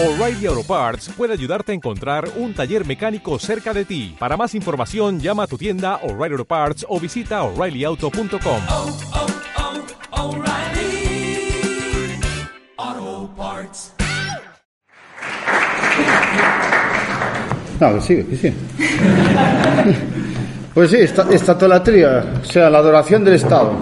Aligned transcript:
O'Reilly 0.00 0.46
Auto 0.46 0.62
Parts 0.62 1.08
puede 1.16 1.32
ayudarte 1.32 1.72
a 1.72 1.74
encontrar 1.74 2.28
un 2.36 2.54
taller 2.54 2.86
mecánico 2.86 3.36
cerca 3.40 3.74
de 3.74 3.84
ti. 3.84 4.14
Para 4.16 4.36
más 4.36 4.54
información, 4.54 5.18
llama 5.18 5.42
a 5.42 5.46
tu 5.48 5.58
tienda 5.58 5.96
O'Reilly 6.04 6.34
Auto 6.34 6.44
Parts 6.44 6.86
o 6.88 7.00
visita 7.00 7.42
oreillyauto.com. 7.42 8.60
oh, 8.68 8.96
oh, 12.76 13.28
Parts. 13.36 13.92
No, 17.80 17.94
que 17.94 18.00
sigue, 18.00 18.26
que 18.26 18.36
sigue. 18.36 18.54
Pues 20.74 20.90
sí, 20.92 20.98
esta, 20.98 21.28
estatolatría, 21.32 22.34
o 22.40 22.44
sea, 22.44 22.70
la 22.70 22.78
adoración 22.78 23.24
del 23.24 23.34
Estado. 23.34 23.72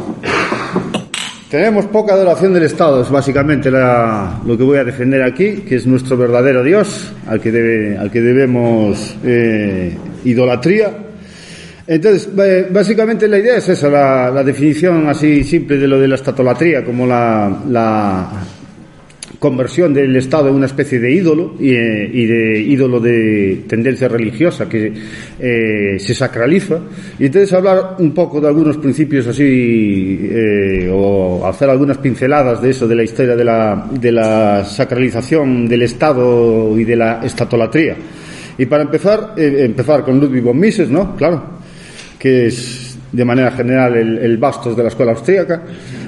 Tenemos 1.57 1.87
poca 1.87 2.13
adoración 2.13 2.53
del 2.53 2.65
Estado, 2.65 3.01
es 3.01 3.09
básicamente 3.09 3.71
lo 3.71 4.59
que 4.59 4.63
voy 4.63 4.77
a 4.77 4.85
defender 4.85 5.23
aquí, 5.23 5.63
que 5.67 5.77
es 5.77 5.87
nuestro 5.87 6.15
verdadero 6.15 6.63
Dios, 6.63 7.15
al 7.27 7.41
que, 7.41 7.51
debe- 7.51 7.97
al 7.97 8.11
que 8.11 8.21
debemos 8.21 9.17
eh, 9.25 9.97
idolatría. 10.27 10.91
Entonces, 11.87 12.29
básicamente 12.71 13.27
la 13.27 13.39
idea 13.39 13.57
es 13.57 13.71
esa, 13.71 13.89
la, 13.89 14.31
la 14.31 14.45
definición 14.45 15.09
así 15.09 15.45
simple 15.45 15.79
de 15.79 15.89
lo 15.89 15.99
de 15.99 16.09
la 16.09 16.17
estatolatría, 16.17 16.85
como 16.85 17.07
la, 17.07 17.63
la 17.71 18.29
conversión 19.39 19.93
del 19.93 20.17
Estado 20.17 20.49
en 20.49 20.55
una 20.55 20.67
especie 20.67 20.99
de 20.99 21.13
ídolo 21.13 21.55
y, 21.59 21.71
eh, 21.71 22.09
de 22.09 22.61
ídolo 22.61 23.01
de 23.01 23.65
tendencia 23.69 24.09
religiosa 24.09 24.69
que 24.69 24.93
eh, 25.39 25.99
se 25.99 26.15
sacraliza. 26.15 26.79
Y 27.19 27.27
entonces 27.27 27.53
hablar 27.53 27.97
un 27.99 28.13
poco 28.13 28.41
de 28.41 28.49
algunos 28.49 28.77
principios 28.79 29.27
así 29.27 30.29
eh, 30.31 30.91
o 30.93 31.47
hacer 31.47 31.69
algunas 31.69 31.99
pinceladas 31.99 32.63
de 32.63 32.71
eso 32.71 32.89
de 32.89 32.95
la 32.95 33.03
historia 33.03 33.37
de 33.37 33.45
la, 33.45 33.89
de 33.91 34.13
la 34.13 34.65
sacralización 34.65 35.69
del 35.69 35.83
Estado 35.83 36.79
y 36.79 36.85
de 36.85 36.97
la 36.97 37.25
estatolatría. 37.25 37.97
Y 38.59 38.67
para 38.67 38.85
empezar 38.85 39.35
eh, 39.37 39.65
empezar 39.65 40.03
con 40.03 40.19
Ludwig 40.19 40.43
von 40.43 40.59
Mises 40.59 40.89
no 40.89 41.15
claro 41.15 41.43
que 42.19 42.47
es 42.47 42.97
de 43.13 43.25
manera 43.25 43.51
general 43.51 43.97
el, 43.97 44.19
el 44.19 44.37
bastos 44.39 44.77
de 44.77 44.83
la 44.83 44.89
escuela 44.89 45.13
austríaca. 45.13 45.63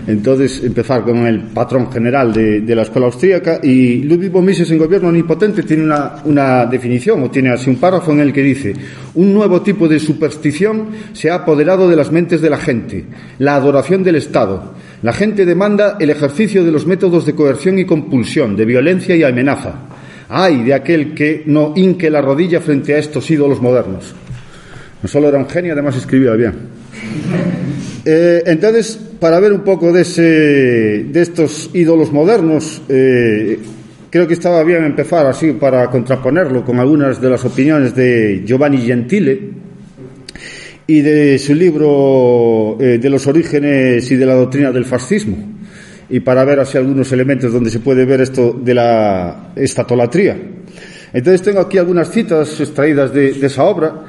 Entonces, 0.08 0.64
empezar 0.64 1.04
con 1.04 1.26
el 1.26 1.40
patrón 1.42 1.92
general 1.92 2.32
de, 2.32 2.74
la 2.74 2.80
escuela 2.80 3.08
austríaca. 3.08 3.60
Y 3.62 3.98
Ludwig 4.04 4.30
von 4.30 4.42
Mises 4.42 4.70
en 4.70 4.78
Gobierno 4.78 5.08
Omnipotente 5.08 5.62
tiene 5.64 5.84
una, 5.84 6.14
una 6.24 6.64
definición, 6.64 7.22
o 7.22 7.30
tiene 7.30 7.50
así 7.50 7.68
un 7.68 7.76
párrafo 7.76 8.12
en 8.12 8.20
el 8.20 8.32
que 8.32 8.42
dice: 8.42 8.72
Un 9.16 9.34
nuevo 9.34 9.60
tipo 9.60 9.86
de 9.86 9.98
superstición 9.98 10.86
se 11.12 11.28
ha 11.28 11.34
apoderado 11.34 11.90
de 11.90 11.96
las 11.96 12.10
mentes 12.10 12.40
de 12.40 12.48
la 12.48 12.56
gente, 12.56 13.04
la 13.38 13.56
adoración 13.56 14.02
del 14.02 14.16
Estado. 14.16 14.72
La 15.02 15.12
gente 15.12 15.44
demanda 15.44 15.98
el 16.00 16.08
ejercicio 16.08 16.64
de 16.64 16.72
los 16.72 16.86
métodos 16.86 17.26
de 17.26 17.34
coerción 17.34 17.78
y 17.78 17.84
compulsión, 17.84 18.56
de 18.56 18.64
violencia 18.64 19.14
y 19.14 19.24
amenaza. 19.24 19.74
Ay 20.30 20.64
de 20.64 20.72
aquel 20.72 21.12
que 21.12 21.42
no 21.44 21.74
hinque 21.76 22.08
la 22.08 22.22
rodilla 22.22 22.62
frente 22.62 22.94
a 22.94 22.98
estos 22.98 23.30
ídolos 23.30 23.60
modernos. 23.60 24.14
No 25.02 25.08
solo 25.08 25.28
era 25.28 25.36
un 25.36 25.48
genio, 25.50 25.74
además 25.74 25.96
escribía 25.96 26.32
bien. 26.32 26.54
Eh, 28.10 28.42
entonces, 28.46 29.07
para 29.20 29.40
ver 29.40 29.52
un 29.52 29.62
poco 29.62 29.92
de, 29.92 30.02
ese, 30.02 30.22
de 30.22 31.20
estos 31.20 31.70
ídolos 31.74 32.12
modernos, 32.12 32.82
eh, 32.88 33.58
creo 34.10 34.26
que 34.26 34.34
estaba 34.34 34.62
bien 34.62 34.84
empezar 34.84 35.26
así 35.26 35.52
para 35.52 35.90
contraponerlo 35.90 36.64
con 36.64 36.78
algunas 36.78 37.20
de 37.20 37.30
las 37.30 37.44
opiniones 37.44 37.94
de 37.94 38.42
Giovanni 38.46 38.78
Gentile 38.78 39.50
y 40.86 41.00
de 41.00 41.38
su 41.38 41.54
libro 41.54 42.78
eh, 42.80 42.98
de 42.98 43.10
los 43.10 43.26
orígenes 43.26 44.10
y 44.10 44.16
de 44.16 44.26
la 44.26 44.34
doctrina 44.34 44.72
del 44.72 44.84
fascismo 44.84 45.36
y 46.10 46.20
para 46.20 46.44
ver 46.44 46.60
así 46.60 46.78
algunos 46.78 47.12
elementos 47.12 47.52
donde 47.52 47.70
se 47.70 47.80
puede 47.80 48.06
ver 48.06 48.22
esto 48.22 48.52
de 48.52 48.74
la 48.74 49.52
estatolatría. 49.54 50.36
Entonces 51.12 51.42
tengo 51.42 51.60
aquí 51.60 51.76
algunas 51.76 52.10
citas 52.10 52.60
extraídas 52.60 53.12
de, 53.12 53.32
de 53.32 53.46
esa 53.46 53.64
obra 53.64 54.04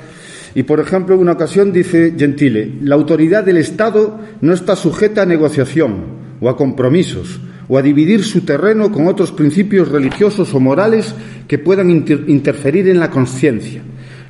y, 0.59 0.63
por 0.63 0.81
ejemplo, 0.81 1.15
en 1.15 1.21
una 1.21 1.31
ocasión 1.31 1.71
dice 1.71 2.15
Gentile, 2.17 2.69
la 2.81 2.95
autoridad 2.95 3.45
del 3.45 3.55
Estado 3.55 4.19
no 4.41 4.51
está 4.51 4.75
sujeta 4.75 5.21
a 5.21 5.25
negociación 5.25 6.03
o 6.41 6.49
a 6.49 6.57
compromisos 6.57 7.39
o 7.69 7.77
a 7.77 7.81
dividir 7.81 8.25
su 8.25 8.41
terreno 8.41 8.91
con 8.91 9.07
otros 9.07 9.31
principios 9.31 9.87
religiosos 9.87 10.53
o 10.53 10.59
morales 10.59 11.15
que 11.47 11.59
puedan 11.59 11.89
inter- 11.89 12.25
interferir 12.27 12.89
en 12.89 12.99
la 12.99 13.09
conciencia. 13.09 13.81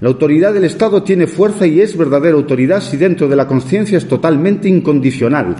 La 0.01 0.09
autoridad 0.09 0.53
del 0.53 0.65
Estado 0.65 1.01
tiene 1.01 1.25
fuerza 1.25 1.65
y 1.65 1.81
es 1.81 1.97
verdadera 1.97 2.35
autoridad 2.35 2.83
si 2.83 2.95
dentro 2.95 3.27
de 3.27 3.35
la 3.35 3.47
conciencia 3.47 3.97
es 3.97 4.07
totalmente 4.07 4.69
incondicional. 4.69 5.55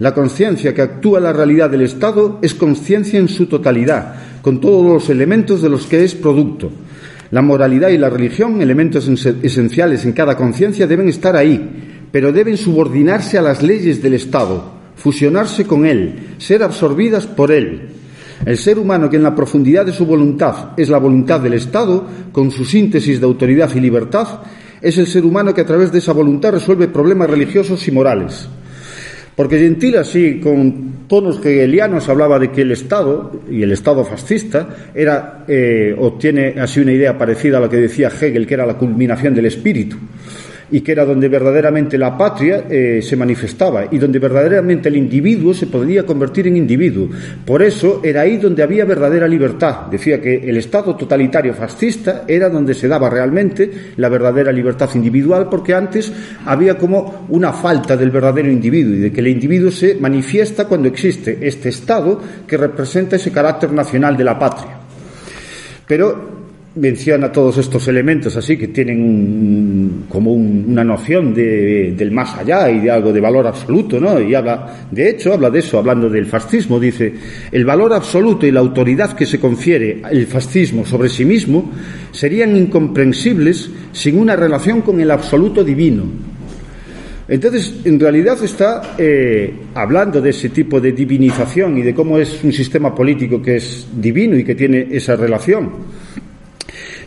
La 0.00 0.12
conciencia 0.14 0.74
que 0.74 0.82
actúa 0.82 1.20
la 1.20 1.32
realidad 1.32 1.70
del 1.70 1.82
Estado 1.82 2.40
es 2.42 2.54
conciencia 2.54 3.20
en 3.20 3.28
su 3.28 3.46
totalidad, 3.46 4.16
con 4.42 4.60
todos 4.60 4.84
los 4.84 5.10
elementos 5.10 5.62
de 5.62 5.68
los 5.68 5.86
que 5.86 6.02
es 6.02 6.16
producto. 6.16 6.72
La 7.32 7.40
moralidad 7.40 7.88
y 7.88 7.96
la 7.96 8.10
religión, 8.10 8.60
elementos 8.60 9.08
esenciales 9.08 10.04
en 10.04 10.12
cada 10.12 10.36
conciencia, 10.36 10.86
deben 10.86 11.08
estar 11.08 11.34
ahí, 11.34 12.06
pero 12.12 12.30
deben 12.30 12.58
subordinarse 12.58 13.38
a 13.38 13.42
las 13.42 13.62
leyes 13.62 14.02
del 14.02 14.12
Estado, 14.12 14.62
fusionarse 14.96 15.64
con 15.64 15.86
él, 15.86 16.34
ser 16.36 16.62
absorbidas 16.62 17.26
por 17.26 17.50
él. 17.50 17.88
El 18.44 18.58
ser 18.58 18.78
humano 18.78 19.08
que 19.08 19.16
en 19.16 19.22
la 19.22 19.34
profundidad 19.34 19.86
de 19.86 19.94
su 19.94 20.04
voluntad 20.04 20.72
es 20.76 20.90
la 20.90 20.98
voluntad 20.98 21.40
del 21.40 21.54
Estado, 21.54 22.06
con 22.32 22.50
su 22.50 22.66
síntesis 22.66 23.18
de 23.18 23.24
autoridad 23.24 23.74
y 23.74 23.80
libertad, 23.80 24.42
es 24.82 24.98
el 24.98 25.06
ser 25.06 25.24
humano 25.24 25.54
que 25.54 25.62
a 25.62 25.66
través 25.66 25.90
de 25.90 26.00
esa 26.00 26.12
voluntad 26.12 26.52
resuelve 26.52 26.88
problemas 26.88 27.30
religiosos 27.30 27.88
y 27.88 27.92
morales. 27.92 28.46
Porque 29.34 29.58
Gentile, 29.58 29.98
así, 29.98 30.40
con 30.40 31.06
tonos 31.08 31.44
hegelianos, 31.44 32.08
hablaba 32.08 32.38
de 32.38 32.50
que 32.50 32.62
el 32.62 32.72
Estado, 32.72 33.40
y 33.50 33.62
el 33.62 33.72
Estado 33.72 34.04
fascista, 34.04 34.90
era, 34.94 35.44
eh, 35.48 35.94
o 35.98 36.12
tiene 36.14 36.54
así 36.60 36.80
una 36.80 36.92
idea 36.92 37.16
parecida 37.16 37.56
a 37.56 37.60
lo 37.60 37.70
que 37.70 37.78
decía 37.78 38.08
Hegel, 38.08 38.46
que 38.46 38.54
era 38.54 38.66
la 38.66 38.76
culminación 38.76 39.34
del 39.34 39.46
espíritu, 39.46 39.96
y 40.72 40.80
que 40.80 40.92
era 40.92 41.04
donde 41.04 41.28
verdaderamente 41.28 41.98
la 41.98 42.16
patria 42.16 42.64
eh, 42.68 43.00
se 43.02 43.14
manifestaba, 43.14 43.86
y 43.90 43.98
donde 43.98 44.18
verdaderamente 44.18 44.88
el 44.88 44.96
individuo 44.96 45.52
se 45.52 45.66
podría 45.66 46.04
convertir 46.04 46.48
en 46.48 46.56
individuo. 46.56 47.08
Por 47.44 47.62
eso 47.62 48.00
era 48.02 48.22
ahí 48.22 48.38
donde 48.38 48.62
había 48.62 48.86
verdadera 48.86 49.28
libertad. 49.28 49.86
Decía 49.90 50.20
que 50.20 50.48
el 50.48 50.56
Estado 50.56 50.96
totalitario 50.96 51.52
fascista 51.52 52.24
era 52.26 52.48
donde 52.48 52.72
se 52.74 52.88
daba 52.88 53.10
realmente 53.10 53.70
la 53.96 54.08
verdadera 54.08 54.50
libertad 54.50 54.88
individual, 54.94 55.48
porque 55.50 55.74
antes 55.74 56.10
había 56.46 56.78
como 56.78 57.26
una 57.28 57.52
falta 57.52 57.96
del 57.96 58.10
verdadero 58.10 58.50
individuo 58.50 58.94
y 58.94 59.00
de 59.00 59.12
que 59.12 59.20
el 59.20 59.28
individuo 59.28 59.70
se 59.70 59.96
manifiesta 59.96 60.66
cuando 60.66 60.88
existe 60.88 61.38
este 61.42 61.68
Estado 61.68 62.18
que 62.46 62.56
representa 62.56 63.16
ese 63.16 63.30
carácter 63.30 63.72
nacional 63.72 64.16
de 64.16 64.24
la 64.24 64.38
patria. 64.38 64.78
Pero 65.86 66.31
menciona 66.74 67.30
todos 67.30 67.58
estos 67.58 67.86
elementos 67.88 68.34
así 68.36 68.56
que 68.56 68.68
tienen 68.68 69.02
un- 69.02 70.04
como 70.08 70.32
un- 70.32 70.64
una 70.68 70.82
noción 70.82 71.34
de- 71.34 71.92
del 71.96 72.10
más 72.12 72.34
allá 72.38 72.70
y 72.70 72.80
de 72.80 72.90
algo 72.90 73.12
de 73.12 73.20
valor 73.20 73.46
absoluto, 73.46 74.00
¿no? 74.00 74.18
Y 74.20 74.34
habla, 74.34 74.86
de 74.90 75.10
hecho, 75.10 75.34
habla 75.34 75.50
de 75.50 75.58
eso, 75.58 75.78
hablando 75.78 76.08
del 76.08 76.24
fascismo, 76.26 76.80
dice, 76.80 77.12
el 77.50 77.64
valor 77.66 77.92
absoluto 77.92 78.46
y 78.46 78.50
la 78.52 78.60
autoridad 78.60 79.14
que 79.14 79.26
se 79.26 79.38
confiere 79.38 80.00
el 80.10 80.26
fascismo 80.26 80.86
sobre 80.86 81.08
sí 81.10 81.24
mismo 81.26 81.70
serían 82.10 82.56
incomprensibles 82.56 83.70
sin 83.92 84.18
una 84.18 84.34
relación 84.34 84.80
con 84.80 84.98
el 85.00 85.10
absoluto 85.10 85.62
divino. 85.62 86.04
Entonces, 87.28 87.74
en 87.84 88.00
realidad 88.00 88.42
está 88.42 88.94
eh, 88.98 89.52
hablando 89.74 90.20
de 90.20 90.30
ese 90.30 90.48
tipo 90.48 90.80
de 90.80 90.92
divinización 90.92 91.78
y 91.78 91.82
de 91.82 91.94
cómo 91.94 92.18
es 92.18 92.42
un 92.42 92.52
sistema 92.52 92.94
político 92.94 93.40
que 93.40 93.56
es 93.56 93.86
divino 93.96 94.36
y 94.36 94.44
que 94.44 94.54
tiene 94.54 94.88
esa 94.90 95.16
relación. 95.16 95.70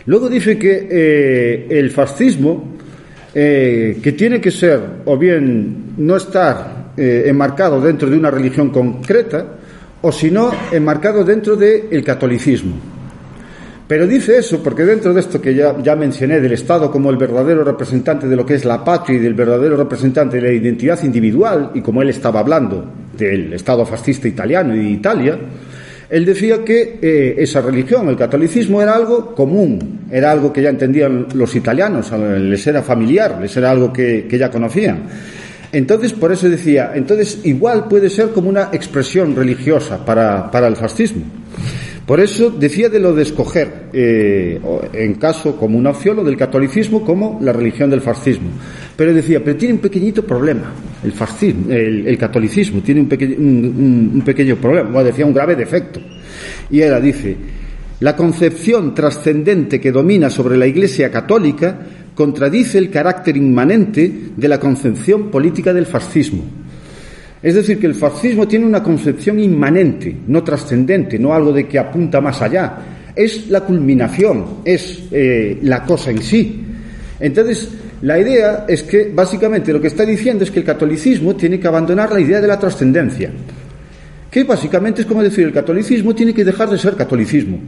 Luego 0.07 0.29
dice 0.29 0.57
que 0.57 0.87
eh, 0.89 1.67
el 1.69 1.89
fascismo, 1.89 2.75
eh, 3.33 3.97
que 4.01 4.11
tiene 4.11 4.39
que 4.39 4.51
ser 4.51 4.79
o 5.05 5.17
bien 5.17 5.95
no 5.97 6.15
estar 6.15 6.91
eh, 6.95 7.23
enmarcado 7.25 7.81
dentro 7.81 8.09
de 8.09 8.17
una 8.17 8.29
religión 8.29 8.69
concreta, 8.69 9.45
o 10.01 10.11
si 10.11 10.29
no, 10.29 10.51
enmarcado 10.71 11.23
dentro 11.23 11.55
del 11.55 12.03
catolicismo. 12.03 12.75
Pero 13.87 14.07
dice 14.07 14.37
eso 14.37 14.63
porque 14.63 14.83
dentro 14.83 15.13
de 15.13 15.19
esto 15.19 15.41
que 15.41 15.53
ya, 15.53 15.75
ya 15.81 15.95
mencioné 15.95 16.39
del 16.39 16.53
Estado 16.53 16.91
como 16.91 17.09
el 17.09 17.17
verdadero 17.17 17.63
representante 17.63 18.27
de 18.27 18.35
lo 18.35 18.45
que 18.45 18.55
es 18.55 18.65
la 18.65 18.83
patria 18.83 19.17
y 19.17 19.19
del 19.19 19.33
verdadero 19.33 19.77
representante 19.77 20.37
de 20.37 20.43
la 20.43 20.51
identidad 20.51 21.03
individual, 21.03 21.71
y 21.73 21.81
como 21.81 22.01
él 22.01 22.09
estaba 22.09 22.39
hablando 22.39 22.85
del 23.17 23.53
Estado 23.53 23.85
fascista 23.85 24.27
italiano 24.27 24.75
y 24.75 24.79
de 24.79 24.89
Italia, 24.89 25.39
él 26.15 26.23
decía 26.23 26.63
que 26.63 26.97
eh, 27.01 27.35
esa 27.39 27.59
religión, 27.59 28.07
el 28.07 28.15
catolicismo, 28.15 28.81
era 28.81 28.95
algo 28.95 29.35
común, 29.35 30.07
era 30.09 30.31
algo 30.31 30.53
que 30.53 30.61
ya 30.61 30.69
entendían 30.69 31.27
los 31.33 31.53
italianos, 31.57 32.09
les 32.13 32.65
era 32.65 32.81
familiar, 32.81 33.37
les 33.41 33.57
era 33.57 33.71
algo 33.71 33.91
que, 33.91 34.25
que 34.25 34.37
ya 34.37 34.49
conocían. 34.49 35.03
Entonces, 35.73 36.13
por 36.13 36.31
eso 36.31 36.47
decía, 36.47 36.93
entonces 36.95 37.39
igual 37.43 37.89
puede 37.89 38.09
ser 38.09 38.29
como 38.29 38.47
una 38.47 38.69
expresión 38.71 39.35
religiosa 39.35 40.05
para, 40.05 40.49
para 40.49 40.67
el 40.67 40.77
fascismo. 40.77 41.23
Por 42.05 42.19
eso 42.19 42.51
decía 42.51 42.87
de 42.89 42.99
lo 42.99 43.15
de 43.15 43.23
escoger, 43.23 43.89
eh, 43.91 44.59
en 44.93 45.15
caso 45.15 45.55
como 45.55 45.77
una 45.77 45.89
opción, 45.89 46.15
lo 46.17 46.23
del 46.23 46.37
catolicismo 46.37 47.03
como 47.03 47.39
la 47.41 47.51
religión 47.51 47.89
del 47.89 48.01
fascismo. 48.01 48.49
Pero 48.95 49.11
decía, 49.11 49.43
pero 49.43 49.57
tiene 49.57 49.73
un 49.73 49.79
pequeñito 49.79 50.23
problema, 50.23 50.71
el 51.03 51.11
fascismo, 51.13 51.71
el, 51.71 52.15
catolicismo, 52.17 52.81
tiene 52.81 53.01
un, 53.01 53.07
peque- 53.09 53.35
un 53.35 54.21
pequeño 54.23 54.55
problema, 54.57 54.89
bueno, 54.91 55.07
decía 55.07 55.25
un 55.25 55.33
grave 55.33 55.55
defecto. 55.55 55.99
Y 56.69 56.81
era, 56.81 56.99
dice, 57.01 57.35
La 58.01 58.15
concepción 58.15 58.93
trascendente 58.93 59.79
que 59.79 59.91
domina 59.91 60.29
sobre 60.29 60.57
la 60.57 60.67
Iglesia 60.67 61.09
católica 61.09 61.79
contradice 62.13 62.77
el 62.77 62.89
carácter 62.89 63.37
inmanente 63.37 64.11
de 64.35 64.47
la 64.47 64.59
concepción 64.59 65.31
política 65.31 65.73
del 65.73 65.85
fascismo. 65.85 66.43
Es 67.45 67.53
decir, 67.53 67.77
que 67.77 67.85
el 67.85 67.93
fascismo 67.93 68.47
tiene 68.47 68.65
una 68.65 68.81
concepción 68.81 69.39
inmanente, 69.39 70.17
no 70.25 70.43
trascendente, 70.43 71.19
no 71.19 71.31
algo 71.31 71.53
de 71.53 71.67
que 71.67 71.77
apunta 71.77 72.19
más 72.19 72.41
allá. 72.41 72.77
Es 73.15 73.51
la 73.51 73.61
culminación, 73.61 74.61
es 74.65 75.03
eh, 75.11 75.59
la 75.61 75.83
cosa 75.83 76.09
en 76.09 76.23
sí. 76.23 76.63
Entonces, 77.19 77.69
la 78.01 78.17
idea 78.17 78.65
es 78.67 78.81
que 78.81 79.11
básicamente 79.13 79.71
lo 79.71 79.79
que 79.79 79.89
está 79.89 80.07
diciendo 80.07 80.43
es 80.43 80.49
que 80.49 80.57
el 80.57 80.65
catolicismo 80.65 81.35
tiene 81.35 81.59
que 81.59 81.67
abandonar 81.67 82.11
la 82.11 82.19
idea 82.19 82.41
de 82.41 82.47
la 82.47 82.57
trascendencia, 82.57 83.29
que 84.31 84.43
básicamente 84.43 85.01
es 85.01 85.07
como 85.07 85.21
decir 85.21 85.45
el 85.45 85.53
catolicismo 85.53 86.15
tiene 86.15 86.33
que 86.33 86.43
dejar 86.43 86.71
de 86.71 86.79
ser 86.79 86.95
catolicismo. 86.95 87.59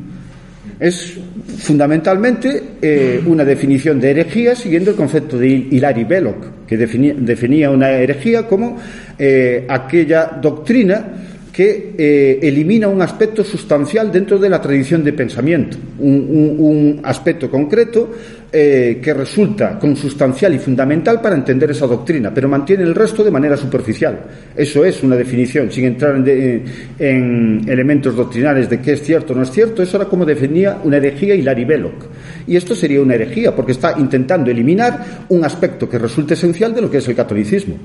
Es 0.79 1.17
fundamentalmente 1.57 2.63
eh, 2.81 3.21
una 3.25 3.43
definición 3.43 3.99
de 3.99 4.11
herejía 4.11 4.55
siguiendo 4.55 4.91
el 4.91 4.95
concepto 4.95 5.37
de 5.39 5.47
Hilary 5.47 6.03
Belloc, 6.03 6.65
que 6.67 6.77
definía, 6.77 7.15
definía 7.17 7.71
una 7.71 7.91
herejía 7.91 8.47
como 8.47 8.77
eh, 9.17 9.65
aquella 9.67 10.37
doctrina 10.39 11.17
que 11.57 11.95
eh, 11.97 12.39
elimina 12.43 12.87
un 12.87 13.01
aspecto 13.01 13.43
sustancial 13.43 14.11
dentro 14.11 14.37
de 14.37 14.47
la 14.47 14.61
tradición 14.61 15.03
de 15.03 15.11
pensamiento, 15.11 15.75
un, 15.97 16.99
aspecto 17.01 17.49
concreto 17.49 18.11
eh, 18.51 18.99
que 19.01 19.13
resulta 19.13 19.77
consustancial 19.77 20.53
y 20.55 20.59
fundamental 20.59 21.19
para 21.19 21.35
entender 21.35 21.71
esa 21.71 21.85
doctrina, 21.85 22.33
pero 22.33 22.47
mantiene 22.47 22.83
el 22.83 22.95
resto 22.95 23.23
de 23.23 23.31
manera 23.31 23.57
superficial. 23.57 24.19
Eso 24.55 24.85
es 24.85 25.03
una 25.03 25.15
definición, 25.15 25.71
sin 25.71 25.85
entrar 25.85 26.15
en, 26.15 26.63
en 26.97 27.61
elementos 27.67 28.15
doctrinales 28.15 28.69
de 28.69 28.79
qué 28.79 28.93
es 28.93 29.03
cierto 29.03 29.33
o 29.33 29.35
no 29.35 29.43
es 29.43 29.51
cierto, 29.51 29.83
eso 29.83 29.97
era 29.97 30.05
como 30.05 30.25
definía 30.25 30.79
una 30.83 30.97
herejía 30.97 31.35
Hilary 31.35 31.65
Belloc. 31.65 32.05
Y 32.47 32.55
esto 32.55 32.73
sería 32.73 33.01
una 33.01 33.15
herejía, 33.15 33.55
porque 33.55 33.73
está 33.73 33.95
intentando 33.99 34.49
eliminar 34.49 35.25
un 35.29 35.43
aspecto 35.43 35.89
que 35.89 35.99
resulta 35.99 36.33
esencial 36.33 36.73
de 36.73 36.81
lo 36.81 36.89
que 36.89 36.97
es 36.97 37.07
el 37.07 37.15
catolicismo. 37.15 37.75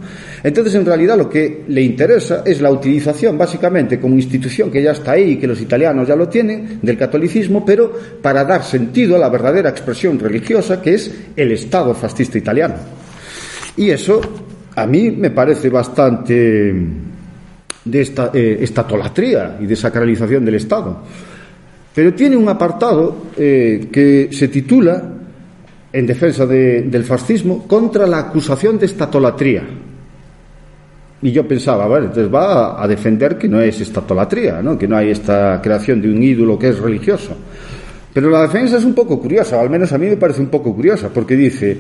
Entonces, 0.43 0.75
en 0.77 0.87
realidad, 0.87 1.19
lo 1.19 1.29
que 1.29 1.65
le 1.67 1.83
interesa 1.83 2.43
es 2.47 2.61
la 2.61 2.71
utilización, 2.71 3.37
básicamente, 3.37 3.99
como 3.99 4.15
institución 4.15 4.71
que 4.71 4.83
ya 4.83 4.93
está 4.93 5.13
ahí 5.13 5.33
y 5.33 5.37
que 5.37 5.47
los 5.47 5.61
italianos 5.61 6.07
ya 6.07 6.17
lo 6.17 6.29
tienen, 6.29 6.79
del 6.81 6.97
catolicismo, 6.97 7.65
pero 7.65 7.93
para 8.23 8.45
dar 8.45 8.63
sentido 8.63 9.17
a 9.17 9.19
la 9.19 9.29
verdadera 9.29 9.71
expresión 9.71 10.19
religiosa 10.19 10.81
que 10.81 10.95
es 10.95 11.13
el 11.37 11.53
Estado 11.53 11.95
fascista 11.95 12.39
italiano. 12.39 12.75
Y 13.77 13.91
eso 13.91 14.21
a 14.75 14.87
mí 14.87 15.11
me 15.11 15.31
parece 15.31 15.69
bastante 15.69 16.75
de 17.85 18.01
esta 18.01 18.31
eh, 18.33 18.65
y 19.61 19.67
desacralización 19.67 20.45
del 20.45 20.55
Estado. 20.55 21.03
Pero 21.95 22.15
tiene 22.15 22.37
un 22.37 22.49
apartado 22.49 23.27
eh, 23.37 23.89
que 23.93 24.29
se 24.33 24.49
titula, 24.49 25.03
en 25.93 26.07
defensa 26.07 26.47
de, 26.47 26.83
del 26.83 27.05
fascismo, 27.05 27.67
contra 27.67 28.07
la 28.07 28.19
acusación 28.19 28.79
de 28.79 28.87
estatolatría. 28.87 29.63
Y 31.21 31.31
yo 31.31 31.47
pensaba, 31.47 31.87
bueno, 31.87 32.07
entonces 32.07 32.33
va 32.33 32.83
a, 32.83 32.89
defender 32.89 33.39
que 33.39 33.49
no 33.49 33.61
es 33.61 33.81
estatolatría, 33.81 34.61
¿no? 34.63 34.77
que 34.77 34.89
no 34.89 34.97
hay 34.97 35.11
esta 35.11 35.61
creación 35.63 36.03
de 36.03 36.11
un 36.11 36.21
ídolo 36.23 36.59
que 36.59 36.71
es 36.71 36.79
religioso. 36.79 37.37
Pero 38.13 38.29
la 38.29 38.43
defensa 38.43 38.79
es 38.79 38.85
un 38.85 38.95
poco 38.95 39.21
curiosa, 39.21 39.61
al 39.61 39.71
menos 39.71 39.93
a 39.93 39.99
mí 39.99 40.07
me 40.07 40.17
parece 40.17 40.41
un 40.41 40.49
poco 40.49 40.75
curiosa, 40.75 41.11
porque 41.11 41.37
dice, 41.37 41.77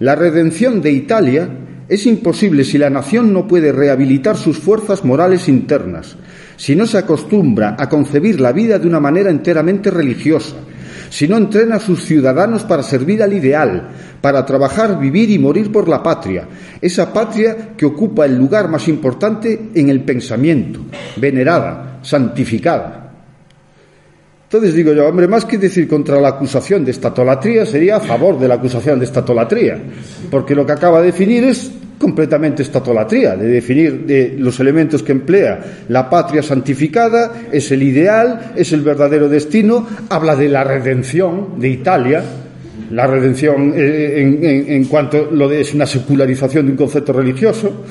la 0.00 0.14
redención 0.14 0.82
de 0.82 0.90
Italia 0.90 1.48
es 1.90 2.06
imposible 2.06 2.62
si 2.62 2.78
la 2.78 2.88
nación 2.88 3.32
no 3.32 3.48
puede 3.48 3.72
rehabilitar 3.72 4.36
sus 4.36 4.58
fuerzas 4.58 5.04
morales 5.04 5.48
internas, 5.48 6.16
si 6.56 6.76
no 6.76 6.86
se 6.86 6.98
acostumbra 6.98 7.74
a 7.76 7.88
concebir 7.88 8.40
la 8.40 8.52
vida 8.52 8.78
de 8.78 8.86
una 8.86 9.00
manera 9.00 9.28
enteramente 9.28 9.90
religiosa, 9.90 10.54
si 11.10 11.26
no 11.26 11.36
entrena 11.36 11.76
a 11.76 11.80
sus 11.80 12.04
ciudadanos 12.04 12.62
para 12.62 12.84
servir 12.84 13.24
al 13.24 13.32
ideal, 13.32 13.88
para 14.20 14.46
trabajar, 14.46 15.00
vivir 15.00 15.30
y 15.32 15.40
morir 15.40 15.72
por 15.72 15.88
la 15.88 16.00
patria, 16.00 16.46
esa 16.80 17.12
patria 17.12 17.70
que 17.76 17.86
ocupa 17.86 18.24
el 18.24 18.36
lugar 18.36 18.68
más 18.68 18.86
importante 18.86 19.70
en 19.74 19.90
el 19.90 20.04
pensamiento, 20.04 20.78
venerada, 21.16 21.98
santificada. 22.02 23.00
Entonces 24.44 24.74
digo 24.74 24.92
yo, 24.92 25.08
hombre, 25.08 25.26
más 25.26 25.44
que 25.44 25.58
decir 25.58 25.88
contra 25.88 26.20
la 26.20 26.28
acusación 26.28 26.84
de 26.84 26.92
estatolatría, 26.92 27.66
sería 27.66 27.96
a 27.96 28.00
favor 28.00 28.38
de 28.38 28.46
la 28.46 28.54
acusación 28.54 29.00
de 29.00 29.06
estatolatría, 29.06 29.82
porque 30.30 30.54
lo 30.54 30.64
que 30.64 30.72
acaba 30.72 31.00
de 31.00 31.06
definir 31.06 31.42
es 31.44 31.79
completamente 32.00 32.62
estatolatría, 32.62 33.36
de 33.36 33.46
definir 33.46 34.06
de 34.06 34.34
los 34.38 34.58
elementos 34.58 35.02
que 35.02 35.12
emplea 35.12 35.84
la 35.88 36.08
patria 36.08 36.42
santificada, 36.42 37.42
es 37.52 37.70
el 37.72 37.82
ideal, 37.82 38.52
es 38.56 38.72
el 38.72 38.80
verdadero 38.80 39.28
destino, 39.28 39.86
habla 40.08 40.34
de 40.34 40.48
la 40.48 40.64
redención 40.64 41.60
de 41.60 41.68
Italia, 41.68 42.24
la 42.90 43.06
redención 43.06 43.74
eh, 43.76 44.66
en, 44.66 44.84
cuanto 44.86 45.30
lo 45.30 45.46
de, 45.46 45.60
es 45.60 45.74
una 45.74 45.86
secularización 45.86 46.64
de 46.64 46.72
un 46.72 46.78
concepto 46.78 47.12
religioso. 47.12 47.84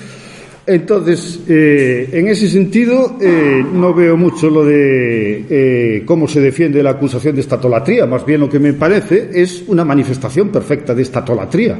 Entonces, 0.65 1.41
eh, 1.47 2.09
en 2.11 2.29
ese 2.29 2.49
sentido, 2.49 3.15
eh, 3.21 3.63
no 3.73 3.93
veo 3.93 4.17
mucho 4.17 4.49
lo 4.49 4.65
de 4.65 6.01
cómo 6.03 6.27
se 6.27 6.41
defiende 6.41 6.81
la 6.81 6.91
acusación 6.91 7.35
de 7.35 7.41
estatolatría. 7.41 8.07
Más 8.07 8.25
bien 8.25 8.39
lo 8.39 8.49
que 8.49 8.59
me 8.59 8.73
parece 8.73 9.29
es 9.35 9.63
una 9.67 9.85
manifestación 9.85 10.49
perfecta 10.49 10.95
de 10.95 11.03
estatolatría. 11.03 11.79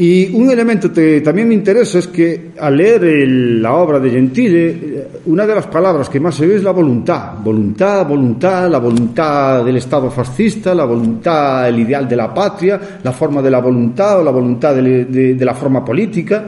Y 0.00 0.32
un 0.32 0.48
elemento 0.48 0.92
que 0.92 1.20
también 1.22 1.48
me 1.48 1.54
interesa 1.54 1.98
es 1.98 2.06
que 2.06 2.52
al 2.60 2.76
leer 2.76 3.02
el, 3.02 3.60
la 3.60 3.74
obra 3.74 3.98
de 3.98 4.10
Gentile, 4.10 5.06
una 5.26 5.44
de 5.44 5.56
las 5.56 5.66
palabras 5.66 6.08
que 6.08 6.20
más 6.20 6.36
se 6.36 6.46
ve 6.46 6.54
es 6.54 6.62
la 6.62 6.70
voluntad. 6.70 7.32
Voluntad, 7.42 8.06
voluntad, 8.06 8.70
la 8.70 8.78
voluntad 8.78 9.64
del 9.64 9.76
Estado 9.76 10.08
fascista, 10.08 10.72
la 10.72 10.84
voluntad, 10.84 11.68
el 11.68 11.80
ideal 11.80 12.08
de 12.08 12.14
la 12.14 12.32
patria, 12.32 12.80
la 13.02 13.10
forma 13.10 13.42
de 13.42 13.50
la 13.50 13.58
voluntad 13.58 14.20
o 14.20 14.22
la 14.22 14.30
voluntad 14.30 14.76
de, 14.76 15.04
de 15.04 15.44
la 15.44 15.54
forma 15.54 15.84
política. 15.84 16.46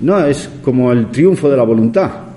No, 0.00 0.22
es 0.26 0.50
como 0.62 0.92
el 0.92 1.06
triunfo 1.06 1.48
de 1.48 1.56
la 1.56 1.62
voluntad. 1.62 2.29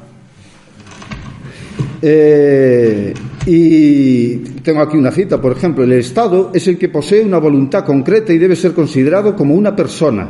Eh, 2.06 3.14
y 3.46 4.36
tengo 4.62 4.82
aquí 4.82 4.98
una 4.98 5.10
cita, 5.10 5.40
por 5.40 5.54
ejemplo, 5.54 5.86
el 5.86 5.94
Estado 5.94 6.52
es 6.54 6.68
el 6.68 6.78
que 6.78 6.90
posee 6.90 7.22
una 7.22 7.38
voluntad 7.38 7.86
concreta 7.86 8.34
y 8.34 8.38
debe 8.38 8.58
ser 8.58 8.74
considerado 8.74 9.38
como 9.38 9.54
una 9.54 9.74
persona. 9.74 10.28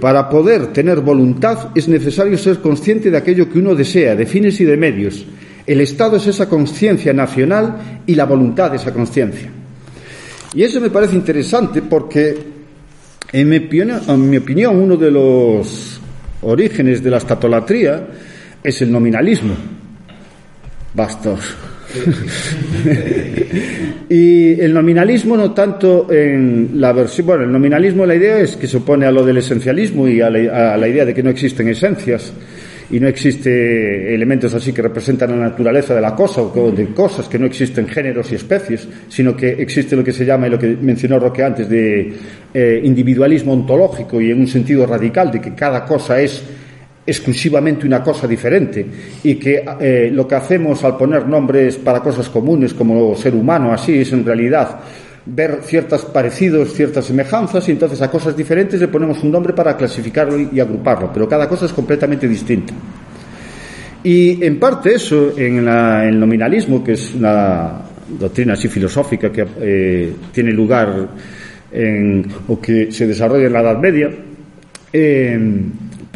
Para 0.00 0.26
poder 0.30 0.68
tener 0.68 1.00
voluntad 1.00 1.68
es 1.74 1.86
necesario 1.86 2.38
ser 2.38 2.60
consciente 2.60 3.10
de 3.10 3.18
aquello 3.18 3.50
que 3.50 3.58
uno 3.58 3.74
desea, 3.74 4.16
de 4.16 4.24
fines 4.24 4.58
y 4.62 4.64
de 4.64 4.78
medios. 4.78 5.26
El 5.66 5.82
Estado 5.82 6.16
es 6.16 6.28
esa 6.28 6.48
conciencia 6.48 7.12
nacional 7.12 8.02
y 8.06 8.14
la 8.14 8.24
voluntad 8.24 8.70
de 8.70 8.78
esa 8.78 8.94
conciencia. 8.94 9.50
Y 10.54 10.62
eso 10.62 10.80
me 10.80 10.88
parece 10.88 11.14
interesante 11.14 11.82
porque, 11.82 12.38
en 13.32 13.48
mi, 13.50 13.58
opinión, 13.58 14.00
en 14.08 14.30
mi 14.30 14.38
opinión, 14.38 14.76
uno 14.76 14.96
de 14.96 15.10
los 15.10 16.00
orígenes 16.40 17.02
de 17.02 17.10
la 17.10 17.18
estatolatría 17.18 18.08
es 18.62 18.80
el 18.80 18.90
nominalismo. 18.90 19.75
Bastos. 20.96 21.54
y 24.08 24.60
el 24.60 24.72
nominalismo 24.72 25.36
no 25.36 25.52
tanto 25.52 26.10
en 26.10 26.70
la 26.74 26.92
versión, 26.92 27.26
bueno, 27.26 27.44
el 27.44 27.52
nominalismo 27.52 28.06
la 28.06 28.14
idea 28.14 28.38
es 28.38 28.56
que 28.56 28.66
se 28.66 28.78
opone 28.78 29.04
a 29.06 29.10
lo 29.10 29.24
del 29.24 29.36
esencialismo 29.36 30.08
y 30.08 30.22
a 30.22 30.30
la, 30.30 30.74
a 30.74 30.76
la 30.76 30.88
idea 30.88 31.04
de 31.04 31.14
que 31.14 31.22
no 31.22 31.30
existen 31.30 31.68
esencias 31.68 32.32
y 32.90 33.00
no 33.00 33.08
existe 33.08 34.14
elementos 34.14 34.54
así 34.54 34.72
que 34.72 34.80
representan 34.80 35.30
la 35.30 35.48
naturaleza 35.48 35.94
de 35.94 36.00
la 36.00 36.14
cosa 36.14 36.42
o 36.42 36.70
de 36.70 36.86
cosas, 36.94 37.28
que 37.28 37.38
no 37.38 37.46
existen 37.46 37.88
géneros 37.88 38.30
y 38.32 38.36
especies, 38.36 38.88
sino 39.08 39.36
que 39.36 39.50
existe 39.50 39.96
lo 39.96 40.04
que 40.04 40.12
se 40.12 40.24
llama 40.24 40.46
y 40.46 40.50
lo 40.50 40.58
que 40.58 40.76
mencionó 40.80 41.18
Roque 41.18 41.42
antes 41.42 41.68
de 41.68 42.12
eh, 42.54 42.80
individualismo 42.82 43.52
ontológico 43.52 44.20
y 44.20 44.30
en 44.30 44.40
un 44.40 44.46
sentido 44.46 44.86
radical 44.86 45.30
de 45.30 45.40
que 45.40 45.54
cada 45.54 45.84
cosa 45.84 46.20
es 46.20 46.42
exclusivamente 47.06 47.86
una 47.86 48.02
cosa 48.02 48.26
diferente 48.26 48.84
y 49.22 49.36
que 49.36 49.64
eh, 49.80 50.10
lo 50.12 50.26
que 50.26 50.34
hacemos 50.34 50.82
al 50.82 50.96
poner 50.96 51.26
nombres 51.26 51.76
para 51.76 52.00
cosas 52.00 52.28
comunes 52.28 52.74
como 52.74 53.14
ser 53.14 53.34
humano 53.34 53.72
así 53.72 54.00
es 54.00 54.12
en 54.12 54.24
realidad 54.24 54.80
ver 55.26 55.60
ciertos 55.62 56.04
parecidos, 56.04 56.72
ciertas 56.72 57.04
semejanzas 57.04 57.68
y 57.68 57.72
entonces 57.72 58.00
a 58.00 58.10
cosas 58.10 58.36
diferentes 58.36 58.80
le 58.80 58.88
ponemos 58.88 59.22
un 59.22 59.32
nombre 59.32 59.52
para 59.52 59.76
clasificarlo 59.76 60.38
y, 60.38 60.60
agruparlo, 60.60 61.10
pero 61.12 61.28
cada 61.28 61.48
cosa 61.48 61.66
es 61.66 61.72
completamente 61.72 62.28
distinta. 62.28 62.72
Y 64.04 64.44
en 64.44 64.60
parte 64.60 64.94
eso, 64.94 65.36
en 65.36 65.66
el 65.66 66.20
nominalismo, 66.20 66.84
que 66.84 66.92
es 66.92 67.12
una 67.12 67.72
doctrina 68.20 68.52
así 68.52 68.68
filosófica 68.68 69.32
que 69.32 69.44
eh, 69.60 70.12
tiene 70.32 70.52
lugar 70.52 71.08
o 72.46 72.60
que 72.60 72.92
se 72.92 73.06
desarrolla 73.08 73.48
en 73.48 73.52
la 73.52 73.60
Edad 73.62 73.78
Media, 73.78 74.10
eh, 74.92 75.38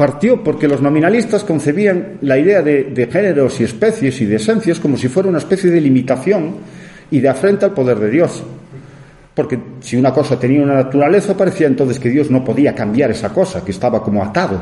partió 0.01 0.43
porque 0.43 0.67
los 0.67 0.81
nominalistas 0.81 1.43
concebían 1.43 2.17
la 2.21 2.35
idea 2.35 2.63
de, 2.63 3.07
géneros 3.11 3.61
y 3.61 3.65
especies 3.65 4.19
y 4.19 4.25
de 4.25 4.37
esencias 4.37 4.79
como 4.79 4.97
si 4.97 5.07
fuera 5.09 5.29
una 5.29 5.37
especie 5.37 5.69
de 5.69 5.79
limitación 5.79 6.55
y 7.11 7.19
de 7.19 7.29
afrenta 7.29 7.67
al 7.67 7.75
poder 7.75 7.99
de 7.99 8.09
Dios. 8.09 8.41
Porque 9.35 9.59
si 9.79 9.97
una 9.97 10.11
cosa 10.11 10.39
tenía 10.39 10.63
una 10.63 10.73
naturaleza, 10.73 11.37
parecía 11.37 11.67
entonces 11.67 11.99
que 11.99 12.09
Dios 12.09 12.31
no 12.31 12.43
podía 12.43 12.73
cambiar 12.73 13.11
esa 13.11 13.29
cosa, 13.29 13.63
que 13.63 13.69
estaba 13.69 14.01
como 14.01 14.23
atado. 14.23 14.59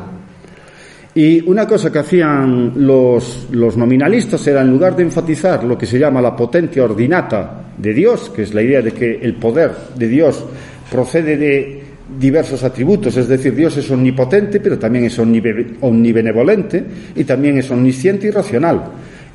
Y 1.15 1.39
una 1.49 1.65
cosa 1.65 1.89
que 1.89 1.99
hacían 1.99 2.73
los, 2.75 3.47
los, 3.51 3.77
nominalistas 3.77 4.45
era, 4.45 4.59
en 4.59 4.71
lugar 4.71 4.93
de 4.93 5.03
enfatizar 5.03 5.63
lo 5.63 5.77
que 5.77 5.85
se 5.85 5.97
llama 5.97 6.21
la 6.21 6.35
potencia 6.35 6.83
ordinata 6.83 7.63
de 7.77 7.93
Dios, 7.93 8.29
que 8.35 8.41
es 8.41 8.53
la 8.53 8.61
idea 8.61 8.81
de 8.81 8.91
que 8.91 9.19
el 9.21 9.35
poder 9.35 9.71
de 9.95 10.07
Dios 10.09 10.43
procede 10.91 11.37
de 11.37 11.78
diversos 12.17 12.63
atributos, 12.63 13.15
es 13.17 13.27
decir, 13.27 13.55
Dios 13.55 13.75
es 13.77 13.89
omnipotente, 13.91 14.59
pero 14.59 14.79
también 14.79 15.05
es 15.05 15.19
omnibenevolente 15.19 16.83
y 17.15 17.23
también 17.23 17.57
es 17.57 17.69
omnisciente 17.69 18.27
y 18.27 18.31
racional. 18.31 18.83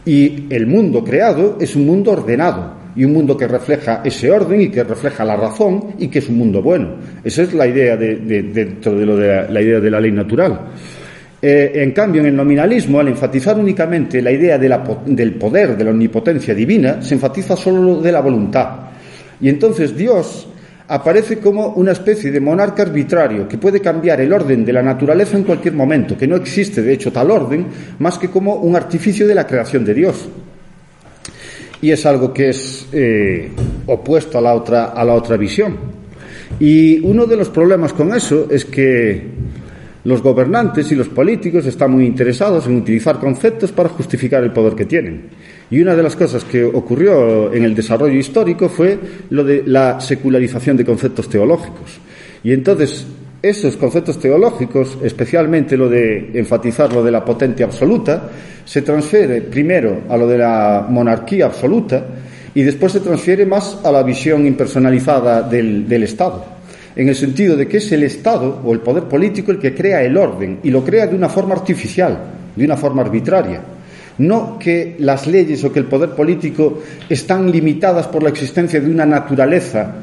Y 0.05 0.45
el 0.51 0.67
mundo 0.67 1.03
creado 1.03 1.59
es 1.61 1.77
un 1.77 1.87
mundo 1.87 2.13
ordenado 2.13 2.85
y 2.97 3.05
un 3.05 3.13
mundo 3.13 3.37
que 3.37 3.49
refleja 3.49 4.03
ese 4.05 4.31
orden 4.31 4.61
y 4.61 4.69
que 4.69 4.85
refleja 4.85 5.25
la 5.25 5.37
razón 5.37 5.95
y 5.99 6.09
que 6.09 6.19
es 6.19 6.29
un 6.29 6.39
mundo 6.39 6.63
bueno. 6.63 6.97
Esa 7.23 7.43
es 7.43 7.55
la 7.55 7.67
idea 7.67 7.97
de, 7.97 8.17
dentro 8.17 8.95
de, 8.95 9.07
lo 9.07 9.17
de 9.17 9.51
la, 9.51 9.63
idea 9.63 9.81
de 9.81 9.91
la 9.91 10.01
ley 10.01 10.13
natural. 10.13 10.61
Eh, 11.41 11.73
en 11.75 11.93
cambio, 11.93 12.21
en 12.21 12.29
el 12.29 12.37
nominalismo, 12.37 13.01
al 13.01 13.09
enfatizar 13.09 13.59
únicamente 13.59 14.23
la 14.23 14.31
idea 14.31 14.59
del 14.59 15.35
poder, 15.35 15.77
de 15.77 15.85
la 15.85 15.91
omnipotencia 15.91 16.55
divina, 16.55 17.03
se 17.03 17.15
enfatiza 17.15 17.57
solo 17.57 18.01
de 18.01 18.13
la 18.13 18.21
voluntad. 18.21 18.69
Y 19.41 19.49
entonces 19.49 19.97
Dios 19.97 20.49
aparece 20.89 21.39
como 21.39 21.69
una 21.69 21.93
especie 21.93 22.31
de 22.31 22.41
monarca 22.41 22.83
arbitrario 22.83 23.49
que 23.49 23.59
puede 23.59 23.81
cambiar 23.81 24.21
el 24.21 24.33
orden 24.33 24.65
de 24.65 24.73
la 24.73 24.83
naturaleza 24.83 25.37
en 25.37 25.45
cualquier 25.45 25.75
momento, 25.75 26.17
que 26.17 26.27
no 26.27 26.37
existe 26.37 26.83
de 26.83 26.93
hecho 26.93 27.13
tal 27.13 27.31
orden 27.31 27.67
más 27.99 28.19
que 28.19 28.29
como 28.29 28.57
un 28.57 28.77
artificio 28.77 29.27
de 29.27 29.35
la 29.35 29.47
creación 29.47 29.85
de 29.85 29.95
Dios. 29.95 30.29
Y 31.81 31.91
es 31.91 32.07
algo 32.07 32.33
que 32.33 32.51
es 32.51 32.87
eh, 32.93 33.51
opuesto 33.87 34.39
a 34.39 34.41
la, 34.41 34.55
otra, 34.55 34.87
a 34.87 35.05
la 35.05 35.15
otra 35.15 35.37
visión. 35.37 35.77
Y 36.59 37.01
uno 37.01 37.27
de 37.27 37.37
los 37.37 37.51
problemas 37.51 37.93
con 37.93 38.15
eso 38.15 38.47
es 38.51 38.65
que 38.65 39.23
los 40.05 40.23
gobernantes 40.23 40.93
y 40.93 40.95
los 40.95 41.09
políticos 41.09 41.67
están 41.67 41.93
muy 41.93 42.07
interesados 42.07 42.67
en 42.67 42.77
utilizar 42.77 43.19
conceptos 43.19 43.73
para 43.73 43.89
justificar 43.89 44.43
el 44.45 44.53
poder 44.53 44.75
que 44.75 44.85
tienen. 44.85 45.31
Y 45.71 45.81
una 45.81 45.95
de 45.95 46.03
las 46.03 46.17
cosas 46.17 46.45
que 46.45 46.65
ocurrió 46.65 47.53
en 47.53 47.65
el 47.65 47.75
desarrollo 47.75 48.19
histórico 48.19 48.69
fue 48.69 48.99
lo 49.31 49.43
de 49.45 49.63
la 49.67 50.01
secularización 50.01 50.77
de 50.77 50.85
conceptos 50.85 51.29
teológicos. 51.29 51.99
Y 52.43 52.53
entonces 52.53 53.07
esos 53.43 53.77
conceptos 53.77 54.19
teológicos, 54.19 54.99
especialmente 55.03 55.77
lo 55.77 55.89
de 55.89 56.31
enfatizar 56.35 56.93
lo 56.93 57.03
de 57.03 57.11
la 57.11 57.25
potencia 57.25 57.67
absoluta, 57.67 58.31
se 58.65 58.83
transfiere 58.83 59.43
primero 59.43 60.03
a 60.09 60.17
lo 60.17 60.27
de 60.27 60.39
la 60.39 60.87
monarquía 60.89 61.47
absoluta 61.47 62.05
y 62.55 62.63
después 62.63 62.93
se 62.93 63.01
transfiere 63.01 63.45
más 63.45 63.79
a 63.85 63.93
la 63.93 64.03
visión 64.03 64.47
impersonalizada 64.47 65.43
del, 65.43 65.89
del 65.89 66.05
Estado 66.05 66.55
en 66.97 67.09
el 67.09 67.15
sentido 67.15 67.57
de 67.57 67.67
que 67.67 67.79
es 67.79 67.93
el 67.93 68.05
Estado 68.05 68.61
o 68.65 68.73
el 68.73 68.81
poder 68.81 69.05
político 69.05 69.51
el 69.51 69.59
que 69.59 69.75
crea 69.75 70.03
el 70.03 70.17
orden 70.17 70.61
y 70.63 70.71
lo 70.71 70.85
crea 70.85 71.07
de 71.07 71.17
una 71.17 71.29
forma 71.29 71.55
artificial, 71.55 72.19
de 72.55 72.65
una 72.65 72.77
forma 72.77 73.03
arbitraria. 73.03 73.61
No 74.19 74.59
que 74.59 74.97
las 74.99 75.27
leyes 75.27 75.65
o 75.65 75.73
que 75.73 75.81
el 75.81 75.87
poder 75.87 76.11
político 76.11 76.81
están 77.09 77.51
limitadas 77.51 78.07
por 78.07 78.23
la 78.23 78.31
existencia 78.31 78.81
de 78.81 78.91
una 78.91 79.07
naturaleza 79.07 79.95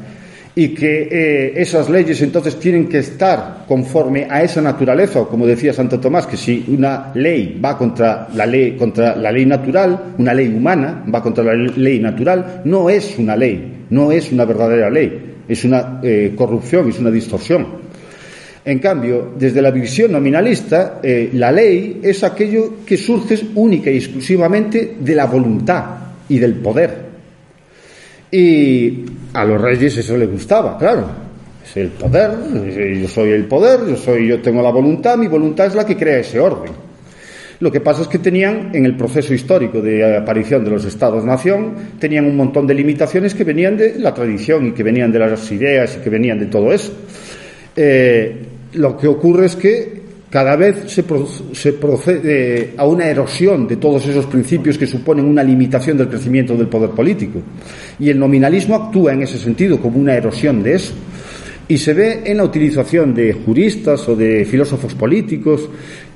y 0.54 0.68
que 0.68 1.08
eh, 1.10 1.52
esas 1.56 1.88
leyes 1.88 2.20
entonces 2.20 2.58
tienen 2.58 2.88
que 2.88 2.98
estar 2.98 3.64
conforme 3.66 4.26
a 4.28 4.42
esa 4.42 4.60
naturaleza, 4.60 5.20
o 5.20 5.28
como 5.28 5.46
decía 5.46 5.72
Santo 5.72 5.98
Tomás, 5.98 6.26
que 6.26 6.36
si 6.36 6.64
una 6.68 7.10
ley 7.14 7.58
va 7.62 7.78
contra 7.78 8.28
la 8.34 8.44
ley, 8.44 8.76
contra 8.76 9.16
la 9.16 9.32
ley 9.32 9.46
natural, 9.46 10.14
una 10.18 10.34
ley 10.34 10.48
humana 10.48 11.04
va 11.12 11.22
contra 11.22 11.44
la 11.44 11.54
ley 11.54 11.98
natural, 12.00 12.62
no 12.64 12.90
es 12.90 13.18
una 13.18 13.34
ley, 13.34 13.86
no 13.88 14.12
es 14.12 14.30
una 14.30 14.44
verdadera 14.44 14.90
ley, 14.90 15.36
es 15.48 15.64
una 15.64 16.00
eh, 16.02 16.34
corrupción, 16.36 16.88
es 16.90 16.98
una 16.98 17.10
distorsión. 17.10 17.91
En 18.64 18.78
cambio, 18.78 19.32
desde 19.36 19.60
la 19.60 19.72
visión 19.72 20.12
nominalista, 20.12 21.00
eh, 21.02 21.30
la 21.32 21.50
ley 21.50 22.00
es 22.02 22.22
aquello 22.22 22.84
que 22.86 22.96
surge 22.96 23.38
única 23.56 23.90
y 23.90 23.96
exclusivamente 23.96 24.96
de 25.00 25.14
la 25.14 25.26
voluntad 25.26 25.84
y 26.28 26.38
del 26.38 26.54
poder. 26.54 27.12
Y 28.30 29.04
a 29.34 29.44
los 29.44 29.60
reyes 29.60 29.96
eso 29.96 30.16
les 30.16 30.30
gustaba, 30.30 30.78
claro. 30.78 31.06
Es 31.64 31.76
el 31.76 31.88
poder, 31.88 32.30
yo 33.00 33.08
soy 33.08 33.30
el 33.30 33.46
poder, 33.46 33.80
yo 33.86 33.96
soy, 33.96 34.28
yo 34.28 34.40
tengo 34.40 34.62
la 34.62 34.70
voluntad, 34.70 35.16
mi 35.16 35.26
voluntad 35.26 35.66
es 35.66 35.74
la 35.74 35.84
que 35.84 35.96
crea 35.96 36.18
ese 36.18 36.38
orden. 36.38 36.72
Lo 37.58 37.70
que 37.70 37.80
pasa 37.80 38.02
es 38.02 38.08
que 38.08 38.18
tenían, 38.18 38.70
en 38.72 38.86
el 38.86 38.96
proceso 38.96 39.34
histórico 39.34 39.80
de 39.80 40.16
aparición 40.16 40.64
de 40.64 40.70
los 40.70 40.84
Estados-nación, 40.84 41.74
tenían 41.98 42.26
un 42.26 42.36
montón 42.36 42.66
de 42.66 42.74
limitaciones 42.74 43.34
que 43.34 43.44
venían 43.44 43.76
de 43.76 43.98
la 43.98 44.14
tradición 44.14 44.66
y 44.66 44.72
que 44.72 44.82
venían 44.82 45.12
de 45.12 45.18
las 45.18 45.50
ideas 45.52 45.96
y 45.96 46.02
que 46.02 46.10
venían 46.10 46.38
de 46.40 46.46
todo 46.46 46.72
eso. 46.72 46.92
Eh, 47.76 48.51
lo 48.74 48.96
que 48.96 49.06
ocurre 49.06 49.46
es 49.46 49.56
que 49.56 50.02
cada 50.32 50.56
vez 50.56 50.90
se, 50.90 51.72
procede 51.74 52.72
a 52.78 52.86
una 52.86 53.04
erosión 53.04 53.68
de 53.68 53.76
todos 53.76 54.06
esos 54.06 54.24
principios 54.24 54.78
que 54.78 54.86
suponen 54.86 55.26
una 55.26 55.44
limitación 55.44 55.98
del 55.98 56.08
crecimiento 56.08 56.56
del 56.56 56.68
poder 56.68 56.88
político. 56.88 57.38
Y 57.98 58.08
el 58.08 58.18
nominalismo 58.18 58.74
actúa 58.76 59.12
en 59.12 59.24
ese 59.24 59.36
sentido 59.36 59.78
como 59.78 59.98
una 59.98 60.14
erosión 60.14 60.62
de 60.62 60.76
eso. 60.76 60.94
Y 61.68 61.76
se 61.76 61.92
ve 61.92 62.22
en 62.24 62.38
la 62.38 62.44
utilización 62.44 63.14
de 63.14 63.34
juristas 63.34 64.08
o 64.08 64.16
de 64.16 64.46
filósofos 64.46 64.94
políticos 64.94 65.68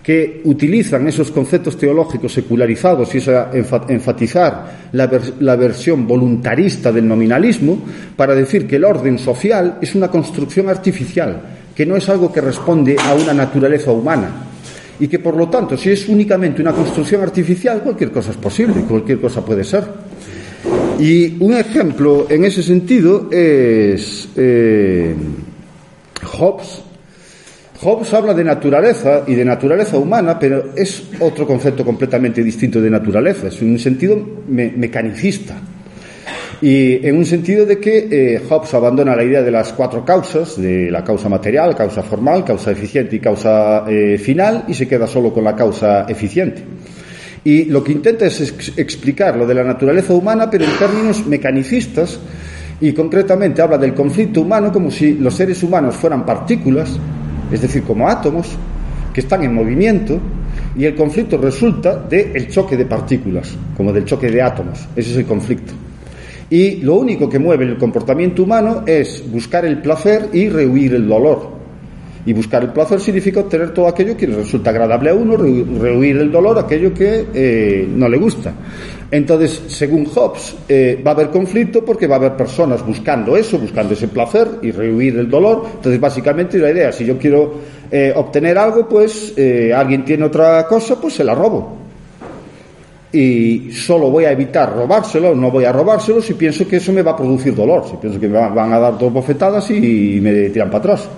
que 0.02 0.40
utilizan 0.44 1.06
esos 1.08 1.30
conceptos 1.30 1.76
teológicos 1.76 2.32
secularizados 2.32 3.14
y 3.14 3.18
esa, 3.18 3.50
enfatizar 3.52 4.88
la, 4.92 5.10
la, 5.40 5.56
versión 5.56 6.06
voluntarista 6.06 6.90
del 6.90 7.06
nominalismo 7.06 7.82
para 8.16 8.34
decir 8.34 8.66
que 8.66 8.76
el 8.76 8.84
orden 8.84 9.18
social 9.18 9.78
es 9.82 9.94
una 9.94 10.08
construcción 10.08 10.70
artificial 10.70 11.55
que 11.76 11.84
no 11.84 11.96
es 11.96 12.08
algo 12.08 12.32
que 12.32 12.40
responde 12.40 12.96
a 12.98 13.14
una 13.14 13.34
naturaleza 13.34 13.92
humana 13.92 14.30
y 14.98 15.08
que 15.08 15.18
por 15.18 15.36
lo 15.36 15.50
tanto 15.50 15.76
si 15.76 15.90
es 15.90 16.08
únicamente 16.08 16.62
una 16.62 16.72
construcción 16.72 17.20
artificial 17.20 17.82
cualquier 17.82 18.10
cosa 18.10 18.30
es 18.30 18.38
posible, 18.38 18.80
cualquier 18.88 19.20
cosa 19.20 19.44
puede 19.44 19.62
ser. 19.62 19.84
Y 20.98 21.36
un 21.44 21.52
ejemplo 21.52 22.26
en 22.30 22.44
ese 22.46 22.62
sentido 22.62 23.28
es 23.30 24.28
eh, 24.36 25.14
Hobbes. 26.24 26.82
Hobbes 27.82 28.14
habla 28.14 28.32
de 28.32 28.42
naturaleza 28.42 29.24
y 29.26 29.34
de 29.34 29.44
naturaleza 29.44 29.98
humana, 29.98 30.38
pero 30.38 30.70
es 30.74 31.02
otro 31.20 31.46
concepto 31.46 31.84
completamente 31.84 32.42
distinto 32.42 32.80
de 32.80 32.88
naturaleza, 32.88 33.48
es 33.48 33.60
un 33.60 33.78
sentido 33.78 34.18
mecanicista. 34.48 35.60
Y 36.62 37.06
en 37.06 37.16
un 37.16 37.26
sentido 37.26 37.66
de 37.66 37.78
que 37.78 38.08
eh, 38.10 38.42
Hobbes 38.48 38.72
abandona 38.72 39.14
la 39.14 39.24
idea 39.24 39.42
de 39.42 39.50
las 39.50 39.74
cuatro 39.74 40.04
causas, 40.04 40.60
de 40.60 40.90
la 40.90 41.04
causa 41.04 41.28
material, 41.28 41.76
causa 41.76 42.02
formal, 42.02 42.44
causa 42.44 42.70
eficiente 42.70 43.16
y 43.16 43.20
causa 43.20 43.84
eh, 43.86 44.16
final, 44.16 44.64
y 44.66 44.72
se 44.72 44.88
queda 44.88 45.06
solo 45.06 45.34
con 45.34 45.44
la 45.44 45.54
causa 45.54 46.06
eficiente. 46.08 46.62
Y 47.44 47.66
lo 47.66 47.84
que 47.84 47.92
intenta 47.92 48.26
es 48.26 48.74
explicar 48.76 49.36
lo 49.36 49.46
de 49.46 49.54
la 49.54 49.64
naturaleza 49.64 50.14
humana, 50.14 50.50
pero 50.50 50.64
en 50.64 50.78
términos 50.78 51.26
mecanicistas, 51.26 52.18
y 52.80 52.92
concretamente 52.92 53.60
habla 53.60 53.78
del 53.78 53.94
conflicto 53.94 54.40
humano 54.40 54.72
como 54.72 54.90
si 54.90 55.14
los 55.14 55.34
seres 55.34 55.62
humanos 55.62 55.94
fueran 55.94 56.24
partículas, 56.24 56.98
es 57.52 57.60
decir, 57.60 57.82
como 57.82 58.08
átomos, 58.08 58.48
que 59.12 59.20
están 59.20 59.44
en 59.44 59.54
movimiento, 59.54 60.18
y 60.76 60.86
el 60.86 60.94
conflicto 60.94 61.36
resulta 61.38 61.96
del 61.96 62.48
choque 62.48 62.76
de 62.76 62.86
partículas, 62.86 63.54
como 63.76 63.92
del 63.92 64.06
choque 64.06 64.30
de 64.30 64.40
átomos. 64.42 64.88
Ese 64.96 65.12
es 65.12 65.16
el 65.18 65.26
conflicto. 65.26 65.72
Y 66.48 66.76
lo 66.76 66.94
único 66.94 67.28
que 67.28 67.38
mueve 67.38 67.64
el 67.64 67.76
comportamiento 67.76 68.44
humano 68.44 68.84
es 68.86 69.24
buscar 69.30 69.64
el 69.64 69.78
placer 69.78 70.28
y 70.32 70.48
rehuir 70.48 70.94
el 70.94 71.08
dolor. 71.08 71.56
Y 72.24 72.32
buscar 72.32 72.62
el 72.62 72.70
placer 72.70 73.00
significa 73.00 73.40
obtener 73.40 73.72
todo 73.72 73.86
aquello 73.86 74.16
que 74.16 74.26
resulta 74.26 74.70
agradable 74.70 75.10
a 75.10 75.14
uno, 75.14 75.36
rehuir 75.36 76.16
el 76.18 76.30
dolor, 76.30 76.58
aquello 76.58 76.92
que 76.92 77.26
eh, 77.32 77.88
no 77.88 78.08
le 78.08 78.16
gusta. 78.16 78.52
Entonces, 79.10 79.62
según 79.68 80.06
Hobbes, 80.06 80.56
eh, 80.68 81.00
va 81.04 81.12
a 81.12 81.14
haber 81.14 81.30
conflicto 81.30 81.84
porque 81.84 82.08
va 82.08 82.16
a 82.16 82.18
haber 82.18 82.36
personas 82.36 82.84
buscando 82.84 83.36
eso, 83.36 83.58
buscando 83.58 83.94
ese 83.94 84.08
placer 84.08 84.48
y 84.62 84.72
rehuir 84.72 85.18
el 85.18 85.30
dolor. 85.30 85.66
Entonces, 85.76 86.00
básicamente 86.00 86.58
la 86.58 86.70
idea, 86.70 86.90
si 86.90 87.04
yo 87.04 87.16
quiero 87.16 87.54
eh, 87.90 88.12
obtener 88.14 88.58
algo, 88.58 88.88
pues 88.88 89.34
alguien 89.74 90.04
tiene 90.04 90.24
otra 90.24 90.66
cosa, 90.66 91.00
pues 91.00 91.14
se 91.14 91.24
la 91.24 91.34
robo 91.34 91.85
y 93.16 93.72
solo 93.72 94.10
voy 94.10 94.24
a 94.24 94.32
evitar 94.32 94.74
robárselo, 94.74 95.34
no 95.34 95.50
voy 95.50 95.64
a 95.64 95.72
robárselo 95.72 96.20
si 96.20 96.34
pienso 96.34 96.68
que 96.68 96.76
eso 96.76 96.92
me 96.92 97.00
va 97.00 97.12
a 97.12 97.16
producir 97.16 97.54
dolor, 97.54 97.84
si 97.88 97.96
pienso 97.96 98.20
que 98.20 98.28
me 98.28 98.38
van 98.38 98.72
a 98.74 98.78
dar 98.78 98.98
dos 98.98 99.10
bofetadas 99.10 99.70
y 99.70 100.18
me 100.20 100.50
tiran 100.50 100.68
para 100.68 100.80
atrás. 100.80 101.08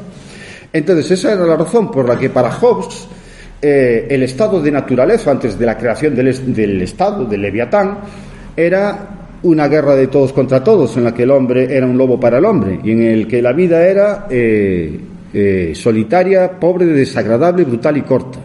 Entonces, 0.72 1.10
esa 1.10 1.32
era 1.32 1.44
la 1.44 1.56
razón 1.56 1.90
por 1.90 2.08
la 2.08 2.16
que 2.16 2.30
para 2.30 2.52
Hobbes 2.52 3.08
eh, 3.60 4.06
el 4.08 4.22
estado 4.22 4.62
de 4.62 4.70
naturaleza, 4.70 5.32
antes 5.32 5.58
de 5.58 5.66
la 5.66 5.76
creación 5.76 6.14
del, 6.14 6.54
del 6.54 6.82
estado, 6.82 7.24
del 7.24 7.42
Leviatán, 7.42 7.98
era 8.56 9.08
una 9.42 9.66
guerra 9.66 9.96
de 9.96 10.06
todos 10.06 10.32
contra 10.32 10.62
todos, 10.62 10.96
en 10.96 11.02
la 11.02 11.12
que 11.12 11.24
el 11.24 11.32
hombre 11.32 11.76
era 11.76 11.84
un 11.84 11.98
lobo 11.98 12.20
para 12.20 12.38
el 12.38 12.44
hombre, 12.44 12.78
y 12.84 12.92
en 12.92 13.02
el 13.02 13.26
que 13.26 13.42
la 13.42 13.52
vida 13.52 13.84
era 13.84 14.28
eh, 14.30 15.00
eh, 15.34 15.72
solitaria, 15.74 16.60
pobre, 16.60 16.86
desagradable, 16.86 17.64
brutal 17.64 17.96
y 17.96 18.02
corta 18.02 18.38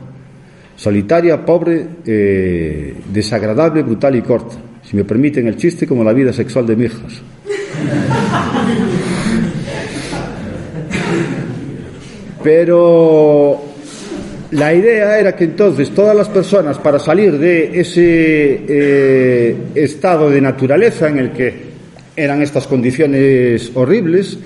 solitaria, 0.75 1.45
pobre, 1.45 1.85
eh, 2.05 2.95
desagradable, 3.11 3.83
brutal 3.83 4.15
y 4.15 4.21
corta. 4.21 4.55
Si 4.83 4.95
me 4.95 5.03
permiten 5.03 5.47
el 5.47 5.55
chiste, 5.55 5.87
como 5.87 6.03
la 6.03 6.13
vida 6.13 6.33
sexual 6.33 6.65
de 6.67 6.85
hijas. 6.85 7.21
Pero 12.43 13.73
La 14.53 14.71
idea 14.71 15.19
era 15.19 15.35
que 15.35 15.45
entonces 15.45 15.89
todas 15.95 16.15
las 16.15 16.29
personas, 16.29 16.77
para 16.77 16.99
salir 16.99 17.39
de 17.39 17.79
ese 17.79 18.61
eh, 18.67 19.57
estado 19.73 20.29
de 20.29 20.41
naturaleza 20.41 21.07
en 21.07 21.17
el 21.17 21.31
que 21.31 21.53
eran 22.15 22.39
estas 22.43 22.67
condiciones 22.67 23.71
horribles, 23.73 24.37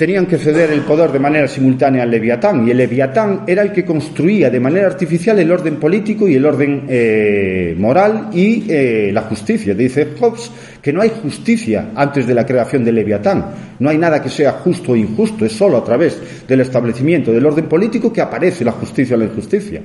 tenían 0.00 0.24
que 0.24 0.38
ceder 0.38 0.70
el 0.70 0.80
poder 0.80 1.12
de 1.12 1.18
manera 1.18 1.46
simultánea 1.46 2.04
al 2.04 2.10
Leviatán. 2.10 2.66
Y 2.66 2.70
el 2.70 2.78
Leviatán 2.78 3.42
era 3.46 3.60
el 3.60 3.70
que 3.70 3.84
construía 3.84 4.48
de 4.48 4.58
manera 4.58 4.86
artificial 4.86 5.38
el 5.38 5.52
orden 5.52 5.76
político 5.76 6.26
y 6.26 6.36
el 6.36 6.46
orden 6.46 6.86
eh, 6.88 7.76
moral 7.76 8.30
y 8.32 8.64
eh, 8.66 9.10
la 9.12 9.20
justicia. 9.20 9.74
Dice 9.74 10.08
Hobbes 10.18 10.50
que 10.80 10.90
no 10.90 11.02
hay 11.02 11.12
justicia 11.22 11.90
antes 11.94 12.26
de 12.26 12.32
la 12.32 12.46
creación 12.46 12.82
del 12.82 12.94
Leviatán. 12.94 13.44
No 13.78 13.90
hay 13.90 13.98
nada 13.98 14.22
que 14.22 14.30
sea 14.30 14.52
justo 14.52 14.92
o 14.92 14.96
injusto. 14.96 15.44
Es 15.44 15.52
solo 15.52 15.76
a 15.76 15.84
través 15.84 16.46
del 16.48 16.62
establecimiento 16.62 17.30
del 17.30 17.44
orden 17.44 17.66
político 17.66 18.10
que 18.10 18.22
aparece 18.22 18.64
la 18.64 18.72
justicia 18.72 19.16
o 19.16 19.18
la 19.18 19.26
injusticia. 19.26 19.82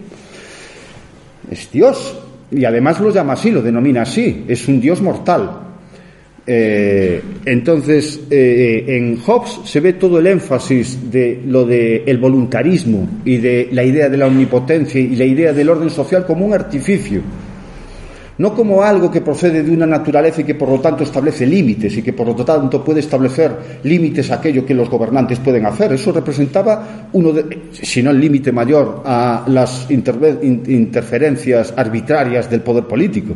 Es 1.51 1.69
Dios. 1.69 2.17
Y 2.51 2.63
además 2.63 3.01
lo 3.01 3.11
llama 3.11 3.33
así, 3.33 3.51
lo 3.51 3.61
denomina 3.61 4.03
así. 4.03 4.45
Es 4.47 4.65
un 4.69 4.79
Dios 4.79 5.01
mortal. 5.01 5.64
Eh, 6.47 7.23
entonces, 7.45 8.19
eh, 8.29 8.85
en 8.87 9.17
Hobbes 9.17 9.61
se 9.63 9.79
ve 9.79 9.93
todo 9.93 10.19
el 10.19 10.27
énfasis 10.27 11.09
de 11.11 11.41
lo 11.45 11.65
del 11.65 12.17
voluntarismo 12.19 13.07
y 13.25 13.37
de 13.37 13.69
la 13.71 13.83
idea 13.83 14.09
de 14.09 14.17
la 14.17 14.27
omnipotencia 14.27 15.01
y 15.01 15.15
la 15.15 15.25
idea 15.25 15.53
del 15.53 15.69
orden 15.69 15.89
social 15.89 16.23
como 16.25 16.45
un 16.45 16.53
artificio, 16.53 17.21
no 18.37 18.53
como 18.53 18.83
algo 18.83 19.09
que 19.09 19.21
procede 19.21 19.63
de 19.63 19.71
una 19.71 19.87
naturaleza 19.87 20.41
y 20.41 20.43
que 20.43 20.53
por 20.53 20.69
lo 20.69 20.79
tanto 20.79 21.03
establece 21.03 21.47
límites 21.47 21.97
y 21.97 22.03
que 22.03 22.13
por 22.13 22.27
lo 22.27 22.35
tanto 22.35 22.83
puede 22.83 22.99
establecer 22.99 23.79
límites 23.81 24.29
a 24.29 24.35
aquello 24.35 24.63
que 24.63 24.75
los 24.75 24.87
gobernantes 24.87 25.39
pueden 25.39 25.65
hacer. 25.65 25.93
Eso 25.93 26.11
representaba 26.11 27.07
uno 27.13 27.31
de, 27.31 27.69
si 27.71 28.03
no 28.03 28.11
el 28.11 28.19
límite 28.19 28.51
mayor 28.51 29.01
a 29.03 29.45
las 29.47 29.87
interferencias 29.89 31.73
arbitrarias 31.75 32.51
del 32.51 32.61
poder 32.61 32.83
político. 32.83 33.33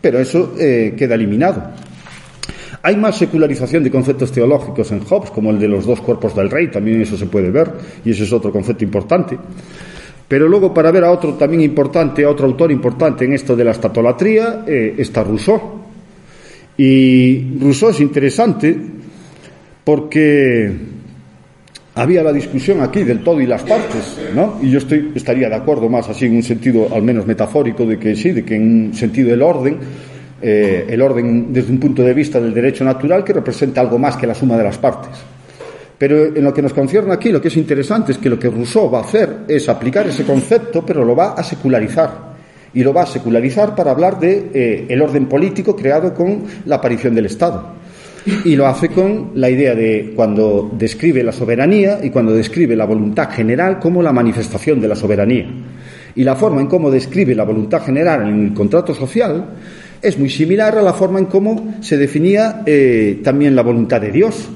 Pero 0.00 0.20
eso 0.20 0.54
eh, 0.58 0.94
queda 0.96 1.16
eliminado. 1.16 1.72
Hay 2.86 2.94
más 2.94 3.18
secularización 3.18 3.82
de 3.82 3.90
conceptos 3.90 4.30
teológicos 4.30 4.92
en 4.92 5.00
Hobbes, 5.00 5.32
como 5.32 5.50
el 5.50 5.58
de 5.58 5.66
los 5.66 5.84
dos 5.84 6.00
cuerpos 6.00 6.36
del 6.36 6.48
rey, 6.48 6.70
también 6.70 7.02
eso 7.02 7.16
se 7.16 7.26
puede 7.26 7.50
ver, 7.50 7.68
y 8.04 8.12
ese 8.12 8.22
es 8.22 8.32
otro 8.32 8.52
concepto 8.52 8.84
importante. 8.84 9.36
Pero 10.28 10.46
luego, 10.46 10.72
para 10.72 10.92
ver 10.92 11.02
a 11.02 11.10
otro 11.10 11.34
también 11.34 11.62
importante, 11.62 12.22
a 12.24 12.30
otro 12.30 12.46
autor 12.46 12.70
importante 12.70 13.24
en 13.24 13.32
esto 13.32 13.56
de 13.56 13.64
la 13.64 13.72
estatolatría, 13.72 14.62
eh, 14.68 14.94
está 14.98 15.24
Rousseau. 15.24 15.60
Y 16.76 17.58
Rousseau 17.58 17.90
es 17.90 17.98
interesante 17.98 18.78
porque 19.82 20.70
había 21.96 22.22
la 22.22 22.32
discusión 22.32 22.82
aquí 22.82 23.02
del 23.02 23.24
todo 23.24 23.40
y 23.40 23.46
las 23.48 23.62
partes, 23.64 24.16
¿no? 24.32 24.60
Y 24.62 24.70
yo 24.70 24.78
estoy, 24.78 25.10
estaría 25.12 25.48
de 25.48 25.56
acuerdo 25.56 25.88
más 25.88 26.08
así 26.08 26.26
en 26.26 26.36
un 26.36 26.44
sentido 26.44 26.86
al 26.94 27.02
menos 27.02 27.26
metafórico 27.26 27.84
de 27.84 27.98
que 27.98 28.14
sí, 28.14 28.30
de 28.30 28.44
que 28.44 28.54
en 28.54 28.62
un 28.62 28.94
sentido 28.94 29.30
del 29.30 29.42
orden 29.42 29.76
eh, 30.40 30.86
el 30.88 31.00
orden 31.00 31.52
desde 31.52 31.72
un 31.72 31.80
punto 31.80 32.02
de 32.02 32.12
vista 32.12 32.38
del 32.40 32.52
derecho 32.52 32.84
natural 32.84 33.24
que 33.24 33.32
representa 33.32 33.80
algo 33.80 33.98
más 33.98 34.16
que 34.16 34.26
la 34.26 34.34
suma 34.34 34.56
de 34.56 34.64
las 34.64 34.78
partes. 34.78 35.10
Pero 35.98 36.26
en 36.26 36.44
lo 36.44 36.52
que 36.52 36.60
nos 36.60 36.74
concierne 36.74 37.12
aquí, 37.12 37.30
lo 37.30 37.40
que 37.40 37.48
es 37.48 37.56
interesante 37.56 38.12
es 38.12 38.18
que 38.18 38.28
lo 38.28 38.38
que 38.38 38.50
Rousseau 38.50 38.90
va 38.90 38.98
a 38.98 39.02
hacer 39.02 39.38
es 39.48 39.68
aplicar 39.68 40.06
ese 40.06 40.24
concepto, 40.24 40.84
pero 40.84 41.04
lo 41.04 41.16
va 41.16 41.32
a 41.32 41.42
secularizar. 41.42 42.36
Y 42.74 42.82
lo 42.82 42.92
va 42.92 43.04
a 43.04 43.06
secularizar 43.06 43.74
para 43.74 43.92
hablar 43.92 44.20
de 44.20 44.50
eh, 44.52 44.86
el 44.90 45.00
orden 45.00 45.26
político 45.26 45.74
creado 45.74 46.12
con 46.12 46.44
la 46.66 46.76
aparición 46.76 47.14
del 47.14 47.26
Estado. 47.26 47.74
Y 48.44 48.56
lo 48.56 48.66
hace 48.66 48.88
con 48.88 49.30
la 49.36 49.48
idea 49.48 49.74
de 49.74 50.12
cuando 50.14 50.70
describe 50.76 51.22
la 51.22 51.32
soberanía 51.32 52.00
y 52.02 52.10
cuando 52.10 52.34
describe 52.34 52.76
la 52.76 52.84
voluntad 52.84 53.30
general 53.30 53.78
como 53.78 54.02
la 54.02 54.12
manifestación 54.12 54.80
de 54.80 54.88
la 54.88 54.96
soberanía. 54.96 55.46
Y 56.14 56.24
la 56.24 56.34
forma 56.34 56.60
en 56.60 56.66
cómo 56.66 56.90
describe 56.90 57.34
la 57.34 57.44
voluntad 57.44 57.82
general 57.82 58.28
en 58.28 58.46
el 58.46 58.52
contrato 58.52 58.92
social 58.94 59.46
es 60.02 60.18
muy 60.18 60.30
similar 60.30 60.76
a 60.78 60.82
la 60.82 60.92
forma 60.92 61.18
en 61.18 61.26
cómo 61.26 61.76
se 61.80 61.96
definía 61.96 62.62
eh, 62.66 63.20
también 63.22 63.56
la 63.56 63.62
voluntad 63.62 64.00
de 64.00 64.10
Dios, 64.10 64.48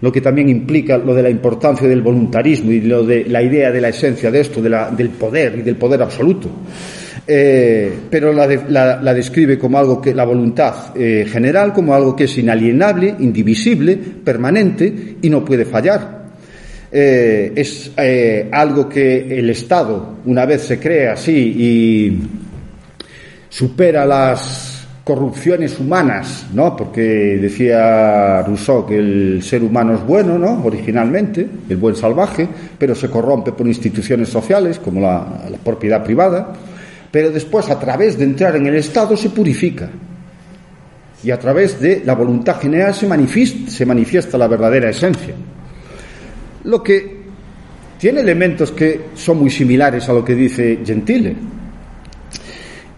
lo 0.00 0.12
que 0.12 0.20
también 0.20 0.48
implica 0.48 0.98
lo 0.98 1.14
de 1.14 1.22
la 1.22 1.30
importancia 1.30 1.88
del 1.88 2.02
voluntarismo 2.02 2.72
y 2.72 2.80
lo 2.80 3.04
de 3.04 3.24
la 3.24 3.42
idea 3.42 3.70
de 3.70 3.80
la 3.80 3.88
esencia 3.88 4.30
de 4.30 4.40
esto, 4.40 4.60
del 4.62 5.08
poder 5.10 5.58
y 5.58 5.62
del 5.62 5.76
poder 5.76 6.02
absoluto. 6.02 6.50
Eh, 7.28 7.92
pero 8.08 8.32
la, 8.32 9.14
describe 9.14 9.58
como 9.58 9.78
algo 9.78 10.00
que 10.00 10.14
la 10.14 10.24
voluntad 10.24 10.96
eh, 10.96 11.26
general, 11.28 11.72
como 11.72 11.92
algo 11.92 12.14
que 12.14 12.24
es 12.24 12.38
inalienable, 12.38 13.16
indivisible, 13.18 13.96
permanente 13.96 15.16
y 15.22 15.28
no 15.28 15.44
puede 15.44 15.64
fallar. 15.64 16.16
es 16.90 17.90
algo 18.52 18.88
que 18.88 19.38
el 19.38 19.50
Estado, 19.50 20.18
una 20.24 20.46
vez 20.46 20.62
se 20.62 20.78
crea 20.78 21.14
así 21.14 21.32
y 21.32 22.18
supera 23.48 24.06
las 24.06 24.75
corrupciones 25.06 25.78
humanas, 25.78 26.48
¿no? 26.52 26.74
Porque 26.74 27.38
decía 27.40 28.42
Rousseau 28.42 28.84
que 28.84 28.98
el 28.98 29.40
ser 29.40 29.62
humano 29.62 29.94
es 29.94 30.04
bueno, 30.04 30.36
¿no? 30.36 30.64
Originalmente, 30.64 31.48
el 31.68 31.76
buen 31.76 31.94
salvaje, 31.94 32.48
pero 32.76 32.92
se 32.92 33.08
corrompe 33.08 33.52
por 33.52 33.68
instituciones 33.68 34.28
sociales 34.28 34.80
como 34.80 35.00
la, 35.00 35.24
propiedad 35.62 36.02
privada, 36.02 36.52
pero 37.08 37.30
después 37.30 37.70
a 37.70 37.78
través 37.78 38.18
de 38.18 38.24
entrar 38.24 38.56
en 38.56 38.66
el 38.66 38.74
Estado 38.74 39.16
se 39.16 39.30
purifica 39.30 39.88
y 41.22 41.30
a 41.30 41.38
través 41.38 41.80
de 41.80 42.02
la 42.04 42.16
voluntad 42.16 42.58
general 42.58 42.92
se 42.92 43.06
manifiesta, 43.06 43.70
se 43.70 43.86
manifiesta 43.86 44.36
la 44.36 44.48
verdadera 44.48 44.90
esencia. 44.90 45.36
Lo 46.64 46.82
que 46.82 47.16
tiene 48.00 48.22
elementos 48.22 48.72
que 48.72 49.02
son 49.14 49.38
muy 49.38 49.50
similares 49.50 50.08
a 50.08 50.12
lo 50.12 50.24
que 50.24 50.34
dice 50.34 50.80
Gentile. 50.84 51.36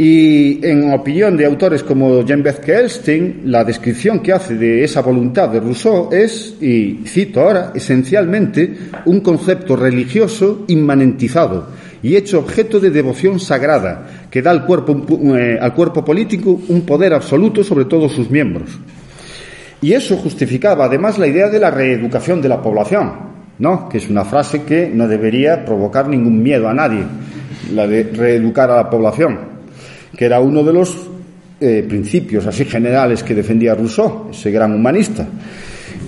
Y 0.01 0.65
en 0.65 0.93
opinión 0.93 1.37
de 1.37 1.45
autores 1.45 1.83
como 1.83 2.25
Jean-Beth 2.25 2.69
Elstein, 2.69 3.41
la 3.47 3.65
descripción 3.65 4.21
que 4.21 4.33
hace 4.33 4.55
de 4.55 4.85
esa 4.85 5.03
voluntad 5.03 5.49
de 5.49 5.59
Rousseau 5.59 6.11
es, 6.13 6.55
y 6.61 7.01
cito 7.05 7.41
ahora, 7.41 7.73
esencialmente 7.75 8.79
un 9.07 9.21
concepto 9.21 9.75
religioso 9.75 10.65
inmanentizado 10.69 11.67
y 12.01 12.15
hecho 12.15 12.39
objeto 12.39 12.79
de 12.79 12.91
devoción 12.91 13.41
sagrada 13.41 14.29
que 14.31 14.41
da 14.41 14.53
al 14.53 14.65
cuerpo, 14.65 15.05
eh, 15.37 15.59
al 15.61 15.75
cuerpo 15.75 16.05
político 16.05 16.61
un 16.69 16.83
poder 16.83 17.13
absoluto 17.13 17.65
sobre 17.65 17.87
todos 17.87 18.13
sus 18.13 18.31
miembros. 18.31 18.71
Y 19.83 19.95
eso 19.95 20.17
justificaba 20.17 20.85
además 20.85 21.19
la 21.19 21.27
idea 21.27 21.49
de 21.49 21.59
la 21.59 21.73
reeducación 21.73 22.41
de 22.41 22.49
la 22.49 22.63
población, 22.63 23.15
¿no? 23.59 23.89
que 23.89 23.99
es 23.99 24.09
una 24.09 24.25
frase 24.25 24.63
que 24.63 24.89
no 24.95 25.09
debería 25.09 25.65
provocar 25.65 26.09
ningún 26.09 26.41
miedo 26.41 26.69
a 26.69 26.75
nadie, 26.75 27.03
la 27.75 27.89
de 27.89 28.05
reeducar 28.05 28.71
a 28.71 28.77
la 28.77 28.91
población 28.91 29.58
que 30.19 30.25
era 30.25 30.41
uno 30.41 30.65
de 30.65 30.73
los 30.73 30.97
eh, 31.61 31.87
principios 31.89 32.45
así 32.45 32.65
generales 32.65 33.23
que 33.23 33.37
defendía 33.37 33.77
Rousseau, 33.77 34.31
ese 34.33 34.51
gran 34.51 34.75
humanista. 34.75 35.29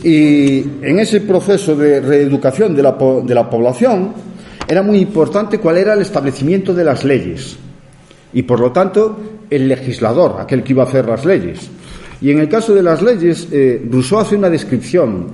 Y 0.02 0.58
en 0.82 0.98
ese 0.98 1.20
proceso 1.20 1.76
de 1.76 2.00
reeducación 2.00 2.74
de 2.74 2.82
la, 2.82 2.98
de 3.24 3.34
la 3.36 3.48
población 3.48 4.12
era 4.66 4.82
muy 4.82 4.98
importante 4.98 5.58
cuál 5.58 5.76
era 5.76 5.94
el 5.94 6.00
establecimiento 6.00 6.74
de 6.74 6.82
las 6.82 7.04
leyes 7.04 7.56
y 8.32 8.42
por 8.42 8.58
lo 8.58 8.72
tanto 8.72 9.20
el 9.48 9.68
legislador, 9.68 10.40
aquel 10.40 10.64
que 10.64 10.72
iba 10.72 10.82
a 10.82 10.86
hacer 10.86 11.06
las 11.06 11.24
leyes. 11.24 11.70
Y 12.20 12.32
en 12.32 12.40
el 12.40 12.48
caso 12.48 12.74
de 12.74 12.82
las 12.82 13.00
leyes, 13.02 13.46
eh, 13.52 13.80
Rousseau 13.88 14.18
hace 14.18 14.34
una 14.34 14.50
descripción 14.50 15.28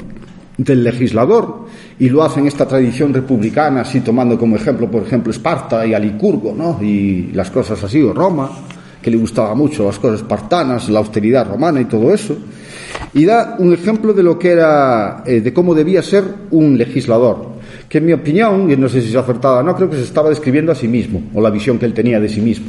del 0.57 0.83
legislador 0.83 1.67
y 1.99 2.09
lo 2.09 2.23
hace 2.23 2.41
en 2.41 2.47
esta 2.47 2.67
tradición 2.67 3.13
republicana, 3.13 3.83
así 3.83 4.01
tomando 4.01 4.39
como 4.39 4.57
ejemplo, 4.57 4.91
por 4.91 5.03
ejemplo, 5.03 5.31
Esparta 5.31 5.87
y 5.87 5.95
Alicurgo, 5.95 6.55
¿no? 6.57 6.79
Y 6.83 7.31
las 7.33 7.51
cosas 7.51 7.83
así, 7.83 8.03
o 8.03 8.13
Roma, 8.13 8.51
que 9.03 9.11
le 9.11 9.17
gustaba 9.17 9.55
mucho 9.55 9.85
las 9.85 9.99
cosas 9.99 10.21
espartanas, 10.21 10.89
la 10.89 10.99
austeridad 10.99 11.49
romana 11.49 11.81
y 11.81 11.85
todo 11.85 12.13
eso. 12.13 12.37
Y 13.15 13.25
da 13.25 13.57
un 13.59 13.73
ejemplo 13.73 14.13
de 14.13 14.23
lo 14.23 14.39
que 14.39 14.51
era, 14.51 15.23
eh, 15.25 15.41
de 15.41 15.53
cómo 15.53 15.75
debía 15.75 16.03
ser 16.03 16.25
un 16.51 16.77
legislador, 16.77 17.57
que 17.89 17.99
en 17.99 18.07
mi 18.07 18.13
opinión, 18.13 18.71
y 18.71 18.77
no 18.77 18.89
sé 18.89 19.01
si 19.03 19.11
es 19.11 19.17
acertada 19.17 19.61
o 19.61 19.63
no, 19.63 19.77
creo 19.77 19.91
que 19.91 19.97
se 19.97 20.03
estaba 20.03 20.29
describiendo 20.29 20.73
a 20.73 20.75
sí 20.75 20.89
mismo, 20.89 21.23
o 21.35 21.41
la 21.41 21.51
visión 21.51 21.79
que 21.79 21.87
él 21.87 21.95
tenía 21.95 22.19
de 22.19 22.29
sí 22.29 22.41
mismo. 22.41 22.67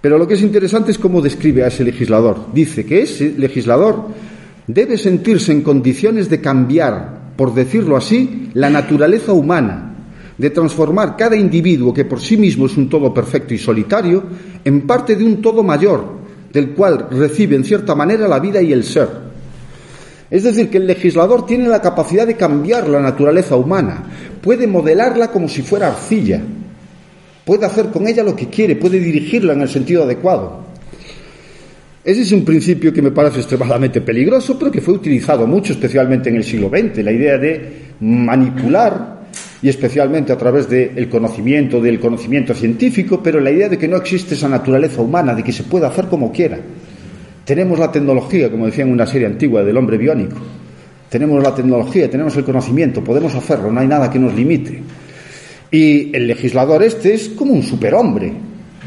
Pero 0.00 0.18
lo 0.18 0.26
que 0.26 0.34
es 0.34 0.42
interesante 0.42 0.90
es 0.90 0.98
cómo 0.98 1.20
describe 1.20 1.62
a 1.62 1.68
ese 1.68 1.84
legislador. 1.84 2.46
Dice 2.52 2.84
que 2.84 3.02
ese 3.02 3.34
legislador 3.38 4.06
debe 4.66 4.98
sentirse 4.98 5.52
en 5.52 5.62
condiciones 5.62 6.28
de 6.28 6.40
cambiar 6.40 7.22
por 7.36 7.54
decirlo 7.54 7.96
así, 7.96 8.50
la 8.54 8.70
naturaleza 8.70 9.32
humana, 9.32 9.94
de 10.36 10.50
transformar 10.50 11.16
cada 11.16 11.36
individuo 11.36 11.92
que 11.92 12.04
por 12.04 12.20
sí 12.20 12.36
mismo 12.36 12.66
es 12.66 12.76
un 12.76 12.88
todo 12.88 13.12
perfecto 13.12 13.54
y 13.54 13.58
solitario 13.58 14.22
en 14.64 14.86
parte 14.86 15.16
de 15.16 15.24
un 15.24 15.40
todo 15.40 15.62
mayor, 15.62 16.04
del 16.52 16.70
cual 16.70 17.08
recibe 17.10 17.56
en 17.56 17.64
cierta 17.64 17.94
manera 17.94 18.28
la 18.28 18.38
vida 18.38 18.60
y 18.60 18.72
el 18.72 18.84
ser. 18.84 19.08
Es 20.30 20.44
decir, 20.44 20.70
que 20.70 20.78
el 20.78 20.86
legislador 20.86 21.46
tiene 21.46 21.68
la 21.68 21.82
capacidad 21.82 22.26
de 22.26 22.36
cambiar 22.36 22.88
la 22.88 23.00
naturaleza 23.00 23.56
humana, 23.56 24.04
puede 24.40 24.66
modelarla 24.66 25.30
como 25.30 25.48
si 25.48 25.62
fuera 25.62 25.88
arcilla, 25.88 26.40
puede 27.44 27.66
hacer 27.66 27.90
con 27.90 28.06
ella 28.06 28.22
lo 28.22 28.36
que 28.36 28.48
quiere, 28.48 28.76
puede 28.76 28.98
dirigirla 28.98 29.52
en 29.52 29.62
el 29.62 29.68
sentido 29.68 30.04
adecuado. 30.04 30.71
Ese 32.04 32.22
es 32.22 32.32
un 32.32 32.44
principio 32.44 32.92
que 32.92 33.00
me 33.00 33.12
parece 33.12 33.38
extremadamente 33.38 34.00
peligroso, 34.00 34.58
pero 34.58 34.72
que 34.72 34.80
fue 34.80 34.94
utilizado 34.94 35.46
mucho, 35.46 35.72
especialmente 35.72 36.30
en 36.30 36.36
el 36.36 36.42
siglo 36.42 36.68
XX, 36.68 36.98
la 37.04 37.12
idea 37.12 37.38
de 37.38 37.92
manipular 38.00 39.22
y 39.62 39.68
especialmente 39.68 40.32
a 40.32 40.36
través 40.36 40.68
del 40.68 41.08
conocimiento, 41.08 41.80
del 41.80 42.00
conocimiento 42.00 42.54
científico, 42.54 43.22
pero 43.22 43.38
la 43.38 43.52
idea 43.52 43.68
de 43.68 43.78
que 43.78 43.86
no 43.86 43.96
existe 43.98 44.34
esa 44.34 44.48
naturaleza 44.48 45.00
humana, 45.00 45.32
de 45.32 45.44
que 45.44 45.52
se 45.52 45.62
puede 45.62 45.86
hacer 45.86 46.06
como 46.06 46.32
quiera. 46.32 46.58
Tenemos 47.44 47.78
la 47.78 47.92
tecnología, 47.92 48.50
como 48.50 48.66
decía 48.66 48.82
en 48.82 48.90
una 48.90 49.06
serie 49.06 49.28
antigua, 49.28 49.62
del 49.62 49.76
hombre 49.76 49.96
biónico. 49.96 50.38
Tenemos 51.08 51.40
la 51.40 51.54
tecnología, 51.54 52.10
tenemos 52.10 52.36
el 52.36 52.42
conocimiento, 52.42 53.04
podemos 53.04 53.32
hacerlo, 53.36 53.70
no 53.70 53.78
hay 53.78 53.86
nada 53.86 54.10
que 54.10 54.18
nos 54.18 54.34
limite. 54.34 54.82
Y 55.70 56.14
el 56.16 56.26
legislador 56.26 56.82
este 56.82 57.14
es 57.14 57.28
como 57.28 57.52
un 57.52 57.62
superhombre, 57.62 58.32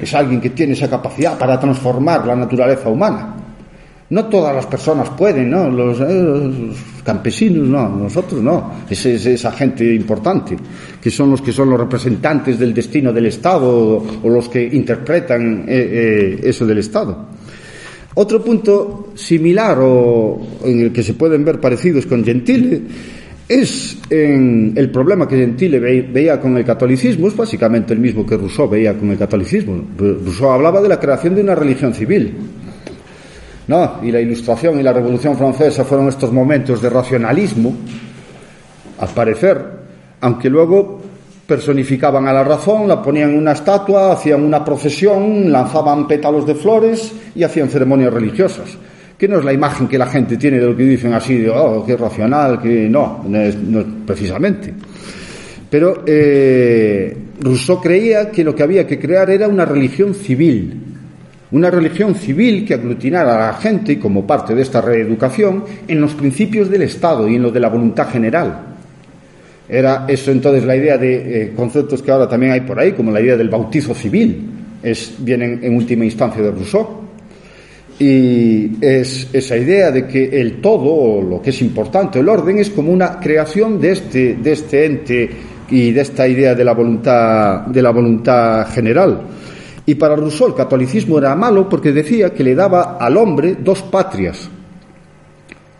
es 0.02 0.14
alguien 0.14 0.42
que 0.42 0.50
tiene 0.52 0.74
esa 0.74 0.90
capacidad 0.90 1.38
para 1.38 1.60
transformar 1.60 2.26
la 2.26 2.36
naturaleza 2.36 2.90
humana. 2.90 3.36
No 4.08 4.26
todas 4.26 4.56
las 4.56 4.68
personas 4.68 5.10
pueden, 5.10 5.50
¿no? 5.50 5.68
Los, 5.70 6.00
eh, 6.00 6.72
campesinos, 7.04 7.68
no, 7.68 7.90
nosotros 7.90 8.42
no. 8.42 8.72
Es, 8.90 9.06
esa 9.06 9.52
gente 9.52 9.94
importante, 9.94 10.56
que 11.02 11.10
son 11.10 11.32
los 11.32 11.42
que 11.42 11.52
son 11.52 11.72
los 11.72 11.80
representantes 11.80 12.60
del 12.60 12.74
destino 12.74 13.12
del 13.12 13.28
Estado 13.28 14.04
o, 14.24 14.30
los 14.30 14.48
que 14.48 14.64
interpretan 14.64 15.66
eh, 15.68 15.68
eh, 15.68 16.40
eso 16.44 16.66
del 16.68 16.80
Estado. 16.80 17.26
Otro 18.14 18.44
punto 18.44 19.12
similar 19.16 19.78
o 19.82 20.40
en 20.64 20.82
el 20.82 20.94
que 20.94 21.04
se 21.04 21.16
pueden 21.16 21.44
ver 21.44 21.60
parecidos 21.60 22.06
con 22.06 22.24
Gentile 22.24 22.82
es 23.48 23.98
el 24.10 24.90
problema 24.92 25.28
que 25.28 25.38
Gentile 25.38 25.80
veía 25.80 26.40
con 26.40 26.58
el 26.58 26.66
catolicismo, 26.66 27.28
es 27.28 27.36
básicamente 27.36 27.94
el 27.94 28.00
mismo 28.00 28.26
que 28.26 28.38
Rousseau 28.38 28.68
veía 28.68 28.98
con 28.98 29.12
el 29.12 29.18
catolicismo. 29.18 29.86
Rousseau 29.98 30.52
hablaba 30.52 30.82
de 30.82 30.90
la 30.90 31.00
creación 31.00 31.36
de 31.36 31.42
una 31.42 31.56
religión 31.56 31.94
civil 31.94 32.34
¿no? 33.68 34.00
Y 34.04 34.12
la 34.12 34.20
Ilustración 34.20 34.80
y 34.80 34.84
la 34.84 34.94
Revolución 34.94 35.38
Francesa 35.38 35.84
fueron 35.84 36.08
estos 36.08 36.32
momentos 36.32 36.82
de 36.82 36.90
racionalismo, 36.90 37.74
al 39.00 39.10
parecer, 39.10 39.66
aunque 40.22 40.50
luego 40.50 41.02
personificaban 41.48 42.28
a 42.28 42.34
la 42.34 42.44
razón, 42.44 42.88
la 42.88 43.02
ponían 43.02 43.32
en 43.32 43.38
una 43.38 43.52
estatua, 43.52 44.14
hacían 44.14 44.44
una 44.44 44.64
procesión, 44.64 45.52
lanzaban 45.52 46.08
pétalos 46.08 46.46
de 46.46 46.56
flores 46.56 47.12
y 47.36 47.44
hacían 47.44 47.70
ceremonias 47.70 48.14
religiosas. 48.14 48.78
Que 49.18 49.28
no 49.28 49.40
es 49.40 49.46
la 49.46 49.54
imagen 49.54 49.88
que 49.88 49.98
la 49.98 50.08
gente 50.08 50.38
tiene 50.38 50.60
de 50.60 50.66
lo 50.66 50.76
que 50.76 50.84
dicen 50.84 51.14
así, 51.14 51.38
de, 51.38 51.50
oh, 51.50 51.86
qué 51.86 51.96
racional, 51.96 52.62
que 52.62 52.90
no, 52.90 53.24
no 53.28 53.40
es, 53.40 53.56
precisamente. 54.06 54.74
Pero 55.70 56.04
eh, 56.06 57.16
Rousseau 57.40 57.82
creía 57.82 58.30
que 58.30 58.44
lo 58.44 58.56
que 58.56 58.64
había 58.64 58.86
que 58.86 59.00
crear 59.00 59.30
era 59.30 59.48
una 59.48 59.66
religión 59.66 60.14
civil, 60.14 60.74
una 61.52 61.72
religión 61.72 62.16
civil 62.16 62.66
que 62.66 62.74
aglutinara 62.74 63.36
a 63.36 63.52
la 63.52 63.58
gente 63.58 64.00
como 64.00 64.26
parte 64.26 64.54
de 64.56 64.62
esta 64.62 64.82
reeducación 64.82 65.64
en 65.88 66.02
los 66.02 66.14
principios 66.14 66.70
del 66.70 66.84
Estado 66.84 67.28
y 67.28 67.36
en 67.36 67.42
lo 67.42 67.52
de 67.52 67.60
la 67.60 67.70
voluntad 67.70 68.10
general. 68.10 68.76
Era 69.68 70.06
eso 70.08 70.32
entonces 70.32 70.64
la 70.64 70.76
idea 70.76 70.98
de 70.98 71.42
eh, 71.42 71.54
conceptos 71.56 72.02
que 72.02 72.12
ahora 72.12 72.30
también 72.30 72.52
hay 72.52 72.62
por 72.62 72.80
ahí, 72.80 72.92
como 72.92 73.12
la 73.12 73.20
idea 73.20 73.36
del 73.36 73.50
bautizo 73.50 73.96
civil, 73.96 74.50
es, 74.84 75.16
vienen 75.20 75.60
en 75.64 75.76
última 75.76 76.06
instancia 76.06 76.42
de 76.42 76.52
Rousseau. 76.52 77.05
Y 77.98 78.84
es 78.84 79.30
esa 79.32 79.56
idea 79.56 79.90
de 79.90 80.06
que 80.06 80.26
el 80.26 80.60
todo, 80.60 80.94
o 80.94 81.22
lo 81.22 81.42
que 81.42 81.52
es 81.52 81.62
importante, 81.62 82.20
el 82.20 82.28
orden, 82.28 82.60
es 82.60 82.70
como 82.70 82.92
una 82.92 83.20
creación 83.20 83.80
de 83.80 83.92
este, 83.92 84.36
de 84.36 84.52
este 84.52 84.86
ente 84.86 85.30
y 85.70 85.92
de 85.92 86.02
esta 86.02 86.28
idea 86.28 86.54
de 86.54 86.64
la 86.64 86.74
voluntad, 86.74 87.62
de 87.68 87.82
la 87.82 87.92
voluntad 87.92 88.68
general. 88.68 89.22
Y 89.86 89.96
para 89.96 90.16
Rousseau 90.16 90.50
el 90.50 90.56
catolicismo 90.56 91.20
era 91.20 91.36
malo 91.36 91.70
porque 91.70 91.92
decía 91.92 92.34
que 92.34 92.44
le 92.44 92.56
daba 92.56 92.98
al 92.98 93.18
hombre 93.18 93.58
dos 93.64 93.84
patrias 93.84 94.50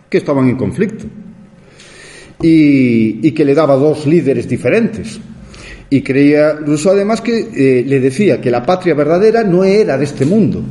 que 0.08 0.18
estaban 0.18 0.48
en 0.48 0.56
conflicto 0.56 1.04
y, 2.40 3.32
que 3.32 3.44
le 3.44 3.54
daba 3.54 3.74
dos 3.76 4.06
líderes 4.06 4.48
diferentes. 4.48 5.20
Y 5.90 6.02
creía 6.02 6.54
Rousseau 6.54 6.94
además 6.94 7.20
que 7.20 7.48
eh, 7.54 7.84
le 7.84 8.00
decía 8.00 8.40
que 8.40 8.50
la 8.50 8.64
patria 8.64 8.94
verdadera 8.94 9.42
no 9.44 9.64
era 9.64 9.98
de 9.98 10.04
este 10.04 10.24
mundo. 10.24 10.62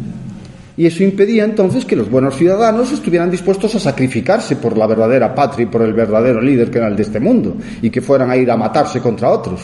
Y 0.78 0.86
eso 0.86 1.04
impedía 1.04 1.46
entonces 1.46 1.86
que 1.86 1.96
los 1.96 2.10
buenos 2.10 2.36
ciudadanos 2.36 2.92
estuvieran 2.92 3.32
dispuestos 3.32 3.76
a 3.76 3.80
sacrificarse 3.80 4.58
por 4.58 4.78
la 4.78 4.88
verdadera 4.88 5.34
patria 5.34 5.64
y 5.64 5.68
por 5.68 5.82
el 5.82 5.94
verdadero 5.94 6.42
líder 6.42 6.70
que 6.70 6.80
era 6.80 6.88
el 6.88 6.96
de 6.96 7.04
este 7.04 7.20
mundo, 7.20 7.56
y 7.82 7.90
que 7.90 8.02
fueran 8.02 8.30
a 8.30 8.36
ir 8.36 8.52
a 8.52 8.58
matarse 8.58 9.00
contra 9.00 9.30
otros 9.30 9.62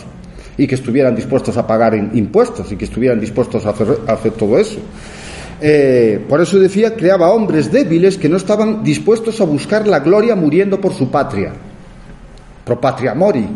y 0.57 0.67
que 0.67 0.75
estuvieran 0.75 1.15
dispuestos 1.15 1.57
a 1.57 1.65
pagar 1.65 1.95
impuestos 1.95 2.71
y 2.71 2.75
que 2.75 2.85
estuvieran 2.85 3.19
dispuestos 3.19 3.65
a 3.65 3.69
hacer, 3.71 4.31
todo 4.31 4.57
eso. 4.57 4.79
Eh, 5.59 6.23
por 6.27 6.41
eso 6.41 6.59
decía, 6.59 6.95
creaba 6.95 7.31
hombres 7.31 7.71
débiles 7.71 8.17
que 8.17 8.29
no 8.29 8.37
estaban 8.37 8.83
dispuestos 8.83 9.39
a 9.41 9.45
buscar 9.45 9.87
la 9.87 9.99
gloria 9.99 10.35
muriendo 10.35 10.79
por 10.79 10.93
su 10.93 11.09
patria. 11.09 11.53
Pro 12.65 12.79
patria 12.79 13.13
mori, 13.13 13.47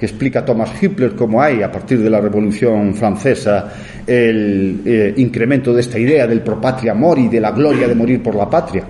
que 0.00 0.06
explica 0.06 0.42
Thomas 0.42 0.82
Hitler 0.82 1.14
cómo 1.14 1.42
hay 1.42 1.62
a 1.62 1.70
partir 1.70 1.98
de 1.98 2.08
la 2.08 2.22
Revolución 2.22 2.94
Francesa 2.94 3.70
el 4.06 4.80
eh, 4.82 5.12
incremento 5.18 5.74
de 5.74 5.82
esta 5.82 5.98
idea 5.98 6.26
del 6.26 6.40
pro 6.40 6.58
patria 6.58 6.94
mori, 6.94 7.28
de 7.28 7.38
la 7.38 7.50
gloria 7.50 7.86
de 7.86 7.94
morir 7.94 8.22
por 8.22 8.34
la 8.34 8.48
patria. 8.48 8.82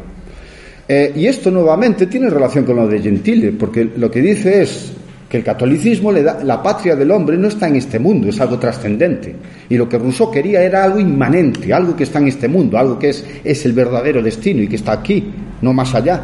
Eh, 0.87 1.13
y 1.17 1.27
esto 1.27 1.51
nuevamente 1.51 2.07
tiene 2.07 2.31
relación 2.31 2.65
con 2.65 2.77
lo 2.77 2.87
de 2.87 3.01
Gentile, 3.01 3.51
porque 3.59 3.91
lo 3.97 4.09
que 4.09 4.23
dice 4.23 4.63
es, 4.63 4.93
que 5.29 5.39
el 5.39 5.43
catolicismo 5.43 6.13
le 6.13 6.23
da, 6.23 6.45
la 6.45 6.63
patria 6.63 6.95
del 6.95 7.11
hombre 7.11 7.37
no 7.37 7.49
está 7.49 7.67
en 7.67 7.75
este 7.75 7.99
mundo, 7.99 8.29
es 8.29 8.41
algo 8.41 8.61
trascendente. 8.61 9.35
Y 9.69 9.77
lo 9.77 9.89
que 9.89 9.99
Rousseau 9.99 10.31
quería 10.31 10.63
era 10.63 10.85
algo 10.85 11.01
inmanente, 11.01 11.75
algo 11.75 11.97
que 11.97 12.05
está 12.05 12.21
en 12.21 12.29
este 12.29 12.47
mundo, 12.47 12.79
algo 12.79 12.97
que 13.01 13.09
es, 13.09 13.25
es 13.43 13.67
el 13.67 13.73
verdadero 13.73 14.23
destino 14.23 14.63
y 14.63 14.69
que 14.69 14.77
está 14.77 14.93
aquí, 14.93 15.29
no 15.61 15.73
más 15.73 15.93
allá. 15.93 16.23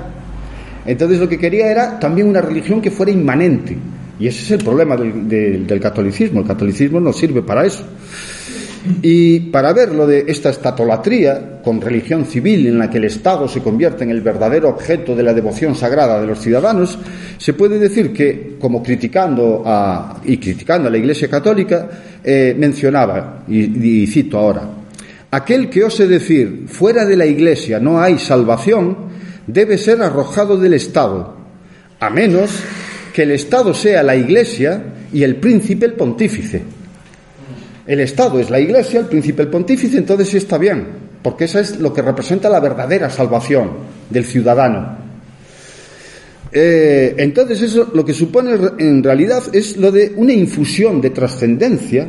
Entonces 0.87 1.19
lo 1.19 1.29
que 1.29 1.39
quería 1.39 1.73
era 1.73 1.99
también 1.99 2.29
una 2.29 2.41
religión 2.41 2.81
que 2.81 2.93
fuera 2.93 3.11
inmanente. 3.11 3.77
Y 4.19 4.29
ese 4.29 4.43
es 4.43 4.51
el 4.53 4.65
problema 4.65 4.97
del, 4.97 5.81
catolicismo. 5.81 6.41
El 6.41 6.47
catolicismo 6.47 7.01
no 7.01 7.13
sirve 7.13 7.43
para 7.43 7.67
eso. 7.67 7.85
Y 9.03 9.41
para 9.41 9.73
ver 9.73 9.93
lo 9.93 10.07
de 10.07 10.25
esta 10.29 10.51
estatolatría 10.51 11.61
con 11.63 11.81
religión 11.81 12.25
civil 12.25 12.69
en 12.69 12.79
la 12.79 12.89
que 12.89 12.99
el 12.99 13.05
Estado 13.05 13.49
se 13.49 13.61
convierte 13.61 14.05
en 14.05 14.11
el 14.11 14.21
verdadero 14.21 14.69
objeto 14.69 15.17
de 15.17 15.25
la 15.25 15.35
devoción 15.35 15.75
sagrada 15.75 16.21
de 16.21 16.27
los 16.29 16.39
ciudadanos, 16.39 16.97
se 17.37 17.53
puede 17.55 17.81
decir 17.81 18.13
que, 18.13 18.57
como 18.61 18.83
criticando 18.83 19.65
a, 19.67 20.21
y 20.25 20.39
criticando 20.39 20.87
a 20.89 20.93
la 20.93 20.99
Iglesia 20.99 21.29
Católica, 21.29 21.89
eh, 22.23 22.55
mencionaba, 22.57 23.45
y, 23.49 24.03
y 24.03 24.07
cito 24.07 24.39
ahora, 24.39 24.71
aquel 25.33 25.69
que 25.69 25.83
ose 25.83 26.07
decir 26.07 26.67
fuera 26.69 27.05
de 27.05 27.17
la 27.17 27.27
Iglesia 27.27 27.81
no 27.81 28.01
hay 28.01 28.19
salvación, 28.19 28.97
debe 29.49 29.79
ser 29.79 30.01
arrojado 30.01 30.57
del 30.57 30.75
Estado, 30.75 31.35
a 31.99 32.09
menos 32.09 32.51
que 33.17 33.23
el 33.23 33.31
Estado 33.31 33.73
sea 33.73 34.03
la 34.03 34.15
Iglesia 34.15 34.93
y 35.11 35.23
el 35.23 35.37
príncipe 35.37 35.87
el 35.87 35.95
pontífice. 35.95 36.61
El 37.87 38.01
Estado 38.01 38.39
es 38.39 38.51
la 38.51 38.61
Iglesia, 38.61 39.01
el 39.01 39.07
príncipe 39.07 39.41
el 39.41 39.49
pontífice, 39.49 39.97
entonces 39.97 40.35
está 40.35 40.59
bien, 40.59 40.87
porque 41.23 41.47
eso 41.47 41.59
es 41.59 41.81
lo 41.81 41.95
que 41.95 42.03
representa 42.03 42.51
la 42.51 42.61
verdadera 42.61 43.09
salvación 43.09 43.71
del 44.11 44.27
ciudadano. 44.27 44.99
Eh, 46.53 47.15
entonces 47.17 47.63
eso 47.63 47.91
lo 47.95 48.05
que 48.05 48.13
supone 48.13 48.55
en 48.77 49.03
realidad 49.03 49.45
es 49.51 49.79
lo 49.79 49.91
de 49.91 50.13
una 50.17 50.35
infusión 50.35 51.01
de 51.01 51.09
trascendencia 51.09 52.07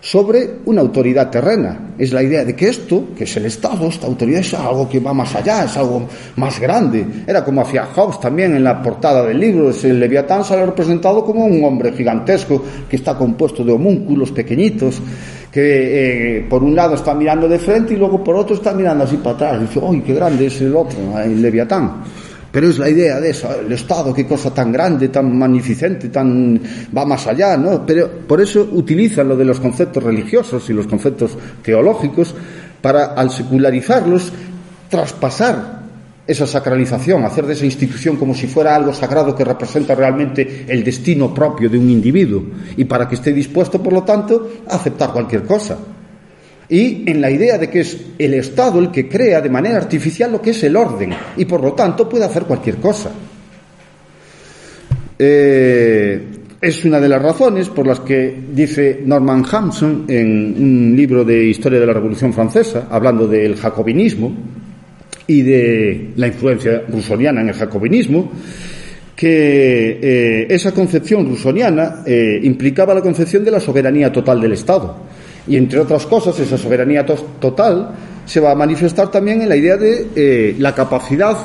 sobre 0.00 0.48
una 0.64 0.80
autoridad 0.80 1.30
terrena. 1.30 1.92
Es 1.98 2.12
la 2.12 2.22
idea 2.22 2.44
de 2.44 2.56
que 2.56 2.68
esto, 2.68 3.08
que 3.16 3.24
es 3.24 3.36
el 3.36 3.46
Estado, 3.46 3.86
esta 3.86 4.06
autoridad 4.06 4.40
es 4.40 4.54
algo 4.54 4.88
que 4.88 4.98
va 4.98 5.12
más 5.12 5.34
allá, 5.34 5.64
es 5.64 5.76
algo 5.76 6.08
más 6.36 6.58
grande. 6.58 7.04
Era 7.26 7.44
como 7.44 7.60
hacía 7.60 7.84
Hobbes 7.84 8.18
también 8.18 8.56
en 8.56 8.64
la 8.64 8.82
portada 8.82 9.24
del 9.26 9.38
libro, 9.38 9.70
el 9.70 10.00
Leviatán 10.00 10.44
sale 10.44 10.64
representado 10.64 11.24
como 11.24 11.44
un 11.44 11.62
hombre 11.64 11.92
gigantesco 11.92 12.62
que 12.88 12.96
está 12.96 13.16
compuesto 13.16 13.62
de 13.62 13.72
homúnculos 13.72 14.32
pequeñitos, 14.32 15.00
que 15.52 16.38
eh, 16.38 16.46
por 16.48 16.62
un 16.62 16.74
lado 16.74 16.94
está 16.94 17.14
mirando 17.14 17.48
de 17.48 17.58
frente 17.58 17.94
y 17.94 17.96
luego 17.96 18.24
por 18.24 18.36
otro 18.36 18.54
está 18.54 18.72
mirando 18.72 19.04
así 19.04 19.16
para 19.18 19.34
atrás. 19.36 19.56
Y 19.58 19.66
dice, 19.66 19.80
¡ay, 19.86 20.02
qué 20.06 20.14
grande 20.14 20.46
es 20.46 20.60
el 20.62 20.74
otro, 20.74 20.98
el 21.22 21.42
Leviatán! 21.42 22.02
Pero 22.52 22.68
es 22.68 22.78
la 22.78 22.90
idea 22.90 23.20
de 23.20 23.30
eso, 23.30 23.48
el 23.60 23.72
Estado, 23.72 24.12
qué 24.12 24.26
cosa 24.26 24.52
tan 24.52 24.72
grande, 24.72 25.08
tan 25.08 25.38
magnificente, 25.38 26.08
tan 26.08 26.60
va 26.96 27.04
más 27.04 27.26
allá, 27.28 27.56
¿no? 27.56 27.86
Pero 27.86 28.10
por 28.26 28.40
eso 28.40 28.68
utilizan 28.72 29.28
lo 29.28 29.36
de 29.36 29.44
los 29.44 29.60
conceptos 29.60 30.02
religiosos 30.02 30.68
y 30.68 30.72
los 30.72 30.88
conceptos 30.88 31.36
teológicos 31.62 32.34
para 32.82 33.14
al 33.14 33.30
secularizarlos 33.30 34.32
traspasar 34.88 35.80
esa 36.26 36.46
sacralización, 36.46 37.24
hacer 37.24 37.46
de 37.46 37.54
esa 37.54 37.64
institución 37.64 38.16
como 38.16 38.34
si 38.34 38.46
fuera 38.46 38.74
algo 38.74 38.92
sagrado 38.92 39.34
que 39.34 39.44
representa 39.44 39.94
realmente 39.94 40.64
el 40.68 40.82
destino 40.82 41.32
propio 41.32 41.68
de 41.68 41.78
un 41.78 41.88
individuo 41.88 42.42
y 42.76 42.84
para 42.84 43.08
que 43.08 43.14
esté 43.14 43.32
dispuesto, 43.32 43.80
por 43.82 43.92
lo 43.92 44.02
tanto, 44.02 44.50
a 44.68 44.74
aceptar 44.74 45.12
cualquier 45.12 45.44
cosa 45.44 45.76
y 46.70 47.02
en 47.04 47.20
la 47.20 47.30
idea 47.30 47.58
de 47.58 47.68
que 47.68 47.80
es 47.80 47.96
el 48.16 48.34
Estado 48.34 48.78
el 48.78 48.92
que 48.92 49.08
crea 49.08 49.40
de 49.40 49.50
manera 49.50 49.76
artificial 49.76 50.30
lo 50.30 50.40
que 50.40 50.50
es 50.50 50.62
el 50.62 50.76
orden 50.76 51.12
y 51.36 51.44
por 51.44 51.60
lo 51.60 51.72
tanto 51.72 52.08
puede 52.08 52.24
hacer 52.24 52.44
cualquier 52.44 52.76
cosa. 52.76 53.10
Eh, 55.18 56.22
es 56.60 56.84
una 56.84 57.00
de 57.00 57.08
las 57.08 57.20
razones 57.20 57.68
por 57.68 57.86
las 57.86 58.00
que 58.00 58.34
dice 58.52 59.00
Norman 59.04 59.44
Hampson 59.50 60.04
en 60.08 60.62
un 60.62 60.94
libro 60.96 61.24
de 61.24 61.44
historia 61.44 61.80
de 61.80 61.86
la 61.86 61.92
Revolución 61.92 62.32
Francesa, 62.32 62.86
hablando 62.90 63.26
del 63.26 63.56
jacobinismo 63.56 64.32
y 65.26 65.42
de 65.42 66.10
la 66.16 66.28
influencia 66.28 66.82
rusoniana 66.88 67.40
en 67.40 67.48
el 67.48 67.54
jacobinismo, 67.54 68.30
que 69.16 69.98
eh, 70.00 70.46
esa 70.48 70.72
concepción 70.72 71.26
rusoniana 71.26 72.02
eh, 72.06 72.38
implicaba 72.42 72.94
la 72.94 73.00
concepción 73.00 73.44
de 73.44 73.50
la 73.50 73.60
soberanía 73.60 74.12
total 74.12 74.40
del 74.40 74.52
Estado. 74.52 74.96
Y 75.50 75.56
entre 75.56 75.80
otras 75.80 76.06
cosas, 76.06 76.38
esa 76.38 76.56
soberanía 76.56 77.04
total 77.04 77.90
se 78.24 78.38
va 78.38 78.52
a 78.52 78.54
manifestar 78.54 79.10
también 79.10 79.42
en 79.42 79.48
la 79.48 79.56
idea 79.56 79.76
de 79.76 80.06
eh, 80.14 80.54
la 80.60 80.72
capacidad 80.72 81.36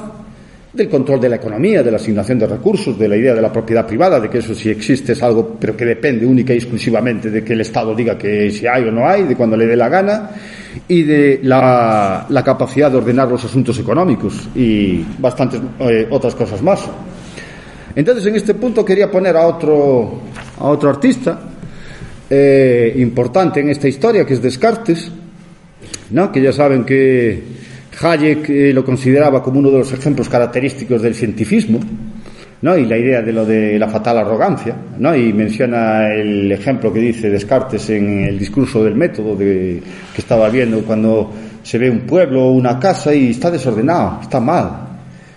del 0.72 0.88
control 0.90 1.20
de 1.20 1.30
la 1.30 1.38
economía, 1.38 1.82
de 1.82 1.90
la 1.90 1.98
asignación 1.98 2.38
de 2.38 2.46
recursos, 2.46 3.00
de 3.00 3.08
la 3.08 3.18
idea 3.18 3.34
de 3.34 3.42
la 3.42 3.52
propiedad 3.52 3.84
privada, 3.88 4.20
de 4.20 4.30
que 4.30 4.38
eso 4.38 4.54
sí 4.54 4.70
existe 4.70 5.14
es 5.14 5.24
algo, 5.24 5.58
pero 5.60 5.76
que 5.76 5.86
depende 5.86 6.24
única 6.24 6.54
y 6.54 6.58
exclusivamente 6.58 7.32
de 7.32 7.44
que 7.44 7.54
el 7.54 7.62
Estado 7.62 7.96
diga 7.96 8.16
que 8.16 8.52
si 8.52 8.68
hay 8.68 8.84
o 8.84 8.92
no 8.92 9.10
hay, 9.10 9.24
de 9.24 9.36
cuando 9.36 9.58
le 9.58 9.66
dé 9.66 9.76
la 9.76 9.90
gana, 9.90 10.30
y 10.88 11.02
de 11.02 11.40
la, 11.42 12.28
capacidad 12.46 12.92
de 12.92 12.98
ordenar 12.98 13.28
los 13.28 13.44
asuntos 13.44 13.80
económicos 13.80 14.50
y 14.54 15.04
bastantes 15.18 15.60
eh, 15.80 16.08
otras 16.12 16.36
cosas 16.36 16.62
más. 16.62 16.88
Entonces, 17.96 18.24
en 18.28 18.36
este 18.36 18.54
punto 18.54 18.86
quería 18.86 19.10
poner 19.10 19.36
a 19.36 19.48
otro, 19.48 20.22
a 20.60 20.66
otro 20.66 20.92
artista 20.92 21.55
eh, 22.30 22.94
importante 22.98 23.60
en 23.60 23.70
esta 23.70 23.88
historia, 23.88 24.26
que 24.26 24.34
es 24.34 24.42
Descartes, 24.42 25.12
¿no? 26.12 26.32
que 26.32 26.42
ya 26.42 26.52
saben 26.52 26.84
que 26.84 27.44
Hayek 28.02 28.50
eh, 28.50 28.74
lo 28.74 28.84
consideraba 28.84 29.42
como 29.44 29.60
uno 29.60 29.72
de 29.72 29.80
los 29.80 29.92
ejemplos 29.94 30.30
característicos 30.30 31.02
del 31.02 31.16
cientifismo, 31.16 31.80
¿no? 32.62 32.78
y 32.78 32.86
la 32.86 32.98
idea 32.98 33.22
de 33.22 33.32
lo 33.32 33.46
de 33.46 33.78
la 33.78 33.88
fatal 33.88 34.18
arrogancia, 34.18 34.76
¿no? 34.98 35.16
y 35.16 35.34
menciona 35.34 36.14
el 36.14 36.52
ejemplo 36.52 36.92
que 36.92 37.00
dice 37.00 37.30
Descartes 37.30 37.90
en 37.90 38.22
el 38.22 38.40
discurso 38.40 38.84
del 38.84 38.96
método 38.96 39.36
de, 39.36 39.82
que 40.14 40.22
estaba 40.22 40.50
viendo 40.50 40.82
cuando 40.82 41.32
se 41.62 41.78
ve 41.78 41.90
un 41.90 42.02
pueblo 42.02 42.46
o 42.46 42.52
una 42.54 42.80
casa 42.80 43.14
y 43.14 43.32
está 43.32 43.52
desordenado, 43.52 44.20
está 44.22 44.40
mal, 44.40 44.86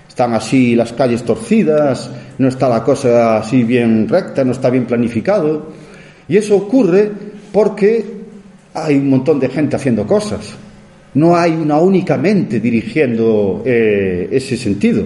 están 0.08 0.34
así 0.34 0.74
las 0.74 0.92
calles 0.92 1.22
torcidas, 1.22 2.10
no 2.38 2.48
está 2.48 2.68
la 2.68 2.82
cosa 2.82 3.38
así 3.38 3.62
bien 3.62 4.08
recta, 4.08 4.44
no 4.44 4.52
está 4.52 4.70
bien 4.70 4.84
planificado, 4.84 5.87
y 6.28 6.36
eso 6.36 6.56
ocurre 6.56 7.10
porque 7.52 8.04
hay 8.74 8.96
un 8.96 9.10
montón 9.10 9.40
de 9.40 9.48
gente 9.48 9.76
haciendo 9.76 10.06
cosas. 10.06 10.54
No 11.14 11.34
hay 11.34 11.52
una 11.52 11.78
única 11.78 12.16
mente 12.16 12.60
dirigiendo 12.60 13.62
eh, 13.64 14.28
ese 14.30 14.56
sentido, 14.56 15.04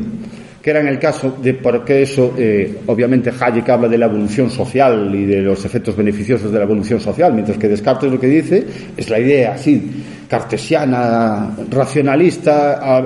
que 0.61 0.71
era 0.71 0.81
en 0.81 0.89
el 0.89 0.99
caso 0.99 1.37
de, 1.43 1.55
porque 1.55 2.03
eso, 2.03 2.35
eh, 2.37 2.79
obviamente 2.87 3.31
Hayek 3.31 3.69
habla 3.69 3.89
de 3.89 3.99
la 3.99 4.07
evolución 4.07 4.51
social 4.51 5.13
y 5.15 5.25
de 5.25 5.43
los 5.43 5.65
efectos 5.65 5.97
beneficiosos 5.97 6.53
de 6.53 6.59
la 6.59 6.65
evolución 6.65 7.01
social, 7.01 7.33
mientras 7.33 7.57
que 7.57 7.69
Descartes 7.69 8.11
lo 8.11 8.19
que 8.19 8.27
dice 8.27 8.67
es 8.97 9.09
la 9.09 9.19
idea 9.21 9.55
así, 9.55 9.91
cartesiana, 10.29 11.57
racionalista. 11.71 13.05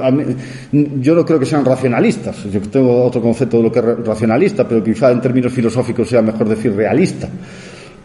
yo 0.73 1.15
no 1.15 1.25
creo 1.25 1.39
que 1.39 1.47
sean 1.47 1.65
racionalistas, 1.65 2.45
yo 2.51 2.61
tengo 2.63 3.05
otro 3.05 3.21
concepto 3.21 3.59
de 3.59 3.63
lo 3.63 3.73
que 3.73 3.81
es 3.81 3.85
racionalista, 3.85 4.67
pero 4.67 4.83
quizá 4.83 5.11
en 5.11 5.21
términos 5.21 5.53
filosóficos 5.53 6.09
sea 6.09 6.23
mejor 6.23 6.49
decir 6.49 6.75
realista 6.75 7.29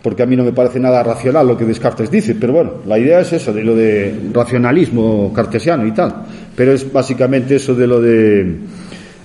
porque 0.02 0.24
a 0.24 0.26
mí 0.26 0.36
no 0.36 0.44
me 0.44 0.52
parece 0.54 0.80
nada 0.80 1.04
racional 1.04 1.48
lo 1.48 1.58
que 1.58 1.66
Descartes 1.66 2.10
dice, 2.10 2.36
pero 2.36 2.54
bueno, 2.54 2.72
la 2.88 2.98
idea 2.98 3.20
es 3.22 3.34
eso, 3.34 3.54
de 3.54 3.64
lo 3.64 3.76
de 3.76 4.30
racionalismo 4.34 5.32
cartesiano 5.34 5.86
y 5.86 5.92
tal, 5.92 6.24
pero 6.56 6.72
es 6.72 6.92
básicamente 6.92 7.56
eso 7.56 7.76
de 7.76 7.88
lo 7.88 8.02
de 8.02 8.58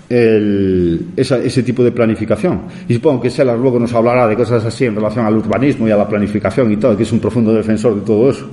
ese 0.09 1.63
tipo 1.63 1.83
de 1.83 1.91
planificación. 1.93 2.63
Y 2.89 2.95
supongo 2.95 3.23
que 3.23 3.31
Sellars 3.31 3.59
luego 3.59 3.81
nos 3.81 3.93
hablará 3.93 4.29
de 4.29 4.37
cosas 4.37 4.65
así 4.65 4.85
en 4.85 4.95
relación 4.95 5.27
al 5.27 5.37
urbanismo 5.37 5.89
y 5.89 5.91
a 5.91 5.97
la 5.97 6.07
planificación 6.07 6.71
y 6.71 6.77
todo, 6.77 6.97
que 6.97 7.03
es 7.03 7.13
un 7.13 7.19
profundo 7.19 7.53
defensor 7.53 7.97
de 7.97 8.03
todo 8.03 8.31
eso. 8.31 8.47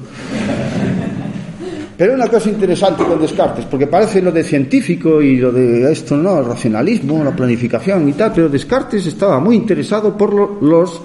Pero 1.96 2.16
una 2.16 2.28
cosa 2.28 2.50
interesante 2.50 3.04
con 3.04 3.22
Descartes, 3.22 3.66
porque 3.66 3.86
parece 3.86 4.20
lo 4.20 4.32
de 4.32 4.44
científico 4.44 5.22
y 5.22 5.38
lo 5.38 5.52
de 5.52 5.92
esto, 5.92 6.18
¿no? 6.18 6.40
El 6.40 6.46
racionalismo, 6.46 7.24
la 7.24 7.36
planificación 7.36 8.10
y 8.10 8.14
tal, 8.14 8.32
pero 8.34 8.50
Descartes 8.50 9.06
estaba 9.06 9.40
muy 9.40 9.56
interesado 9.56 10.18
por 10.18 10.64
los 10.64 11.02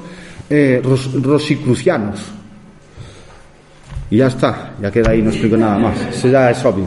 eh, 0.50 0.80
rosicrucianos. 0.82 2.20
Y 4.10 4.16
ya 4.16 4.28
está, 4.28 4.74
ya 4.80 4.90
queda 4.90 5.10
ahí, 5.10 5.20
no 5.20 5.30
explico 5.30 5.56
nada 5.56 5.78
más. 5.78 6.00
Eso 6.10 6.28
ya 6.28 6.50
es 6.50 6.64
obvio. 6.64 6.86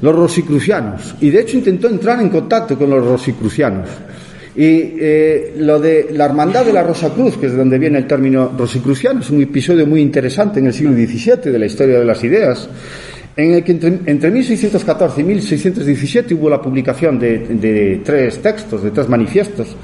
Los 0.00 0.14
rosicrucianos. 0.14 1.16
Y 1.20 1.30
de 1.30 1.40
hecho 1.40 1.56
intentó 1.56 1.88
entrar 1.88 2.20
en 2.20 2.28
contacto 2.28 2.78
con 2.78 2.90
los 2.90 3.04
rosicrucianos. 3.04 3.88
Y 4.56 4.94
eh, 5.00 5.54
lo 5.58 5.80
de 5.80 6.10
la 6.12 6.26
hermandad 6.26 6.64
de 6.64 6.72
la 6.72 6.84
Rosa 6.84 7.10
Cruz, 7.10 7.36
que 7.36 7.46
es 7.46 7.52
de 7.52 7.58
donde 7.58 7.76
viene 7.76 7.98
el 7.98 8.06
término 8.06 8.52
rosicruciano, 8.56 9.20
es 9.20 9.30
un 9.30 9.42
episodio 9.42 9.84
muy 9.84 10.00
interesante 10.00 10.60
en 10.60 10.66
el 10.66 10.72
siglo 10.72 10.92
XVII 10.92 11.50
de 11.50 11.58
la 11.58 11.66
historia 11.66 11.98
de 11.98 12.04
las 12.04 12.22
ideas, 12.22 12.68
en 13.36 13.54
el 13.54 13.64
que 13.64 13.72
entre, 13.72 14.30
1614 14.30 15.20
y 15.20 15.24
1617 15.24 16.34
hubo 16.34 16.48
la 16.48 16.62
publicación 16.62 17.18
de 17.18 18.00
tres 18.04 18.40
textos, 18.40 18.84
de 18.84 18.92
tres 18.92 19.08
manifiestos, 19.08 19.74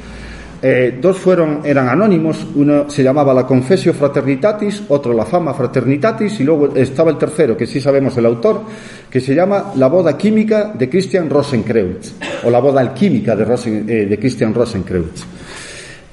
eh, 0.62 0.98
dos 1.00 1.16
fueron, 1.16 1.62
eran 1.64 1.88
anónimos, 1.88 2.46
uno 2.54 2.90
se 2.90 3.02
llamaba 3.02 3.32
la 3.32 3.46
Confessio 3.46 3.94
Fraternitatis, 3.94 4.82
otro 4.88 5.14
la 5.14 5.24
Fama 5.24 5.54
Fraternitatis, 5.54 6.38
y 6.40 6.44
luego 6.44 6.74
estaba 6.74 7.10
el 7.10 7.16
tercero, 7.16 7.56
que 7.56 7.66
sí 7.66 7.80
sabemos 7.80 8.16
el 8.18 8.26
autor, 8.26 8.62
que 9.10 9.20
se 9.20 9.34
llama 9.34 9.72
La 9.76 9.86
boda 9.86 10.18
química 10.18 10.72
de 10.76 10.90
Christian 10.90 11.30
Rosenkreutz, 11.30 12.12
o 12.44 12.50
la 12.50 12.60
boda 12.60 12.82
alquímica 12.82 13.34
de, 13.34 13.44
eh, 13.44 14.06
de 14.06 14.18
Christian 14.18 14.52
Rosenkreutz. 14.52 15.24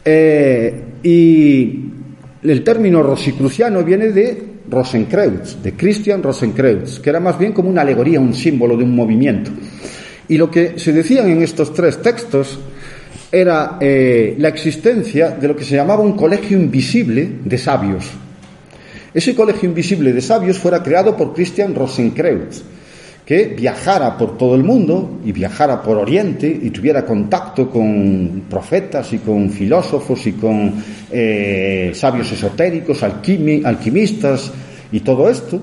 Eh, 0.05 0.83
y 1.03 1.81
el 2.43 2.63
término 2.63 3.03
rosicruciano 3.03 3.83
viene 3.83 4.13
de 4.13 4.43
Rosenkreutz, 4.69 5.61
de 5.61 5.73
Christian 5.73 6.23
Rosenkreutz, 6.23 6.99
que 7.01 7.09
era 7.09 7.19
más 7.19 7.37
bien 7.37 7.51
como 7.51 7.69
una 7.69 7.81
alegoría, 7.81 8.21
un 8.21 8.33
símbolo 8.33 8.77
de 8.77 8.85
un 8.85 8.95
movimiento. 8.95 9.51
Y 10.29 10.37
lo 10.37 10.49
que 10.49 10.79
se 10.79 10.93
decían 10.93 11.29
en 11.29 11.41
estos 11.41 11.73
tres 11.73 12.01
textos 12.01 12.59
era 13.31 13.77
eh, 13.79 14.35
la 14.37 14.49
existencia 14.49 15.31
de 15.31 15.47
lo 15.47 15.55
que 15.55 15.65
se 15.65 15.75
llamaba 15.75 16.03
un 16.03 16.15
colegio 16.15 16.57
invisible 16.57 17.29
de 17.43 17.57
sabios. 17.57 18.05
Ese 19.13 19.35
colegio 19.35 19.67
invisible 19.67 20.13
de 20.13 20.21
sabios 20.21 20.57
fuera 20.57 20.83
creado 20.83 21.15
por 21.15 21.33
Christian 21.33 21.73
Rosenkreutz, 21.73 22.61
que 23.25 23.47
viajara 23.47 24.17
por 24.17 24.37
todo 24.37 24.55
el 24.55 24.63
mundo 24.63 25.19
y 25.25 25.31
viajara 25.31 25.81
por 25.81 25.97
Oriente 25.97 26.47
y 26.47 26.69
tuviera 26.69 27.05
contacto 27.05 27.69
con 27.69 28.43
profetas 28.49 29.11
y 29.11 29.17
con 29.17 29.49
filósofos 29.49 30.25
y 30.27 30.33
con 30.33 30.73
eh, 31.11 31.91
sabios 31.93 32.31
esotéricos, 32.31 33.03
alquimistas 33.03 34.51
y 34.91 35.01
todo 35.01 35.29
esto 35.29 35.61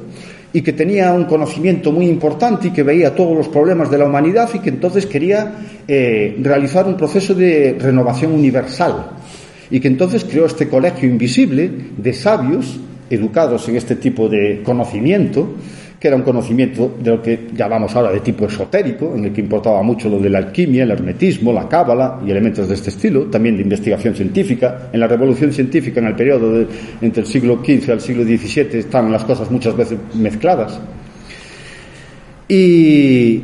y 0.55 0.62
que 0.62 0.73
tenía 0.73 1.12
un 1.12 1.25
conocimiento 1.25 1.90
muy 1.90 2.07
importante 2.07 2.69
y 2.69 2.71
que 2.71 2.85
veía 2.85 3.12
todos 3.12 3.37
los 3.37 3.49
problemas 3.49 3.90
de 3.90 3.99
la 3.99 4.07
humanidad 4.07 4.49
y 4.55 4.61
que 4.61 4.71
entonces 4.71 5.05
quería 5.05 5.53
eh, 5.88 6.37
realizar 6.40 6.87
un 6.87 6.97
proceso 6.97 7.35
de 7.35 7.77
renovación 7.77 8.33
universal. 8.33 9.11
Y 9.69 9.81
que 9.81 9.88
entonces 9.88 10.25
creó 10.25 10.47
este 10.47 10.69
colegio 10.69 11.09
invisible 11.09 11.69
de 11.97 12.12
sabios 12.12 12.79
educados 13.11 13.69
en 13.69 13.75
este 13.75 13.97
tipo 13.97 14.29
de 14.29 14.62
conocimiento 14.64 15.55
que 16.05 16.09
era 16.09 16.19
un 16.19 16.23
conocimiento 16.23 16.99
de 17.01 17.12
lo 17.12 17.23
que 17.23 17.49
llamamos 17.57 17.97
ahora 17.97 18.12
de 18.12 18.21
tipo 18.21 18.45
esotérico, 18.45 19.14
en 19.17 19.25
el 19.25 19.33
que 19.33 19.40
importaba 19.40 19.83
mucho 19.83 20.11
lo 20.11 20.19
de 20.19 20.29
la 20.29 20.37
alquimia, 20.37 20.83
el 20.83 20.90
hermetismo, 20.90 21.51
la 21.51 21.67
cábala 21.67 22.21
y 22.27 22.31
elementos 22.31 22.69
de 22.69 22.75
este 22.75 22.90
estilo, 22.90 23.23
también 23.31 23.57
de 23.57 23.62
investigación 23.62 24.14
científica. 24.14 24.90
En 24.93 25.01
la 25.01 25.07
revolución 25.07 25.51
científica, 25.51 26.01
en 26.01 26.09
el 26.09 26.14
periodo 26.14 26.67
entre 27.01 27.23
el 27.23 27.27
siglo 27.27 27.59
XV 27.64 27.90
al 27.90 28.03
siglo 28.03 28.23
XVII, 28.23 28.81
están 28.81 29.11
las 29.11 29.25
cosas 29.25 29.51
muchas 29.51 29.75
veces 29.75 29.99
mezcladas. 30.12 30.79
Y, 32.49 33.43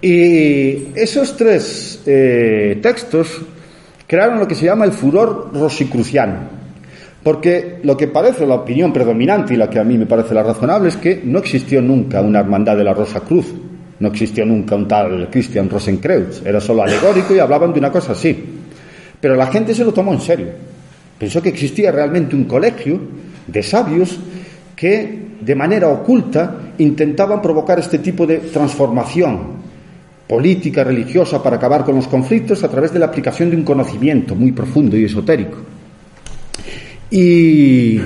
esos 0.00 1.36
tres 1.36 2.04
eh, 2.06 2.78
textos 2.80 3.42
crearon 4.06 4.38
lo 4.38 4.48
que 4.48 4.54
se 4.54 4.64
llama 4.64 4.86
el 4.86 4.92
furor 4.92 5.50
rosicruciano 5.52 6.57
porque 7.28 7.80
lo 7.82 7.94
que 7.94 8.08
parece 8.08 8.46
la 8.46 8.54
opinión 8.54 8.90
predominante 8.90 9.52
y 9.52 9.58
la 9.58 9.68
que 9.68 9.78
a 9.78 9.84
mí 9.84 9.98
me 9.98 10.06
parece 10.06 10.32
la 10.32 10.42
razonable 10.42 10.88
es 10.88 10.96
que 10.96 11.20
no 11.22 11.40
existió 11.40 11.82
nunca 11.82 12.22
una 12.22 12.40
hermandad 12.40 12.74
de 12.74 12.84
la 12.84 12.94
Rosa 12.94 13.20
Cruz, 13.20 13.52
no 14.00 14.08
existió 14.08 14.46
nunca 14.46 14.76
un 14.76 14.88
tal 14.88 15.28
Christian 15.30 15.68
Rosenkreuz, 15.68 16.40
era 16.46 16.58
solo 16.58 16.84
alegórico 16.84 17.34
y 17.34 17.38
hablaban 17.38 17.74
de 17.74 17.80
una 17.80 17.92
cosa 17.92 18.12
así. 18.12 18.34
Pero 19.20 19.36
la 19.36 19.48
gente 19.48 19.74
se 19.74 19.84
lo 19.84 19.92
tomó 19.92 20.14
en 20.14 20.22
serio. 20.22 20.46
Pensó 21.18 21.42
que 21.42 21.50
existía 21.50 21.92
realmente 21.92 22.34
un 22.34 22.44
colegio 22.44 22.98
de 23.46 23.62
sabios 23.62 24.18
que 24.74 25.18
de 25.38 25.54
manera 25.54 25.88
oculta 25.88 26.72
intentaban 26.78 27.42
provocar 27.42 27.78
este 27.78 27.98
tipo 27.98 28.26
de 28.26 28.38
transformación 28.38 29.38
política, 30.26 30.82
religiosa, 30.82 31.42
para 31.42 31.56
acabar 31.56 31.84
con 31.84 31.94
los 31.94 32.08
conflictos 32.08 32.64
a 32.64 32.70
través 32.70 32.90
de 32.90 33.00
la 33.00 33.04
aplicación 33.04 33.50
de 33.50 33.56
un 33.56 33.64
conocimiento 33.64 34.34
muy 34.34 34.52
profundo 34.52 34.96
y 34.96 35.04
esotérico 35.04 35.58
y 37.10 38.00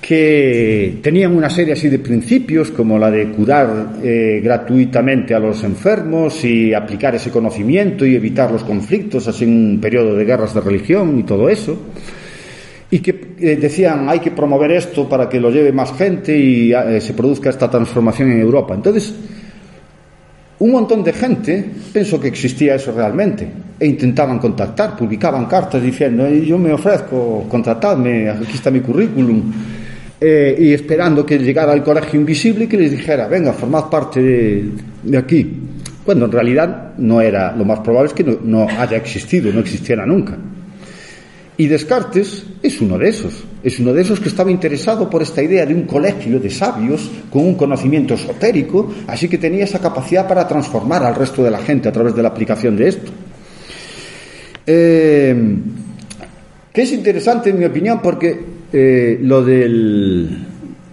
que 0.00 0.98
tenían 1.00 1.34
una 1.34 1.48
serie 1.48 1.74
así 1.74 1.88
de 1.88 2.00
principios 2.00 2.72
como 2.72 2.98
la 2.98 3.10
de 3.10 3.28
curar 3.30 3.98
eh, 4.02 4.40
gratuitamente 4.42 5.32
a 5.32 5.38
los 5.38 5.62
enfermos 5.62 6.44
y 6.44 6.74
aplicar 6.74 7.14
ese 7.14 7.30
conocimiento 7.30 8.04
y 8.04 8.16
evitar 8.16 8.50
los 8.50 8.64
conflictos 8.64 9.28
así 9.28 9.44
en 9.44 9.50
un 9.50 9.80
periodo 9.80 10.16
de 10.16 10.24
guerras 10.24 10.54
de 10.54 10.60
religión 10.60 11.20
y 11.20 11.22
todo 11.22 11.48
eso. 11.48 11.78
Y 12.90 12.98
que 12.98 13.34
eh, 13.38 13.56
decían 13.56 14.08
hay 14.08 14.18
que 14.18 14.32
promover 14.32 14.72
esto 14.72 15.08
para 15.08 15.28
que 15.28 15.40
lo 15.40 15.50
lleve 15.50 15.72
más 15.72 15.92
gente 15.92 16.36
y 16.36 16.72
eh, 16.72 17.00
se 17.00 17.14
produzca 17.14 17.50
esta 17.50 17.70
transformación 17.70 18.32
en 18.32 18.40
Europa 18.40 18.74
entonces 18.74 19.14
un 20.62 20.70
montón 20.70 21.02
de 21.02 21.12
gente 21.12 21.64
pensó 21.92 22.20
que 22.20 22.28
existía 22.28 22.76
eso 22.76 22.92
realmente 22.92 23.48
e 23.80 23.86
intentaban 23.86 24.38
contactar, 24.38 24.96
publicaban 24.96 25.46
cartas 25.46 25.82
diciendo 25.82 26.28
yo 26.28 26.56
me 26.56 26.72
ofrezco, 26.72 27.46
contratadme, 27.48 28.30
aquí 28.30 28.54
está 28.54 28.70
mi 28.70 28.80
currículum 28.80 29.52
eh, 30.20 30.54
y 30.56 30.72
esperando 30.72 31.26
que 31.26 31.36
llegara 31.36 31.72
al 31.72 31.82
colegio 31.82 32.20
invisible 32.20 32.64
y 32.64 32.68
que 32.68 32.76
les 32.76 32.92
dijera 32.92 33.26
venga, 33.26 33.52
formad 33.52 33.90
parte 33.90 34.22
de, 34.22 35.18
aquí 35.18 35.50
cuando 36.04 36.26
en 36.26 36.32
realidad 36.32 36.92
no 36.96 37.20
era, 37.20 37.56
lo 37.56 37.64
más 37.64 37.80
probable 37.80 38.08
es 38.08 38.14
que 38.14 38.22
no 38.24 38.68
haya 38.68 38.96
existido, 38.96 39.52
no 39.52 39.60
existiera 39.60 40.06
nunca. 40.06 40.36
Y 41.56 41.66
Descartes 41.66 42.44
es 42.60 42.80
uno 42.80 42.98
de 42.98 43.08
esos, 43.08 43.44
es 43.62 43.78
uno 43.78 43.92
de 43.92 44.02
esos 44.02 44.18
que 44.18 44.28
estaba 44.28 44.50
interesado 44.50 45.08
por 45.08 45.22
esta 45.22 45.42
idea 45.42 45.64
de 45.64 45.74
un 45.74 45.82
colegio 45.82 46.40
de 46.40 46.50
sabios 46.50 47.10
con 47.30 47.42
un 47.42 47.54
conocimiento 47.54 48.14
esotérico, 48.14 48.92
así 49.06 49.28
que 49.28 49.38
tenía 49.38 49.64
esa 49.64 49.78
capacidad 49.78 50.26
para 50.26 50.48
transformar 50.48 51.04
al 51.04 51.14
resto 51.14 51.44
de 51.44 51.50
la 51.50 51.58
gente 51.58 51.88
a 51.88 51.92
través 51.92 52.14
de 52.14 52.22
la 52.22 52.28
aplicación 52.28 52.76
de 52.76 52.88
esto. 52.88 53.12
Eh, 54.66 55.34
que 56.72 56.82
es 56.82 56.92
interesante 56.92 57.50
en 57.50 57.58
mi 57.58 57.64
opinión 57.64 58.00
porque 58.02 58.40
eh, 58.72 59.18
lo 59.20 59.44
de 59.44 59.68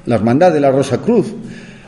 la 0.05 0.15
hermandad 0.15 0.51
de 0.51 0.59
la 0.59 0.71
Rosa 0.71 0.99
Cruz, 0.99 1.33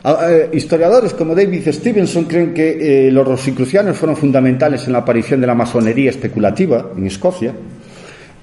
eh, 0.04 0.48
historiadores 0.52 1.12
como 1.12 1.34
David 1.34 1.68
Stevenson 1.70 2.24
creen 2.24 2.54
que 2.54 3.08
los 3.12 3.26
rosicrucianos 3.26 3.96
fueron 3.96 4.16
fundamentales 4.16 4.86
en 4.86 4.94
la 4.94 5.00
aparición 5.00 5.40
de 5.40 5.46
la 5.46 5.54
masonería 5.54 6.10
especulativa 6.10 6.90
en 6.96 7.06
Escocia 7.06 7.54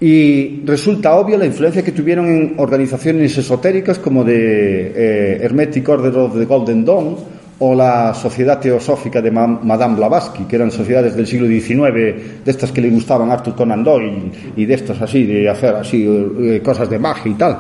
y 0.02 0.62
resulta 0.66 1.16
obvio 1.16 1.38
la 1.38 1.46
influencia 1.46 1.84
que 1.84 1.92
tuvieron 1.92 2.28
en 2.28 2.54
organizaciones 2.58 3.38
esotéricas 3.38 4.00
como 4.00 4.24
de 4.24 4.94
eh, 4.96 5.40
Hermetic 5.42 5.88
Order 5.90 6.16
of 6.18 6.38
the 6.38 6.46
Golden 6.46 6.86
Dawn 6.86 7.18
o 7.60 7.76
la 7.76 8.14
Sociedad 8.14 8.60
Teosófica 8.60 9.22
de 9.22 9.32
Madame 9.32 9.96
Blavatsky, 9.98 10.46
que 10.46 10.56
eran 10.56 10.72
sociedades 10.72 11.16
del 11.16 11.28
siglo 11.28 11.46
XIX, 11.46 11.94
de 11.94 12.52
estas 12.52 12.72
que 12.72 12.80
le 12.80 12.90
gustaban 12.90 13.30
Arthur 13.30 13.54
Conan 13.54 13.84
Doyle 13.84 14.32
y 14.56 14.66
de 14.66 14.74
estas 14.74 15.02
así, 15.02 15.26
de 15.26 15.50
hacer 15.50 15.76
así 15.76 16.08
eh, 16.08 16.62
cosas 16.64 16.90
de 16.90 17.00
magia 17.00 17.30
y 17.30 17.36
tal. 17.36 17.58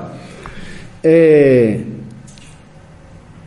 Eh, 1.04 1.84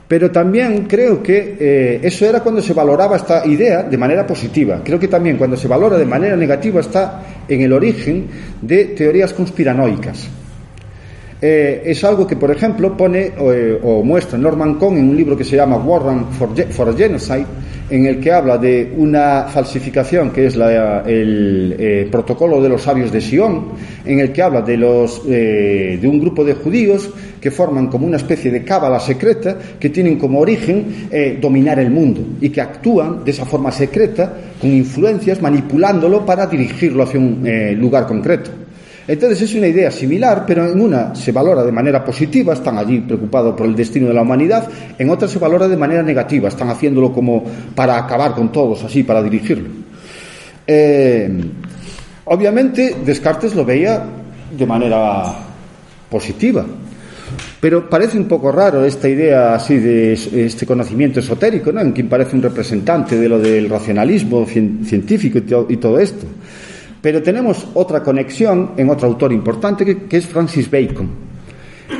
pero 0.08 0.30
también 0.30 0.84
creo 0.84 1.22
que 1.22 1.56
eh, 1.58 2.00
eso 2.02 2.26
era 2.26 2.40
cuando 2.40 2.60
se 2.60 2.74
valoraba 2.74 3.16
esta 3.16 3.46
idea 3.46 3.82
de 3.82 3.96
manera 3.96 4.26
positiva. 4.26 4.80
Creo 4.84 4.98
que 4.98 5.08
también 5.08 5.36
cuando 5.36 5.56
se 5.56 5.68
valora 5.68 5.96
de 5.96 6.04
manera 6.04 6.36
negativa 6.36 6.80
está 6.80 7.22
en 7.48 7.60
el 7.62 7.72
origen 7.72 8.26
de 8.60 8.86
teorías 8.86 9.32
conspiranoicas. 9.32 10.28
Eh, 11.44 11.82
es 11.86 12.04
algo 12.04 12.24
que, 12.24 12.36
por 12.36 12.52
ejemplo, 12.52 12.96
pone 12.96 13.32
eh, 13.36 13.80
o 13.82 14.04
muestra 14.04 14.38
Norman 14.38 14.76
Cohn 14.76 14.96
en 14.96 15.08
un 15.08 15.16
libro 15.16 15.36
que 15.36 15.42
se 15.42 15.56
llama 15.56 15.76
Warrant 15.76 16.30
for, 16.30 16.96
Genocide, 16.96 17.46
en 17.90 18.06
el 18.06 18.20
que 18.20 18.30
habla 18.30 18.58
de 18.58 18.92
una 18.96 19.46
falsificación 19.52 20.30
que 20.30 20.46
es 20.46 20.54
el 20.54 21.74
eh, 21.76 22.08
protocolo 22.12 22.62
de 22.62 22.68
los 22.68 22.82
sabios 22.82 23.10
de 23.10 23.20
Sion, 23.20 23.72
en 24.04 24.20
el 24.20 24.30
que 24.30 24.40
habla 24.40 24.62
de, 24.62 24.76
los, 24.76 25.26
de 25.26 26.00
un 26.04 26.20
grupo 26.20 26.44
de 26.44 26.54
judíos 26.54 27.10
que 27.42 27.50
forman 27.50 27.88
como 27.88 28.06
una 28.06 28.16
especie 28.16 28.52
de 28.52 28.62
cábala 28.62 29.00
secreta 29.00 29.58
que 29.78 29.90
tienen 29.90 30.16
como 30.16 30.38
origen 30.38 31.08
dominar 31.40 31.80
el 31.80 31.90
mundo 31.90 32.24
y 32.40 32.50
que 32.50 32.60
actúan 32.60 33.24
de 33.24 33.32
esa 33.32 33.44
forma 33.44 33.72
secreta 33.72 34.32
con 34.60 34.70
influencias 34.70 35.42
manipulándolo 35.42 36.24
para 36.24 36.46
dirigirlo 36.46 37.02
hacia 37.02 37.18
un 37.18 37.44
lugar 37.78 38.06
concreto. 38.06 38.50
Entonces 39.06 39.42
es 39.42 39.54
una 39.56 39.66
idea 39.66 39.90
similar, 39.90 40.44
pero 40.46 40.70
en 40.70 40.80
una 40.80 41.14
se 41.14 41.32
valora 41.32 41.64
de 41.64 41.72
manera 41.72 42.04
positiva, 42.04 42.52
están 42.52 42.78
allí 42.78 43.00
preocupados 43.00 43.56
por 43.56 43.66
el 43.66 43.74
destino 43.74 44.06
de 44.06 44.14
la 44.14 44.22
humanidad, 44.22 44.68
en 44.96 45.10
otra 45.10 45.26
se 45.26 45.40
valora 45.40 45.66
de 45.66 45.76
manera 45.76 46.02
negativa, 46.02 46.48
están 46.48 46.70
haciéndolo 46.70 47.12
como 47.12 47.42
para 47.74 47.98
acabar 47.98 48.34
con 48.34 48.52
todos, 48.52 48.84
así, 48.84 49.02
para 49.02 49.22
dirigirlo. 49.22 49.68
Eh, 50.66 51.28
obviamente 52.26 52.94
Descartes 53.04 53.56
lo 53.56 53.64
veía 53.64 54.04
de 54.56 54.66
manera 54.66 55.34
positiva, 56.08 56.64
pero 57.60 57.88
parece 57.88 58.18
un 58.18 58.26
poco 58.26 58.50
raro 58.50 58.84
esta 58.84 59.08
idea 59.08 59.54
así 59.54 59.78
de 59.78 60.12
este 60.12 60.66
conocimiento 60.66 61.20
esotérico, 61.20 61.72
¿no? 61.72 61.80
en 61.80 61.92
quien 61.92 62.08
parece 62.08 62.36
un 62.36 62.42
representante 62.42 63.16
de 63.16 63.28
lo 63.28 63.38
del 63.38 63.68
racionalismo 63.68 64.46
científico 64.46 65.38
y 65.68 65.76
todo 65.76 65.98
esto. 65.98 66.26
Pero 67.00 67.22
tenemos 67.22 67.66
otra 67.74 68.02
conexión 68.02 68.72
en 68.76 68.88
otro 68.88 69.08
autor 69.08 69.32
importante 69.32 70.06
que, 70.08 70.16
es 70.16 70.26
Francis 70.26 70.70
Bacon. 70.70 71.08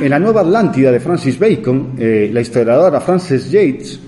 En 0.01 0.09
la 0.09 0.17
Nueva 0.17 0.41
Atlántida 0.41 0.91
de 0.91 0.99
Francis 0.99 1.37
Bacon, 1.37 1.91
eh, 1.97 2.29
la 2.33 2.41
historiadora 2.41 3.01
Frances 3.01 3.51
Yates 3.51 3.99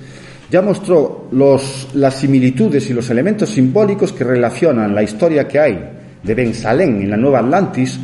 ya 0.50 0.62
mostró 0.62 1.28
las 1.32 2.14
similitudes 2.20 2.90
y 2.90 2.94
los 2.94 3.10
elementos 3.10 3.50
simbólicos 3.50 4.14
que 4.14 4.24
relacionan 4.24 4.96
la 4.96 5.04
historia 5.04 5.48
que 5.48 5.60
hay 5.60 5.90
de 6.24 6.34
Ben 6.34 6.54
Salem 6.54 7.02
en 7.02 7.10
la 7.10 7.18
Nueva 7.18 7.40
Atlantis 7.40 8.00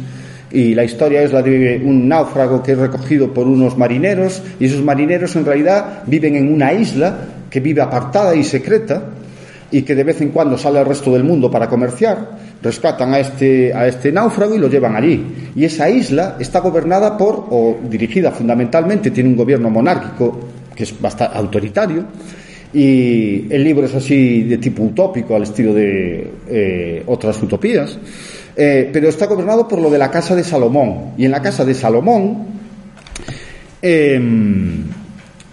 y 0.51 0.73
la 0.75 0.83
historia 0.83 1.21
es 1.21 1.31
la 1.31 1.41
de 1.41 1.81
un 1.83 2.07
náufrago 2.07 2.61
que 2.61 2.73
es 2.73 2.77
recogido 2.77 3.33
por 3.33 3.47
unos 3.47 3.77
marineros 3.77 4.41
y 4.59 4.65
esos 4.65 4.83
marineros 4.83 5.35
en 5.35 5.45
realidad 5.45 6.03
viven 6.05 6.35
en 6.35 6.53
una 6.53 6.73
isla 6.73 7.17
que 7.49 7.59
vive 7.59 7.81
apartada 7.81 8.35
y 8.35 8.43
secreta 8.43 9.03
y 9.71 9.83
que 9.83 9.95
de 9.95 10.03
vez 10.03 10.21
en 10.21 10.29
cuando 10.29 10.57
sale 10.57 10.79
al 10.79 10.85
resto 10.85 11.13
del 11.13 11.23
mundo 11.23 11.49
para 11.49 11.69
comerciar, 11.69 12.37
rescatan 12.61 13.13
a 13.13 13.19
este, 13.19 13.73
a 13.73 13.87
este 13.87 14.11
náufrago 14.11 14.55
y 14.55 14.57
lo 14.57 14.67
llevan 14.67 14.95
allí. 14.95 15.25
Y 15.55 15.63
esa 15.63 15.89
isla 15.89 16.35
está 16.39 16.59
gobernada 16.59 17.17
por, 17.17 17.47
o 17.49 17.79
dirigida 17.89 18.31
fundamentalmente, 18.31 19.11
tiene 19.11 19.29
un 19.29 19.37
gobierno 19.37 19.69
monárquico 19.69 20.39
que 20.75 20.83
es 20.83 21.01
bastante 21.01 21.37
autoritario, 21.37 22.05
y 22.73 23.53
el 23.53 23.63
libro 23.63 23.85
es 23.85 23.95
así 23.95 24.43
de 24.43 24.57
tipo 24.57 24.83
utópico, 24.83 25.35
al 25.35 25.43
estilo 25.43 25.73
de 25.73 26.31
eh, 26.47 27.03
otras 27.05 27.41
utopías, 27.41 27.97
eh, 28.55 28.89
pero 28.91 29.09
está 29.09 29.25
gobernado 29.25 29.67
por 29.67 29.79
lo 29.79 29.89
de 29.89 29.97
la 29.97 30.11
Casa 30.11 30.35
de 30.35 30.43
Salomón. 30.43 31.13
Y 31.17 31.25
en 31.25 31.31
la 31.31 31.41
Casa 31.41 31.65
de 31.65 31.73
Salomón, 31.73 32.47
em, 33.81 34.83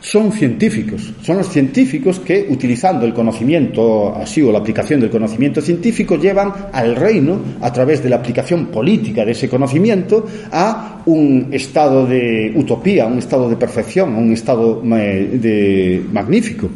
son 0.01 0.33
científicos, 0.33 1.13
son 1.23 1.39
los 1.39 1.49
científicos 1.49 2.21
que, 2.21 2.47
utilizando 2.49 3.05
el 3.05 3.13
conocimiento 3.13 4.15
así 4.15 4.41
o 4.41 4.53
la 4.53 4.61
aplicación 4.61 5.01
del 5.01 5.11
conocimiento 5.11 5.61
científico, 5.61 6.17
llevan 6.17 6.53
al 6.73 6.97
reino, 6.97 7.41
a 7.61 7.73
través 7.73 8.03
de 8.03 8.09
la 8.09 8.17
aplicación 8.17 8.67
política 8.67 9.25
de 9.25 9.33
ese 9.33 9.49
conocimiento, 9.49 10.25
a 10.53 11.03
un 11.07 11.49
estado 11.51 12.07
de 12.07 12.53
utopía, 12.55 13.07
un 13.07 13.19
estado 13.19 13.51
de 13.51 13.57
perfección, 13.57 14.15
un 14.15 14.33
estado 14.33 14.83
eh, 14.97 15.39
de 15.41 16.03
magnífico. 16.13 16.71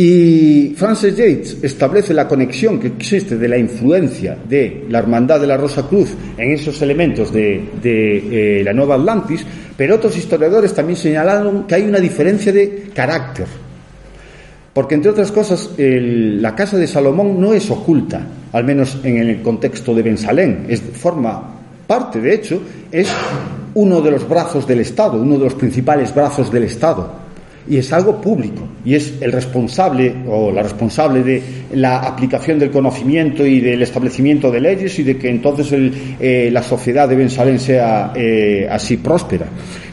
Y 0.00 0.74
Francis 0.76 1.16
Yates 1.16 1.56
establece 1.60 2.14
la 2.14 2.28
conexión 2.28 2.78
que 2.78 2.86
existe 2.86 3.36
de 3.36 3.48
la 3.48 3.58
influencia 3.58 4.38
de 4.48 4.84
la 4.88 5.00
Hermandad 5.00 5.40
de 5.40 5.48
la 5.48 5.56
Rosa 5.56 5.88
Cruz 5.88 6.10
en 6.36 6.52
esos 6.52 6.80
elementos 6.82 7.32
de, 7.32 7.68
eh, 7.82 8.62
la 8.64 8.72
Nueva 8.72 8.94
Atlantis, 8.94 9.44
pero 9.76 9.96
otros 9.96 10.16
historiadores 10.16 10.72
también 10.72 10.96
señalaron 10.96 11.66
que 11.66 11.74
hay 11.74 11.82
una 11.82 11.98
diferencia 11.98 12.52
de 12.52 12.90
carácter. 12.94 13.48
Porque, 14.72 14.94
entre 14.94 15.10
otras 15.10 15.32
cosas, 15.32 15.70
la 15.76 16.54
casa 16.54 16.78
de 16.78 16.86
Salomón 16.86 17.40
no 17.40 17.52
es 17.52 17.68
oculta, 17.68 18.24
al 18.52 18.62
menos 18.62 18.98
en 19.02 19.16
el 19.16 19.42
contexto 19.42 19.96
de 19.96 20.02
Bensalén, 20.02 20.66
es, 20.68 20.80
forma 20.80 21.42
parte, 21.88 22.20
de 22.20 22.34
hecho, 22.34 22.62
es 22.92 23.08
uno 23.74 24.00
de 24.00 24.12
los 24.12 24.28
brazos 24.28 24.64
del 24.64 24.78
Estado, 24.78 25.20
uno 25.20 25.38
de 25.38 25.44
los 25.44 25.54
principales 25.54 26.14
brazos 26.14 26.52
del 26.52 26.62
Estado 26.62 27.26
y 27.68 27.76
es 27.76 27.92
algo 27.92 28.20
público 28.20 28.66
y 28.84 28.94
es 28.94 29.14
el 29.20 29.32
responsable 29.32 30.14
o 30.28 30.50
la 30.50 30.62
responsable 30.62 31.22
de 31.22 31.42
la 31.72 31.98
aplicación 31.98 32.58
del 32.58 32.70
conocimiento 32.70 33.44
y 33.46 33.60
del 33.60 33.82
establecimiento 33.82 34.50
de 34.50 34.60
leyes 34.60 34.98
y 34.98 35.02
de 35.02 35.16
que 35.16 35.28
entonces 35.28 35.92
eh, 36.18 36.48
la 36.52 36.62
sociedad 36.62 37.08
de 37.08 37.16
Bensalén 37.16 37.58
sea 37.58 38.12
eh, 38.14 38.66
así 38.70 38.96
próspera. 38.96 39.46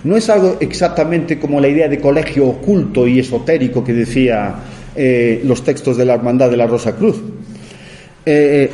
No 0.04 0.16
es 0.16 0.30
algo 0.30 0.58
exactamente 0.60 1.40
como 1.40 1.60
la 1.60 1.68
idea 1.68 1.88
de 1.90 2.00
colegio 2.00 2.48
oculto 2.48 3.08
y 3.08 3.20
esotérico 3.20 3.84
que 3.84 3.94
decía 3.94 4.56
eh, 4.96 5.42
los 5.44 5.64
textos 5.64 5.98
de 5.98 6.06
la 6.06 6.14
Hermandad 6.14 6.50
de 6.50 6.58
la 6.58 6.68
Rosa 6.68 6.96
Cruz. 6.96 7.22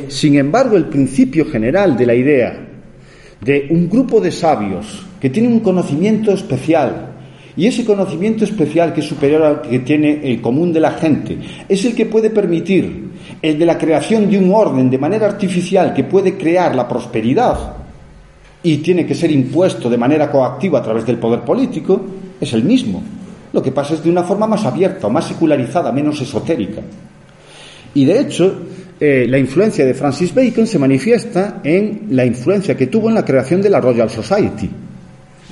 sin 0.08 0.36
embargo, 0.36 0.76
el 0.76 0.86
principio 0.86 1.44
general 1.44 1.96
de 1.96 2.06
la 2.06 2.14
idea 2.14 2.68
de 3.44 3.66
un 3.70 3.88
grupo 3.88 4.20
de 4.20 4.30
sabios 4.30 5.04
que 5.20 5.30
tienen 5.30 5.52
un 5.52 5.60
conocimiento 5.60 6.32
especial, 6.32 7.11
y 7.56 7.66
ese 7.66 7.84
conocimiento 7.84 8.44
especial 8.44 8.94
que 8.94 9.00
es 9.00 9.06
superior 9.06 9.42
al 9.42 9.62
que 9.62 9.80
tiene 9.80 10.20
el 10.24 10.40
común 10.40 10.72
de 10.72 10.80
la 10.80 10.92
gente 10.92 11.36
es 11.68 11.84
el 11.84 11.94
que 11.94 12.06
puede 12.06 12.30
permitir 12.30 13.10
el 13.40 13.58
de 13.58 13.66
la 13.66 13.76
creación 13.76 14.30
de 14.30 14.38
un 14.38 14.52
orden 14.52 14.88
de 14.88 14.98
manera 14.98 15.26
artificial 15.26 15.92
que 15.92 16.04
puede 16.04 16.36
crear 16.36 16.74
la 16.74 16.88
prosperidad 16.88 17.82
y 18.62 18.78
tiene 18.78 19.04
que 19.04 19.14
ser 19.14 19.30
impuesto 19.30 19.90
de 19.90 19.98
manera 19.98 20.30
coactiva 20.30 20.78
a 20.78 20.82
través 20.82 21.04
del 21.04 21.18
poder 21.18 21.40
político, 21.40 22.00
es 22.40 22.52
el 22.52 22.62
mismo. 22.62 23.02
Lo 23.52 23.62
que 23.62 23.72
pasa 23.72 23.94
es 23.94 24.04
de 24.04 24.10
una 24.10 24.22
forma 24.22 24.46
más 24.46 24.64
abierta, 24.64 25.08
más 25.08 25.26
secularizada, 25.26 25.92
menos 25.92 26.20
esotérica. 26.20 26.80
Y 27.94 28.04
de 28.04 28.20
hecho, 28.20 28.62
eh, 28.98 29.26
la 29.28 29.38
influencia 29.38 29.84
de 29.84 29.94
Francis 29.94 30.32
Bacon 30.32 30.66
se 30.66 30.78
manifiesta 30.78 31.60
en 31.62 32.06
la 32.10 32.24
influencia 32.24 32.76
que 32.76 32.86
tuvo 32.86 33.08
en 33.08 33.16
la 33.16 33.24
creación 33.24 33.60
de 33.60 33.68
la 33.68 33.80
Royal 33.80 34.08
Society. 34.08 34.70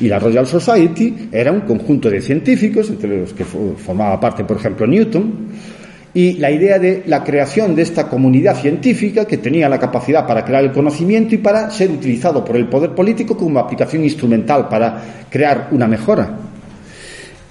Y 0.00 0.08
la 0.08 0.18
Royal 0.18 0.46
Society 0.46 1.28
era 1.30 1.52
un 1.52 1.60
conjunto 1.60 2.08
de 2.08 2.20
científicos, 2.20 2.88
entre 2.90 3.20
los 3.20 3.32
que 3.32 3.44
formaba 3.44 4.18
parte, 4.18 4.44
por 4.44 4.56
ejemplo, 4.56 4.86
Newton, 4.86 5.48
y 6.12 6.34
la 6.34 6.50
idea 6.50 6.78
de 6.78 7.04
la 7.06 7.22
creación 7.22 7.76
de 7.76 7.82
esta 7.82 8.08
comunidad 8.08 8.56
científica 8.56 9.26
que 9.26 9.38
tenía 9.38 9.68
la 9.68 9.78
capacidad 9.78 10.26
para 10.26 10.44
crear 10.44 10.64
el 10.64 10.72
conocimiento 10.72 11.34
y 11.34 11.38
para 11.38 11.70
ser 11.70 11.90
utilizado 11.90 12.44
por 12.44 12.56
el 12.56 12.66
poder 12.66 12.90
político 12.90 13.36
como 13.36 13.60
aplicación 13.60 14.02
instrumental 14.02 14.68
para 14.68 15.26
crear 15.30 15.68
una 15.70 15.86
mejora. 15.86 16.36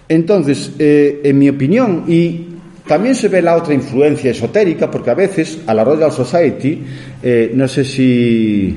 Entonces, 0.10 0.72
eh, 0.80 1.22
en 1.24 1.38
mi 1.38 1.48
opinión, 1.48 2.04
y 2.08 2.48
también 2.88 3.14
se 3.14 3.28
ve 3.28 3.42
la 3.42 3.56
otra 3.56 3.76
influencia 3.76 4.32
esotérica, 4.32 4.90
porque 4.90 5.12
a 5.12 5.14
veces 5.14 5.60
a 5.68 5.74
la 5.74 5.84
Royal 5.84 6.12
Society, 6.12 6.84
eh, 7.22 7.52
no 7.54 7.68
sé 7.68 7.86
si 7.86 8.76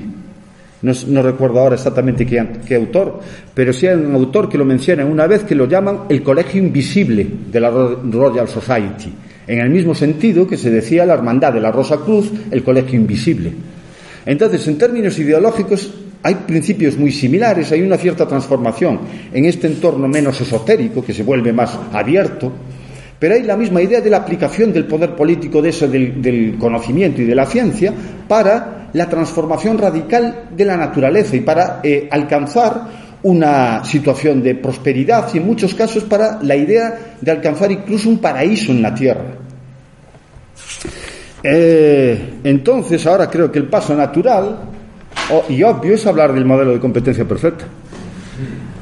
no, 0.83 1.22
recuerdo 1.22 1.61
ahora 1.61 1.76
exactamente 1.76 2.26
qué, 2.26 2.74
autor, 2.74 3.20
pero 3.55 3.72
sí 3.72 3.87
hay 3.87 3.95
un 3.95 4.14
autor 4.14 4.49
que 4.49 4.59
lo 4.59 4.64
menciona 4.64 5.05
una 5.05 5.28
vez 5.28 5.45
que 5.45 5.55
lo 5.55 5.66
llaman 5.66 6.01
el 6.09 6.22
colegio 6.22 6.61
invisible 6.61 7.26
de 7.51 7.61
la 7.61 7.70
Royal 7.70 8.49
Society, 8.49 9.12
en 9.47 9.61
el 9.61 9.70
mismo 9.70 9.95
sentido 9.95 10.47
que 10.47 10.57
se 10.57 10.70
decía 10.70 11.07
la 11.07 11.14
hermandad 11.14 11.53
de 11.53 11.61
la 11.61 11.70
Rosa 11.70 11.99
Cruz, 11.99 12.33
el 12.51 12.64
colegio 12.64 12.99
invisible. 12.99 13.53
Entonces, 14.26 14.66
en 14.66 14.78
términos 14.78 15.18
ideológicos, 15.18 15.93
hay 16.24 16.35
principios 16.35 16.97
muy 16.97 17.12
similares, 17.12 17.70
hay 17.72 17.83
una 17.83 17.97
cierta 17.97 18.26
transformación 18.26 19.01
en 19.33 19.45
este 19.45 19.66
entorno 19.68 20.09
menos 20.09 20.41
esotérico, 20.41 21.05
que 21.05 21.12
se 21.12 21.22
vuelve 21.22 21.53
más 21.53 21.78
abierto, 21.93 22.53
pero 23.23 23.37
hay 23.37 23.45
la 23.45 23.57
misma 23.57 23.81
idea 23.81 24.01
de 24.01 24.11
la 24.11 24.16
aplicación 24.16 24.73
del 24.73 24.85
poder 24.85 25.14
político 25.14 25.62
de 25.62 25.68
eso, 25.68 25.87
del, 25.87 26.57
conocimiento 26.59 27.23
y 27.23 27.25
de 27.25 27.37
la 27.37 27.47
ciencia 27.47 27.95
para 28.27 28.89
la 28.93 29.09
transformación 29.09 29.79
radical 29.79 30.49
de 30.51 30.64
la 30.64 30.77
naturaleza 30.77 31.37
y 31.37 31.41
para 31.41 31.79
eh, 31.85 32.09
alcanzar 32.11 33.20
una 33.23 33.85
situación 33.85 34.43
de 34.43 34.57
prosperidad 34.57 35.33
y 35.33 35.39
en 35.39 35.47
muchos 35.47 35.73
casos 35.73 36.03
para 36.03 36.43
la 36.43 36.57
idea 36.57 37.14
de 37.20 37.31
alcanzar 37.31 37.70
incluso 37.70 38.09
un 38.09 38.18
paraíso 38.18 38.73
en 38.73 38.83
la 38.83 38.93
tierra. 38.93 39.37
Eh, 41.45 42.41
entonces, 42.43 43.07
ahora 43.07 43.31
creo 43.31 43.53
que 43.53 43.61
el 43.61 43.68
paso 43.68 43.95
natural 43.95 44.59
y 45.49 45.62
obvio 45.62 45.95
es 45.95 46.05
hablar 46.09 46.33
del 46.33 46.45
modelo 46.45 46.73
de 46.73 46.81
competencia 46.81 47.25
perfecta, 47.25 47.66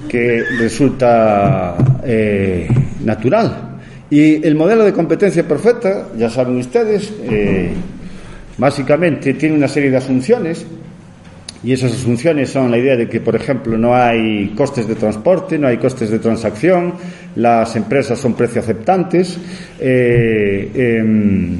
que 0.08 0.42
resulta 0.58 1.76
eh, 2.02 2.66
natural. 3.04 3.69
Y 4.10 4.44
el 4.44 4.56
modelo 4.56 4.84
de 4.84 4.92
competencia 4.92 5.46
perfecta, 5.46 6.08
ya 6.18 6.28
saben 6.28 6.56
ustedes, 6.56 7.12
eh, 7.22 7.70
básicamente 8.58 9.34
tiene 9.34 9.54
una 9.54 9.68
serie 9.68 9.90
de 9.90 9.96
asunciones 9.98 10.66
y 11.62 11.72
esas 11.72 11.92
asunciones 11.92 12.50
son 12.50 12.70
la 12.70 12.78
idea 12.78 12.96
de 12.96 13.08
que, 13.08 13.20
por 13.20 13.36
ejemplo, 13.36 13.78
no 13.78 13.94
hay 13.94 14.48
costes 14.56 14.88
de 14.88 14.96
transporte, 14.96 15.58
no 15.58 15.68
hay 15.68 15.76
costes 15.76 16.10
de 16.10 16.18
transacción, 16.18 16.94
las 17.36 17.76
empresas 17.76 18.18
son 18.18 18.34
precio 18.34 18.60
aceptantes, 18.60 19.38
eh, 19.78 20.70
em, 20.74 21.58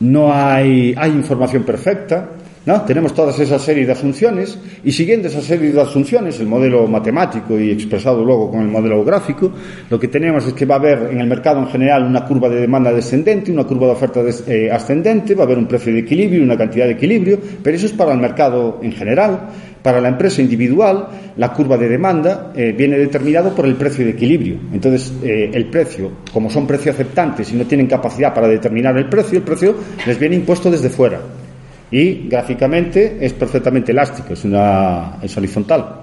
no 0.00 0.34
hay, 0.34 0.94
hay 0.96 1.10
información 1.12 1.62
perfecta, 1.62 2.28
¿No? 2.66 2.80
Tenemos 2.82 3.12
toda 3.12 3.30
esa 3.30 3.58
serie 3.58 3.84
de 3.84 3.92
asunciones 3.92 4.58
y 4.82 4.90
siguiendo 4.90 5.28
esa 5.28 5.42
serie 5.42 5.70
de 5.70 5.80
asunciones, 5.82 6.40
el 6.40 6.46
modelo 6.46 6.86
matemático 6.86 7.60
y 7.60 7.70
expresado 7.70 8.24
luego 8.24 8.50
con 8.50 8.62
el 8.62 8.68
modelo 8.68 9.04
gráfico, 9.04 9.52
lo 9.90 10.00
que 10.00 10.08
tenemos 10.08 10.46
es 10.46 10.54
que 10.54 10.64
va 10.64 10.76
a 10.76 10.78
haber 10.78 11.10
en 11.12 11.20
el 11.20 11.26
mercado 11.26 11.60
en 11.60 11.66
general 11.66 12.04
una 12.04 12.24
curva 12.24 12.48
de 12.48 12.62
demanda 12.62 12.90
descendente, 12.90 13.52
una 13.52 13.64
curva 13.64 13.88
de 13.88 13.92
oferta 13.92 14.20
eh, 14.46 14.70
ascendente, 14.72 15.34
va 15.34 15.42
a 15.42 15.46
haber 15.46 15.58
un 15.58 15.66
precio 15.66 15.92
de 15.92 15.98
equilibrio, 15.98 16.42
una 16.42 16.56
cantidad 16.56 16.86
de 16.86 16.92
equilibrio, 16.92 17.38
pero 17.62 17.76
eso 17.76 17.84
es 17.84 17.92
para 17.92 18.12
el 18.12 18.18
mercado 18.18 18.80
en 18.82 18.92
general. 18.92 19.40
Para 19.82 20.00
la 20.00 20.08
empresa 20.08 20.40
individual, 20.40 21.08
la 21.36 21.52
curva 21.52 21.76
de 21.76 21.90
demanda 21.90 22.50
eh, 22.56 22.72
viene 22.74 22.96
determinado 22.96 23.54
por 23.54 23.66
el 23.66 23.74
precio 23.74 24.06
de 24.06 24.12
equilibrio. 24.12 24.56
Entonces, 24.72 25.12
eh, 25.22 25.50
el 25.52 25.66
precio, 25.66 26.10
como 26.32 26.48
son 26.48 26.66
precios 26.66 26.94
aceptantes 26.94 27.52
y 27.52 27.56
no 27.56 27.66
tienen 27.66 27.86
capacidad 27.86 28.32
para 28.32 28.48
determinar 28.48 28.96
el 28.96 29.10
precio, 29.10 29.36
el 29.36 29.44
precio 29.44 29.74
les 30.06 30.18
viene 30.18 30.36
impuesto 30.36 30.70
desde 30.70 30.88
fuera 30.88 31.20
y 31.94 32.26
gráficamente 32.28 33.18
es 33.20 33.34
perfectamente 33.34 33.92
elástico, 33.92 34.32
es, 34.32 34.44
una, 34.44 35.18
es 35.22 35.36
horizontal. 35.36 36.00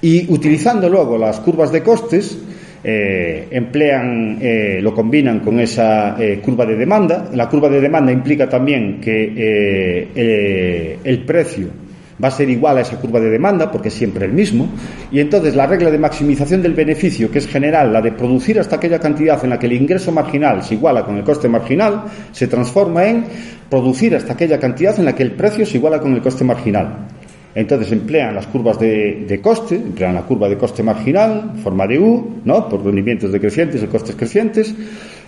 Y 0.00 0.32
utilizando 0.32 0.88
luego 0.88 1.18
las 1.18 1.38
curvas 1.40 1.70
de 1.70 1.82
costes, 1.82 2.38
eh, 2.82 3.46
emplean, 3.50 4.38
eh, 4.40 4.78
lo 4.80 4.94
combinan 4.94 5.40
con 5.40 5.60
esa 5.60 6.16
eh, 6.18 6.40
curva 6.42 6.64
de 6.64 6.76
demanda. 6.76 7.28
La 7.34 7.46
curva 7.46 7.68
de 7.68 7.82
demanda 7.82 8.10
implica 8.10 8.48
también 8.48 9.02
que 9.02 10.98
el 11.04 11.24
precio 11.26 11.81
va 12.22 12.28
a 12.28 12.30
ser 12.30 12.48
igual 12.50 12.78
a 12.78 12.80
esa 12.80 12.98
curva 12.98 13.20
de 13.20 13.30
demanda, 13.30 13.70
porque 13.70 13.88
es 13.88 13.94
siempre 13.94 14.26
el 14.26 14.32
mismo, 14.32 14.68
y 15.10 15.20
entonces 15.20 15.54
la 15.54 15.66
regla 15.66 15.90
de 15.90 15.98
maximización 15.98 16.62
del 16.62 16.74
beneficio, 16.74 17.30
que 17.30 17.38
es 17.38 17.46
general, 17.46 17.92
la 17.92 18.00
de 18.00 18.12
producir 18.12 18.58
hasta 18.58 18.76
aquella 18.76 18.98
cantidad 18.98 19.42
en 19.44 19.50
la 19.50 19.58
que 19.58 19.66
el 19.66 19.72
ingreso 19.72 20.12
marginal 20.12 20.62
se 20.62 20.74
iguala 20.74 21.04
con 21.04 21.16
el 21.16 21.24
coste 21.24 21.48
marginal, 21.48 22.04
se 22.32 22.46
transforma 22.46 23.06
en 23.06 23.24
producir 23.68 24.14
hasta 24.14 24.34
aquella 24.34 24.58
cantidad 24.58 24.98
en 24.98 25.04
la 25.04 25.14
que 25.14 25.22
el 25.22 25.32
precio 25.32 25.64
se 25.64 25.78
iguala 25.78 26.00
con 26.00 26.12
el 26.12 26.20
coste 26.20 26.44
marginal. 26.44 27.08
Entonces 27.54 27.92
emplean 27.92 28.34
las 28.34 28.46
curvas 28.46 28.78
de, 28.78 29.40
coste, 29.42 29.74
emplean 29.74 30.14
la 30.14 30.22
curva 30.22 30.48
de 30.48 30.56
coste 30.56 30.82
marginal, 30.82 31.52
forma 31.62 31.86
de 31.86 31.98
U, 31.98 32.40
¿no? 32.44 32.68
por 32.68 32.82
rendimientos 32.82 33.30
decrecientes 33.30 33.82
y 33.82 33.86
costes 33.86 34.16
crecientes, 34.16 34.74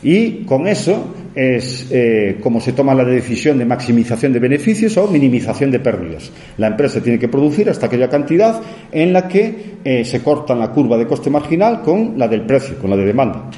y 0.04 0.44
con 0.44 0.68
eso 0.68 1.14
es 1.34 1.88
eh, 1.90 2.38
como 2.40 2.60
se 2.60 2.72
toma 2.72 2.94
la 2.94 3.04
decisión 3.04 3.58
de 3.58 3.64
maximización 3.64 4.32
de 4.32 4.38
beneficios 4.38 4.96
o 4.98 5.08
minimización 5.08 5.70
de 5.70 5.80
pérdidas. 5.80 6.30
La 6.58 6.68
empresa 6.68 7.00
tiene 7.00 7.18
que 7.18 7.28
producir 7.28 7.68
hasta 7.68 7.86
aquella 7.86 8.08
cantidad 8.08 8.60
en 8.92 9.12
la 9.12 9.26
que 9.26 9.78
eh, 9.82 10.04
se 10.04 10.22
corta 10.22 10.54
la 10.54 10.70
curva 10.70 10.96
de 10.96 11.06
coste 11.06 11.30
marginal 11.30 11.82
con 11.82 12.16
la 12.16 12.28
del 12.28 12.42
precio, 12.42 12.78
con 12.78 12.90
la 12.90 12.96
de 12.96 13.06
demanda. 13.06 13.50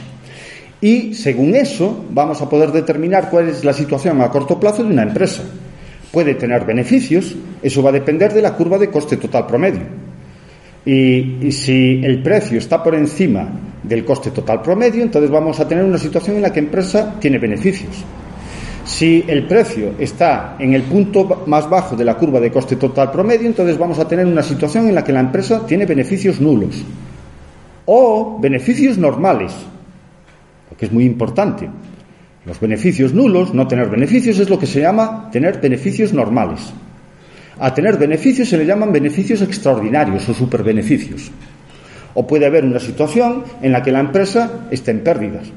Y 0.80 1.12
según 1.12 1.54
eso 1.54 2.06
vamos 2.10 2.40
a 2.40 2.48
poder 2.48 2.70
determinar 2.70 3.28
cuál 3.28 3.48
es 3.48 3.64
la 3.64 3.72
situación 3.72 4.22
a 4.22 4.30
corto 4.30 4.58
plazo 4.58 4.82
de 4.82 4.92
una 4.92 5.02
empresa 5.02 5.42
puede 6.16 6.34
tener 6.34 6.64
beneficios, 6.64 7.36
eso 7.62 7.82
va 7.82 7.90
a 7.90 7.92
depender 7.92 8.32
de 8.32 8.40
la 8.40 8.54
curva 8.54 8.78
de 8.78 8.88
coste 8.88 9.18
total 9.18 9.46
promedio. 9.46 10.05
Y, 10.86 11.50
si 11.50 12.00
el 12.04 12.22
precio 12.22 12.58
está 12.58 12.80
por 12.80 12.94
encima 12.94 13.48
del 13.82 14.04
coste 14.04 14.30
total 14.30 14.62
promedio, 14.62 15.02
entonces 15.02 15.28
vamos 15.30 15.58
a 15.58 15.66
tener 15.66 15.84
una 15.84 15.98
situación 15.98 16.36
en 16.36 16.42
la 16.42 16.52
que 16.52 16.60
la 16.60 16.66
empresa 16.66 17.16
tiene 17.18 17.38
beneficios. 17.38 18.04
Si 18.84 19.24
el 19.26 19.48
precio 19.48 19.94
está 19.98 20.54
en 20.60 20.74
el 20.74 20.82
punto 20.82 21.42
más 21.46 21.68
bajo 21.68 21.96
de 21.96 22.04
la 22.04 22.14
curva 22.14 22.38
de 22.38 22.52
coste 22.52 22.76
total 22.76 23.10
promedio, 23.10 23.48
entonces 23.48 23.76
vamos 23.76 23.98
a 23.98 24.06
tener 24.06 24.24
una 24.26 24.44
situación 24.44 24.88
en 24.88 24.94
la 24.94 25.02
que 25.02 25.12
la 25.12 25.18
empresa 25.18 25.66
tiene 25.66 25.86
beneficios 25.86 26.40
nulos 26.40 26.84
o 27.84 28.38
beneficios 28.40 28.96
normales, 28.96 29.52
lo 30.70 30.76
que 30.76 30.86
es 30.86 30.92
muy 30.92 31.04
importante. 31.04 31.68
Los 32.44 32.60
beneficios 32.60 33.12
nulos, 33.12 33.52
no 33.52 33.66
tener 33.66 33.88
beneficios, 33.88 34.38
es 34.38 34.48
lo 34.48 34.56
que 34.56 34.66
se 34.66 34.80
llama 34.80 35.30
tener 35.32 35.60
beneficios 35.60 36.12
normales. 36.12 36.72
A 37.58 37.72
tener 37.72 37.96
beneficios 37.96 38.48
se 38.48 38.58
le 38.58 38.66
llaman 38.66 38.92
beneficios 38.92 39.40
extraordinarios 39.42 40.28
o 40.28 40.34
superbeneficios. 40.34 41.30
O 42.14 42.26
puede 42.26 42.46
haber 42.46 42.64
una 42.64 42.80
situación 42.80 43.44
en 43.62 43.72
la 43.72 43.82
que 43.82 43.92
la 43.92 44.00
empresa 44.00 44.66
esté 44.70 44.90
en 44.90 45.00
pérdidas. 45.00 45.48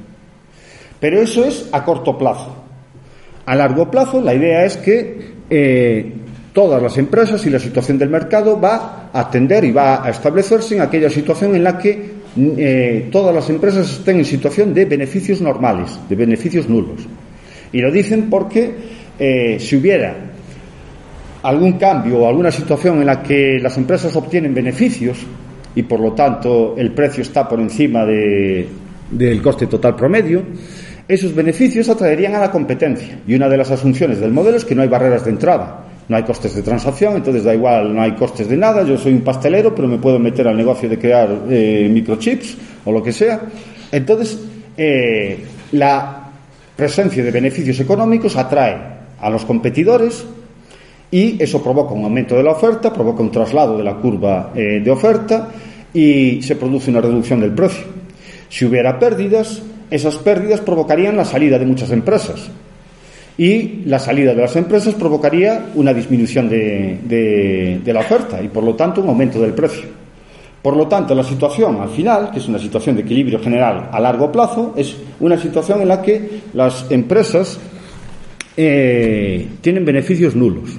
Pero 0.99 1.21
eso 1.21 1.45
es 1.45 1.67
a 1.71 1.83
corto 1.83 2.17
plazo. 2.17 2.55
A 3.45 3.55
largo 3.55 3.89
plazo, 3.89 4.21
la 4.21 4.33
idea 4.33 4.65
es 4.65 4.77
que 4.77 5.33
eh, 5.49 6.13
todas 6.53 6.81
las 6.81 6.97
empresas 6.97 7.45
y 7.45 7.49
la 7.49 7.59
situación 7.59 7.97
del 7.97 8.09
mercado 8.09 8.59
va 8.59 9.09
a 9.11 9.19
atender 9.21 9.63
y 9.63 9.71
va 9.71 10.05
a 10.05 10.09
establecerse 10.09 10.75
en 10.75 10.81
aquella 10.81 11.09
situación 11.09 11.55
en 11.55 11.63
la 11.63 11.77
que 11.77 12.19
eh, 12.37 13.09
todas 13.11 13.33
las 13.33 13.49
empresas 13.49 13.91
estén 13.91 14.19
en 14.19 14.25
situación 14.25 14.73
de 14.73 14.85
beneficios 14.85 15.41
normales, 15.41 15.99
de 16.07 16.15
beneficios 16.15 16.69
nulos. 16.69 17.01
Y 17.71 17.79
lo 17.79 17.91
dicen 17.91 18.29
porque 18.29 18.73
eh, 19.17 19.57
si 19.59 19.77
hubiera 19.77 20.15
algún 21.43 21.73
cambio 21.73 22.19
o 22.19 22.27
alguna 22.27 22.51
situación 22.51 22.99
en 22.99 23.07
la 23.07 23.23
que 23.23 23.59
las 23.59 23.77
empresas 23.77 24.15
obtienen 24.15 24.53
beneficios 24.53 25.17
y 25.75 25.83
por 25.83 25.99
lo 25.99 26.13
tanto 26.13 26.75
el 26.77 26.91
precio 26.91 27.21
está 27.21 27.47
por 27.47 27.59
encima 27.59 28.05
del 28.05 29.41
coste 29.41 29.67
total 29.67 29.95
promedio, 29.95 30.43
esos 31.07 31.33
beneficios 31.33 31.89
atraerían 31.89 32.35
a 32.35 32.39
la 32.39 32.51
competencia. 32.51 33.19
Y 33.27 33.35
una 33.35 33.47
de 33.49 33.57
las 33.57 33.71
asunciones 33.71 34.19
del 34.19 34.31
modelo 34.31 34.57
es 34.57 34.65
que 34.65 34.75
no 34.75 34.81
hay 34.81 34.87
barreras 34.87 35.25
de 35.25 35.31
entrada 35.31 35.85
no 36.09 36.17
hay 36.17 36.23
costes 36.23 36.55
de 36.55 36.63
transacción, 36.63 37.15
entonces 37.15 37.43
da 37.43 37.53
igual, 37.53 37.93
no 37.93 38.01
hay 38.01 38.13
costes 38.13 38.49
de 38.49 38.57
nada, 38.57 38.83
yo 38.83 38.97
soy 38.97 39.13
un 39.13 39.21
pastelero, 39.21 39.73
pero 39.75 39.87
me 39.87 39.99
puedo 39.99 40.17
meter 40.17 40.47
al 40.47 40.57
negocio 40.57 40.89
de 40.89 40.97
crear 40.97 41.29
eh, 41.47 41.87
microchips 41.89 42.57
o 42.83 42.91
lo 42.91 43.03
que 43.03 43.13
sea. 43.13 43.39
Entonces, 43.91 44.39
eh, 44.75 45.45
la 45.73 46.31
presencia 46.75 47.23
de 47.23 47.29
beneficios 47.29 47.79
económicos 47.79 48.35
atrae 48.35 48.75
a 49.21 49.29
los 49.29 49.45
competidores 49.45 50.25
y 51.11 51.41
eso 51.41 51.61
provoca 51.63 51.93
un 51.93 52.03
aumento 52.03 52.35
de 52.35 52.43
la 52.43 52.51
oferta, 52.51 52.93
provoca 52.93 53.21
un 53.21 53.31
traslado 53.31 53.77
de 53.77 53.83
la 53.83 53.95
curva 53.95 54.51
eh, 54.55 54.81
de 54.83 54.91
oferta 54.91 55.49
y 55.93 56.41
se 56.41 56.55
produce 56.55 56.91
una 56.91 57.01
reducción 57.01 57.39
del 57.39 57.51
precio. 57.51 57.85
Si 58.47 58.65
hubiera 58.65 58.99
pérdidas, 58.99 59.61
esas 59.89 60.17
pérdidas 60.17 60.61
provocarían 60.61 61.17
la 61.17 61.25
salida 61.25 61.57
de 61.57 61.65
muchas 61.65 61.91
empresas 61.91 62.49
y 63.39 63.83
la 63.85 63.99
salida 63.99 64.35
de 64.35 64.41
las 64.41 64.55
empresas 64.57 64.93
provocaría 64.95 65.67
una 65.75 65.93
disminución 65.93 66.49
de, 66.49 67.81
la 67.85 68.01
oferta 68.01 68.43
y 68.43 68.49
por 68.49 68.63
lo 68.63 68.75
tanto 68.75 69.01
un 69.01 69.07
aumento 69.07 69.41
del 69.41 69.53
precio. 69.53 69.85
Por 70.61 70.75
lo 70.75 70.89
tanto, 70.89 71.15
la 71.15 71.23
situación 71.23 71.79
al 71.79 71.87
final, 71.87 72.31
que 72.31 72.39
es 72.39 72.47
una 72.49 72.59
situación 72.59 72.97
de 72.97 73.03
equilibrio 73.03 73.39
general 73.39 73.89
a 73.93 73.99
largo 74.01 74.29
plazo, 74.29 74.73
es 74.75 74.93
una 75.21 75.39
situación 75.39 75.81
en 75.81 75.87
la 75.87 76.01
que 76.01 76.41
las 76.53 76.91
empresas 76.91 77.57
eh, 78.57 79.47
tienen 79.61 79.85
beneficios 79.85 80.35
nulos. 80.35 80.77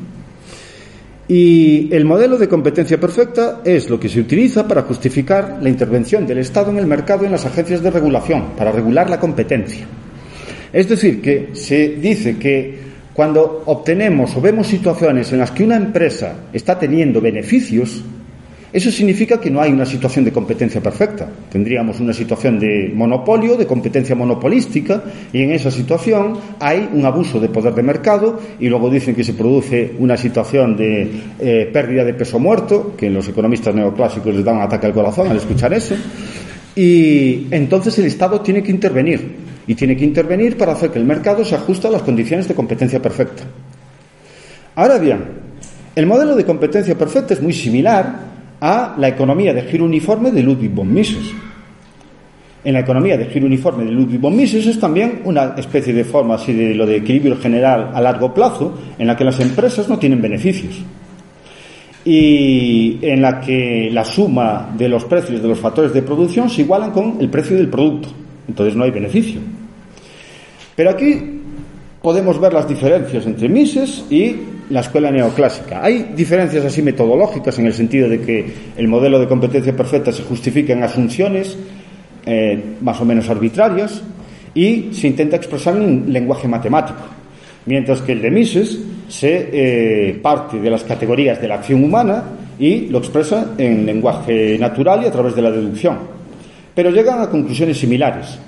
Y 1.30 1.88
el 1.94 2.04
modelo 2.06 2.38
de 2.38 2.48
competencia 2.48 2.98
perfecta 2.98 3.60
es 3.64 3.88
lo 3.88 4.00
que 4.00 4.08
se 4.08 4.18
utiliza 4.18 4.66
para 4.66 4.82
justificar 4.82 5.58
la 5.62 5.68
intervención 5.68 6.26
del 6.26 6.38
Estado 6.38 6.72
en 6.72 6.78
el 6.78 6.88
mercado 6.88 7.24
en 7.24 7.30
las 7.30 7.46
agencias 7.46 7.84
de 7.84 7.90
regulación, 7.92 8.46
para 8.56 8.72
regular 8.72 9.08
la 9.08 9.20
competencia. 9.20 9.86
Es 10.72 10.88
decir, 10.88 11.22
que 11.22 11.50
se 11.52 11.90
dice 11.90 12.36
que 12.36 12.80
cuando 13.14 13.62
obtenemos 13.66 14.36
o 14.36 14.40
vemos 14.40 14.66
situaciones 14.66 15.30
en 15.30 15.38
las 15.38 15.52
que 15.52 15.62
una 15.62 15.76
empresa 15.76 16.34
está 16.52 16.76
teniendo 16.76 17.20
beneficios, 17.20 18.02
eso 18.72 18.90
significa 18.90 19.40
que 19.40 19.50
no 19.50 19.60
hay 19.60 19.72
una 19.72 19.84
situación 19.84 20.24
de 20.24 20.32
competencia 20.32 20.80
perfecta. 20.80 21.28
Tendríamos 21.50 21.98
una 21.98 22.12
situación 22.12 22.58
de 22.60 22.92
monopolio, 22.94 23.56
de 23.56 23.66
competencia 23.66 24.14
monopolística, 24.14 25.02
y 25.32 25.42
en 25.42 25.50
esa 25.50 25.72
situación 25.72 26.38
hay 26.60 26.88
un 26.92 27.04
abuso 27.04 27.40
de 27.40 27.48
poder 27.48 27.74
de 27.74 27.82
mercado, 27.82 28.38
y 28.60 28.68
luego 28.68 28.88
dicen 28.88 29.16
que 29.16 29.24
se 29.24 29.34
produce 29.34 29.94
una 29.98 30.16
situación 30.16 30.76
de 30.76 31.10
eh, 31.40 31.68
pérdida 31.72 32.04
de 32.04 32.14
peso 32.14 32.38
muerto, 32.38 32.94
que 32.96 33.10
los 33.10 33.26
economistas 33.28 33.74
neoclásicos 33.74 34.34
les 34.34 34.44
dan 34.44 34.56
un 34.56 34.62
ataque 34.62 34.86
al 34.86 34.92
corazón 34.92 35.28
al 35.28 35.36
escuchar 35.36 35.72
eso, 35.72 35.96
y 36.76 37.48
entonces 37.50 37.98
el 37.98 38.04
Estado 38.04 38.40
tiene 38.40 38.62
que 38.62 38.70
intervenir, 38.70 39.34
y 39.66 39.74
tiene 39.74 39.96
que 39.96 40.04
intervenir 40.04 40.56
para 40.56 40.72
hacer 40.72 40.90
que 40.90 41.00
el 41.00 41.04
mercado 41.04 41.44
se 41.44 41.56
ajuste 41.56 41.88
a 41.88 41.90
las 41.90 42.02
condiciones 42.02 42.46
de 42.46 42.54
competencia 42.54 43.02
perfecta. 43.02 43.42
Ahora 44.76 44.98
bien, 44.98 45.18
el 45.96 46.06
modelo 46.06 46.36
de 46.36 46.44
competencia 46.44 46.96
perfecta 46.96 47.34
es 47.34 47.42
muy 47.42 47.52
similar 47.52 48.29
a 48.60 48.94
la 48.98 49.08
economía 49.08 49.54
de 49.54 49.62
giro 49.62 49.84
uniforme 49.84 50.30
de 50.30 50.42
Ludwig 50.42 50.70
von 50.70 50.92
Mises. 50.92 51.32
En 52.62 52.74
la 52.74 52.80
economía 52.80 53.16
de 53.16 53.26
giro 53.26 53.46
uniforme 53.46 53.84
de 53.84 53.90
Ludwig 53.90 54.20
von 54.20 54.36
Mises 54.36 54.66
es 54.66 54.78
también 54.78 55.22
una 55.24 55.54
especie 55.56 55.92
de 55.92 56.04
forma 56.04 56.34
así 56.34 56.52
de 56.52 56.74
lo 56.74 56.86
de 56.86 56.96
equilibrio 56.96 57.36
general 57.38 57.90
a 57.94 58.00
largo 58.00 58.34
plazo, 58.34 58.78
en 58.98 59.06
la 59.06 59.16
que 59.16 59.24
las 59.24 59.40
empresas 59.40 59.88
no 59.88 59.98
tienen 59.98 60.20
beneficios 60.20 60.82
y 62.04 62.98
en 63.02 63.20
la 63.20 63.40
que 63.40 63.90
la 63.92 64.04
suma 64.04 64.70
de 64.76 64.88
los 64.88 65.04
precios 65.04 65.42
de 65.42 65.48
los 65.48 65.58
factores 65.58 65.92
de 65.92 66.02
producción 66.02 66.48
se 66.48 66.62
igualan 66.62 66.92
con 66.92 67.18
el 67.20 67.28
precio 67.28 67.56
del 67.56 67.68
producto. 67.68 68.08
Entonces 68.48 68.74
no 68.74 68.84
hay 68.84 68.90
beneficio. 68.90 69.40
Pero 70.74 70.90
aquí 70.90 71.40
podemos 72.00 72.40
ver 72.40 72.52
las 72.52 72.66
diferencias 72.66 73.26
entre 73.26 73.48
Mises 73.48 74.04
y 74.10 74.34
la 74.70 74.80
escuela 74.80 75.10
neoclásica. 75.10 75.84
Hay 75.84 76.12
diferencias 76.14 76.64
así 76.64 76.80
metodológicas 76.80 77.58
en 77.58 77.66
el 77.66 77.74
sentido 77.74 78.08
de 78.08 78.20
que 78.20 78.46
el 78.76 78.88
modelo 78.88 79.18
de 79.18 79.26
competencia 79.26 79.76
perfecta 79.76 80.12
se 80.12 80.22
justifica 80.22 80.72
en 80.72 80.82
asunciones 80.82 81.56
eh, 82.24 82.76
más 82.80 83.00
o 83.00 83.04
menos 83.04 83.28
arbitrarias 83.28 84.02
y 84.54 84.90
se 84.92 85.08
intenta 85.08 85.36
expresar 85.36 85.76
en 85.76 86.12
lenguaje 86.12 86.46
matemático, 86.46 87.00
mientras 87.66 88.00
que 88.02 88.12
el 88.12 88.22
de 88.22 88.30
Mises 88.30 88.78
se 89.08 89.50
eh, 89.52 90.18
parte 90.22 90.60
de 90.60 90.70
las 90.70 90.84
categorías 90.84 91.40
de 91.40 91.48
la 91.48 91.56
acción 91.56 91.82
humana 91.82 92.24
y 92.58 92.86
lo 92.86 92.98
expresa 92.98 93.54
en 93.58 93.84
lenguaje 93.84 94.56
natural 94.58 95.02
y 95.02 95.06
a 95.06 95.10
través 95.10 95.34
de 95.34 95.42
la 95.42 95.50
deducción. 95.50 95.98
Pero 96.74 96.90
llegan 96.90 97.20
a 97.20 97.28
conclusiones 97.28 97.78
similares. 97.78 98.38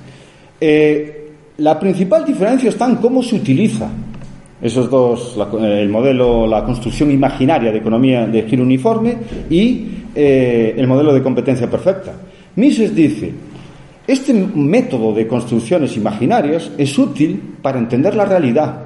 Eh, 0.60 1.30
la 1.58 1.78
principal 1.80 2.24
diferencia 2.24 2.68
está 2.68 2.86
en 2.86 2.96
cómo 2.96 3.22
se 3.22 3.36
utiliza 3.36 3.88
esos 4.62 4.88
dos, 4.88 5.36
el 5.60 5.88
modelo, 5.88 6.46
la 6.46 6.64
construcción 6.64 7.10
imaginaria 7.10 7.72
de 7.72 7.78
economía 7.78 8.26
de 8.26 8.42
giro 8.44 8.62
uniforme 8.62 9.16
y 9.50 9.88
eh, 10.14 10.74
el 10.76 10.86
modelo 10.86 11.12
de 11.12 11.20
competencia 11.20 11.68
perfecta. 11.68 12.12
Mises 12.54 12.94
dice, 12.94 13.32
este 14.06 14.32
método 14.32 15.12
de 15.12 15.26
construcciones 15.26 15.96
imaginarias 15.96 16.70
es 16.78 16.96
útil 16.96 17.56
para 17.60 17.78
entender 17.78 18.14
la 18.14 18.24
realidad. 18.24 18.84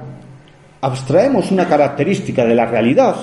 Abstraemos 0.81 1.51
una 1.51 1.67
característica 1.67 2.43
de 2.43 2.55
la 2.55 2.65
realidad 2.65 3.15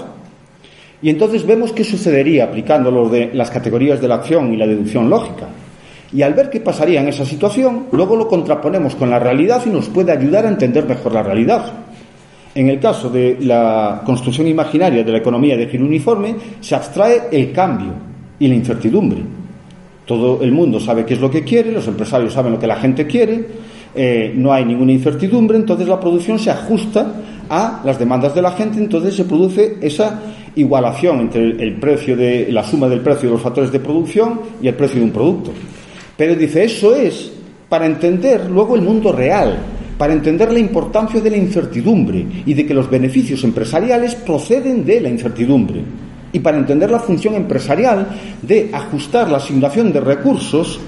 y 1.02 1.10
entonces 1.10 1.44
vemos 1.44 1.72
qué 1.72 1.82
sucedería 1.82 2.44
aplicando 2.44 3.10
las 3.32 3.50
categorías 3.50 4.00
de 4.00 4.08
la 4.08 4.14
acción 4.16 4.54
y 4.54 4.56
la 4.56 4.66
deducción 4.66 5.10
lógica. 5.10 5.48
Y 6.12 6.22
al 6.22 6.34
ver 6.34 6.48
qué 6.48 6.60
pasaría 6.60 7.00
en 7.00 7.08
esa 7.08 7.24
situación, 7.24 7.86
luego 7.90 8.14
lo 8.14 8.28
contraponemos 8.28 8.94
con 8.94 9.10
la 9.10 9.18
realidad 9.18 9.60
y 9.66 9.70
nos 9.70 9.88
puede 9.88 10.12
ayudar 10.12 10.46
a 10.46 10.48
entender 10.48 10.86
mejor 10.86 11.12
la 11.12 11.24
realidad. 11.24 11.83
En 12.54 12.68
el 12.68 12.78
caso 12.78 13.10
de 13.10 13.38
la 13.40 14.02
construcción 14.04 14.46
imaginaria 14.46 15.02
de 15.02 15.12
la 15.12 15.18
economía 15.18 15.56
de 15.56 15.66
giro 15.66 15.84
uniforme, 15.84 16.36
se 16.60 16.74
abstrae 16.74 17.22
el 17.32 17.50
cambio 17.52 17.92
y 18.38 18.46
la 18.46 18.54
incertidumbre. 18.54 19.22
Todo 20.06 20.42
el 20.42 20.52
mundo 20.52 20.78
sabe 20.78 21.04
qué 21.04 21.14
es 21.14 21.20
lo 21.20 21.30
que 21.30 21.42
quiere, 21.42 21.72
los 21.72 21.88
empresarios 21.88 22.32
saben 22.32 22.52
lo 22.52 22.58
que 22.58 22.66
la 22.66 22.76
gente 22.76 23.06
quiere, 23.06 23.44
eh, 23.94 24.32
no 24.36 24.52
hay 24.52 24.64
ninguna 24.64 24.92
incertidumbre, 24.92 25.56
entonces 25.56 25.88
la 25.88 25.98
producción 25.98 26.38
se 26.38 26.50
ajusta 26.50 27.06
a 27.48 27.80
las 27.84 27.98
demandas 27.98 28.34
de 28.34 28.42
la 28.42 28.52
gente, 28.52 28.78
entonces 28.78 29.14
se 29.14 29.24
produce 29.24 29.78
esa 29.80 30.20
igualación 30.56 31.20
entre 31.20 31.42
el 31.42 31.74
precio 31.80 32.16
de 32.16 32.52
la 32.52 32.62
suma 32.62 32.88
del 32.88 33.00
precio 33.00 33.28
de 33.28 33.34
los 33.34 33.42
factores 33.42 33.72
de 33.72 33.80
producción 33.80 34.40
y 34.62 34.68
el 34.68 34.74
precio 34.74 35.00
de 35.00 35.06
un 35.06 35.12
producto. 35.12 35.52
Pero 36.16 36.34
dice, 36.34 36.64
eso 36.64 36.94
es 36.94 37.32
para 37.68 37.86
entender 37.86 38.48
luego 38.48 38.76
el 38.76 38.82
mundo 38.82 39.10
real, 39.10 39.58
para 39.98 40.12
entender 40.12 40.52
la 40.52 40.58
importancia 40.58 41.20
de 41.20 41.30
la 41.30 41.36
incertidumbre 41.36 42.26
y 42.44 42.54
de 42.54 42.66
que 42.66 42.74
los 42.74 42.90
beneficios 42.90 43.44
empresariales 43.44 44.14
proceden 44.14 44.84
de 44.84 45.00
la 45.00 45.08
incertidumbre 45.08 45.82
y 46.34 46.40
para 46.40 46.58
entender 46.58 46.90
la 46.90 46.98
función 46.98 47.34
empresarial 47.34 48.08
de 48.42 48.68
ajustar 48.72 49.30
la 49.30 49.38
asignación 49.38 49.92
de 49.92 50.00
recursos 50.00 50.80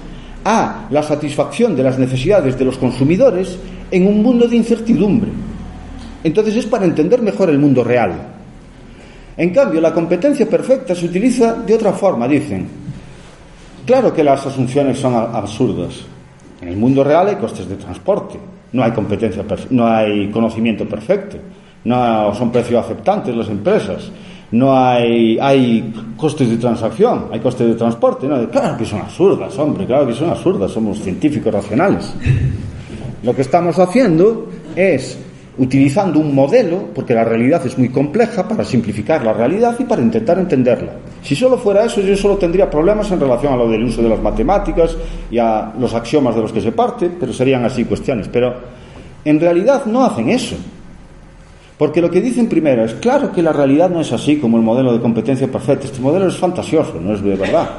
a 0.45 0.89
la 0.91 1.03
satisfacción 1.05 1.77
de 1.77 1.85
las 1.85 1.99
necesidades 1.99 2.59
de 2.59 2.65
los 2.65 2.77
consumidores 2.79 3.57
en 3.91 4.09
un 4.09 4.23
mundo 4.23 4.49
de 4.49 4.57
incertidumbre. 4.57 5.31
Entonces 6.25 6.57
es 6.57 6.67
para 6.67 6.85
entender 6.85 7.23
mejor 7.23 7.49
el 7.49 7.61
mundo 7.61 7.85
real. 7.85 8.13
En 9.37 9.51
cambio, 9.51 9.81
la 9.81 9.95
competencia 9.95 10.49
perfecta 10.49 10.95
se 10.95 11.07
utiliza 11.07 11.55
de 11.55 11.75
otra 11.75 11.93
forma, 11.93 12.27
dicen. 12.27 12.67
Claro 13.87 14.13
que 14.13 14.25
las 14.25 14.45
asunciones 14.45 14.99
son 14.99 15.15
absurdas. 15.15 15.95
En 16.61 16.69
el 16.69 16.77
mundo 16.77 17.05
real 17.05 17.29
hay 17.29 17.37
costes 17.37 17.69
de 17.69 17.77
transporte, 17.77 18.37
no 18.77 18.85
hay 18.85 18.93
competencia, 18.93 19.43
no 19.71 19.87
hay 19.87 20.29
conocimiento 20.31 20.87
perfecto, 20.87 21.39
no 21.85 22.35
son 22.35 22.53
precios 22.53 22.85
aceptantes 22.85 23.35
las 23.35 23.49
empresas, 23.49 24.11
no 24.51 24.77
hay, 24.77 25.95
costes 26.17 26.51
de 26.51 26.59
transacción, 26.59 27.29
hay 27.33 27.41
costes 27.41 27.69
de 27.69 27.75
transporte. 27.75 28.29
¿no? 28.29 28.49
Claro 28.51 28.77
que 28.77 28.85
son 28.85 29.01
absurdas, 29.01 29.59
hombre, 29.59 29.87
claro 29.87 30.07
que 30.07 30.13
son 30.13 30.29
absurdas, 30.29 30.71
somos 30.71 30.99
científicos 31.01 31.53
racionales. 31.53 32.13
Lo 33.23 33.35
que 33.35 33.43
estamos 33.43 33.79
haciendo 33.79 34.47
es 34.77 35.19
utilizando 35.57 36.21
un 36.21 36.35
modelo, 36.35 36.89
porque 36.95 37.15
la 37.15 37.25
realidad 37.25 37.65
es 37.67 37.79
muy 37.79 37.89
compleja, 37.89 38.47
para 38.47 38.63
simplificar 38.63 39.25
la 39.25 39.33
realidad 39.33 39.75
y 39.79 39.85
para 39.85 40.03
intentar 40.03 40.39
entenderla. 40.39 40.93
Si 41.27 41.35
solo 41.35 41.59
fuera 41.59 41.85
eso, 41.85 42.01
yo 42.03 42.17
solo 42.17 42.37
tendría 42.37 42.71
problemas 42.71 43.11
en 43.11 43.19
relación 43.19 43.53
a 43.53 43.57
lo 43.57 43.69
del 43.69 43.83
uso 43.83 44.01
de 44.01 44.09
las 44.09 44.23
matemáticas 44.23 44.97
y 45.29 45.39
a 45.39 45.73
los 45.77 45.93
axiomas 45.93 46.37
de 46.37 46.41
los 46.41 46.53
que 46.53 46.61
se 46.61 46.71
parte, 46.71 47.11
pero 47.19 47.33
serían 47.33 47.65
así 47.65 47.85
cuestiones. 47.85 48.29
Pero 48.29 48.55
en 49.25 49.41
realidad 49.41 49.87
no 49.87 50.05
hacen 50.05 50.31
eso. 50.31 50.55
Porque 51.77 52.01
lo 52.01 52.13
que 52.13 52.21
dicen 52.21 52.49
primero 52.49 52.85
es, 52.85 52.95
claro 52.95 53.33
que 53.33 53.43
la 53.43 53.53
realidad 53.53 53.91
no 53.91 54.01
es 54.01 54.13
así 54.13 54.37
como 54.37 54.57
el 54.57 54.63
modelo 54.63 54.93
de 54.93 55.01
competencia 55.01 55.51
perfecta, 55.51 55.87
este 55.87 55.99
modelo 55.99 56.29
es 56.29 56.37
fantasioso, 56.37 57.01
no 57.01 57.13
es 57.13 57.21
de 57.21 57.35
verdad. 57.35 57.71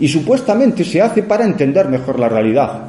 Y 0.00 0.08
supuestamente 0.08 0.82
se 0.82 1.00
hace 1.00 1.22
para 1.22 1.44
entender 1.44 1.88
mejor 1.88 2.18
la 2.18 2.28
realidad. 2.28 2.88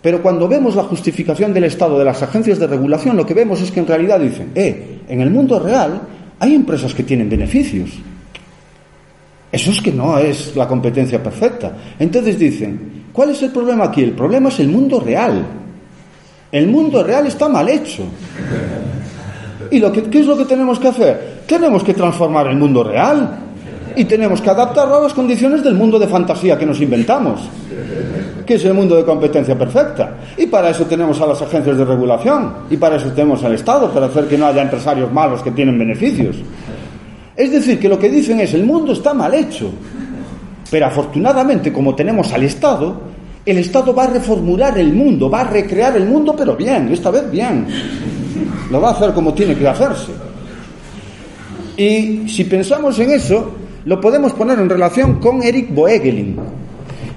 Pero 0.00 0.22
cuando 0.22 0.48
vemos 0.48 0.74
la 0.74 0.84
justificación 0.84 1.52
del 1.52 1.64
Estado 1.64 1.98
de 1.98 2.04
las 2.06 2.22
agencias 2.22 2.58
de 2.58 2.66
regulación, 2.66 3.14
lo 3.14 3.26
que 3.26 3.34
vemos 3.34 3.60
es 3.60 3.70
que 3.70 3.80
en 3.80 3.86
realidad 3.86 4.18
dicen, 4.18 4.52
eh, 4.54 5.00
en 5.06 5.20
el 5.20 5.30
mundo 5.30 5.58
real 5.58 6.00
hay 6.38 6.54
empresas 6.54 6.94
que 6.94 7.02
tienen 7.02 7.28
beneficios. 7.28 7.90
Eso 9.50 9.70
es 9.70 9.80
que 9.80 9.92
no 9.92 10.18
es 10.18 10.54
la 10.56 10.68
competencia 10.68 11.22
perfecta. 11.22 11.72
Entonces 11.98 12.38
dicen, 12.38 13.06
¿cuál 13.12 13.30
es 13.30 13.42
el 13.42 13.50
problema 13.50 13.84
aquí? 13.84 14.02
El 14.02 14.12
problema 14.12 14.48
es 14.48 14.60
el 14.60 14.68
mundo 14.68 15.00
real. 15.00 15.44
El 16.52 16.66
mundo 16.68 17.02
real 17.02 17.26
está 17.26 17.48
mal 17.48 17.68
hecho. 17.68 18.04
¿Y 19.70 19.78
lo 19.78 19.92
que, 19.92 20.04
qué 20.04 20.20
es 20.20 20.26
lo 20.26 20.36
que 20.36 20.44
tenemos 20.44 20.78
que 20.78 20.88
hacer? 20.88 21.42
Tenemos 21.46 21.82
que 21.82 21.94
transformar 21.94 22.46
el 22.48 22.56
mundo 22.56 22.84
real 22.84 23.38
y 23.96 24.04
tenemos 24.04 24.40
que 24.40 24.50
adaptarlo 24.50 24.96
a 24.96 25.00
las 25.02 25.14
condiciones 25.14 25.62
del 25.64 25.74
mundo 25.74 25.98
de 25.98 26.06
fantasía 26.06 26.58
que 26.58 26.66
nos 26.66 26.80
inventamos 26.80 27.48
que 28.48 28.54
es 28.54 28.64
el 28.64 28.72
mundo 28.72 28.96
de 28.96 29.04
competencia 29.04 29.58
perfecta. 29.58 30.14
Y 30.38 30.46
para 30.46 30.70
eso 30.70 30.86
tenemos 30.86 31.20
a 31.20 31.26
las 31.26 31.42
agencias 31.42 31.76
de 31.76 31.84
regulación, 31.84 32.54
y 32.70 32.78
para 32.78 32.96
eso 32.96 33.12
tenemos 33.12 33.44
al 33.44 33.52
Estado, 33.52 33.90
para 33.92 34.06
hacer 34.06 34.26
que 34.26 34.38
no 34.38 34.46
haya 34.46 34.62
empresarios 34.62 35.12
malos 35.12 35.42
que 35.42 35.50
tienen 35.50 35.78
beneficios. 35.78 36.36
Es 37.38 37.52
decir, 37.52 37.78
que 37.78 37.88
lo 37.88 38.00
que 38.00 38.08
dicen 38.08 38.40
es, 38.40 38.52
el 38.54 38.64
mundo 38.64 38.92
está 38.92 39.14
mal 39.14 39.32
hecho. 39.32 39.70
Pero 40.68 40.86
afortunadamente, 40.86 41.72
como 41.72 41.94
tenemos 41.94 42.32
al 42.32 42.42
Estado, 42.42 43.00
el 43.46 43.58
Estado 43.58 43.94
va 43.94 44.04
a 44.04 44.06
reformular 44.08 44.76
el 44.76 44.92
mundo, 44.92 45.30
va 45.30 45.42
a 45.42 45.44
recrear 45.44 45.96
el 45.96 46.04
mundo, 46.04 46.34
pero 46.36 46.56
bien, 46.56 46.88
esta 46.92 47.12
vez 47.12 47.30
bien. 47.30 47.64
Lo 48.72 48.80
va 48.80 48.88
a 48.88 48.90
hacer 48.90 49.12
como 49.12 49.32
tiene 49.34 49.54
que 49.54 49.68
hacerse. 49.68 50.10
Y 51.76 52.28
si 52.28 52.42
pensamos 52.42 52.98
en 52.98 53.12
eso, 53.12 53.52
lo 53.84 54.00
podemos 54.00 54.32
poner 54.32 54.58
en 54.58 54.68
relación 54.68 55.20
con 55.20 55.40
Eric 55.40 55.72
Boegelin. 55.72 56.36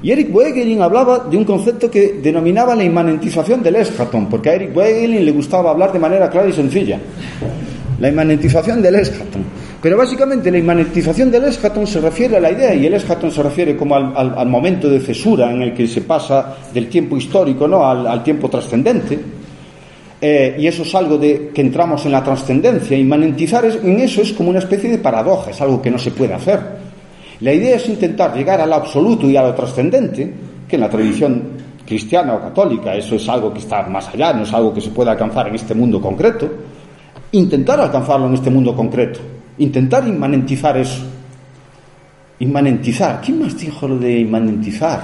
Y 0.03 0.11
Eric 0.11 0.31
Boegelin 0.31 0.83
hablaba 0.83 1.25
de 1.31 1.35
un 1.35 1.45
concepto 1.45 1.89
que 1.89 2.19
denominaba 2.21 2.75
la 2.75 2.83
inmanentización 2.83 3.63
del 3.63 3.77
eschaton, 3.77 4.29
porque 4.29 4.51
a 4.51 4.53
Eric 4.53 4.71
Boegelin 4.71 5.25
le 5.25 5.31
gustaba 5.31 5.71
hablar 5.71 5.91
de 5.91 5.97
manera 5.97 6.29
clara 6.29 6.47
y 6.47 6.53
sencilla. 6.53 6.99
La 7.99 8.07
inmanentización 8.07 8.83
del 8.83 8.95
eschaton. 8.95 9.60
Pero 9.81 9.97
básicamente 9.97 10.51
la 10.51 10.59
inmanentización 10.59 11.31
del 11.31 11.45
eschaton 11.45 11.87
se 11.87 11.99
refiere 11.99 12.37
a 12.37 12.39
la 12.39 12.51
idea, 12.51 12.75
y 12.75 12.85
el 12.85 12.93
eschaton 12.93 13.31
se 13.31 13.41
refiere 13.41 13.75
como 13.75 13.95
al, 13.95 14.47
momento 14.47 14.87
de 14.87 14.99
cesura 14.99 15.51
en 15.51 15.63
el 15.63 15.73
que 15.73 15.87
se 15.87 16.01
pasa 16.01 16.55
del 16.71 16.87
tiempo 16.87 17.17
histórico 17.17 17.67
¿no? 17.67 17.83
al, 17.83 18.23
tiempo 18.23 18.47
trascendente. 18.47 19.19
Eh, 20.23 20.55
y 20.59 20.67
eso 20.67 20.83
es 20.83 20.93
algo 20.93 21.17
de 21.17 21.49
que 21.51 21.61
entramos 21.61 22.05
en 22.05 22.11
la 22.11 22.23
trascendencia. 22.23 22.95
Inmanentizar 22.95 23.65
en 23.65 23.99
eso 23.99 24.21
es 24.21 24.33
como 24.33 24.51
una 24.51 24.59
especie 24.59 24.87
de 24.87 24.99
paradoja, 24.99 25.49
es 25.49 25.59
algo 25.61 25.81
que 25.81 25.89
no 25.89 25.97
se 25.97 26.11
puede 26.11 26.35
hacer. 26.35 26.59
La 27.39 27.51
idea 27.51 27.75
es 27.77 27.89
intentar 27.89 28.35
llegar 28.35 28.61
al 28.61 28.71
absoluto 28.71 29.27
y 29.27 29.35
a 29.35 29.41
lo 29.41 29.55
trascendente, 29.55 30.31
que 30.67 30.75
en 30.75 30.81
la 30.81 30.89
tradición 30.89 31.43
cristiana 31.87 32.35
o 32.35 32.39
católica 32.39 32.93
eso 32.93 33.15
es 33.15 33.27
algo 33.27 33.51
que 33.51 33.59
está 33.59 33.81
más 33.87 34.09
allá, 34.09 34.31
no 34.31 34.43
es 34.43 34.53
algo 34.53 34.71
que 34.71 34.79
se 34.79 34.91
pueda 34.91 35.13
alcanzar 35.13 35.47
en 35.47 35.55
este 35.55 35.73
mundo 35.73 35.99
concreto. 35.99 36.47
Intentar 37.31 37.79
alcanzarlo 37.79 38.27
en 38.27 38.35
este 38.35 38.51
mundo 38.51 38.75
concreto 38.75 39.40
intentar 39.61 40.07
inmanentizar 40.07 40.77
eso. 40.77 41.03
Inmanentizar. 42.39 43.21
¿Quién 43.23 43.39
más 43.39 43.57
dijo 43.57 43.87
lo 43.87 43.97
de 43.97 44.19
inmanentizar? 44.19 45.01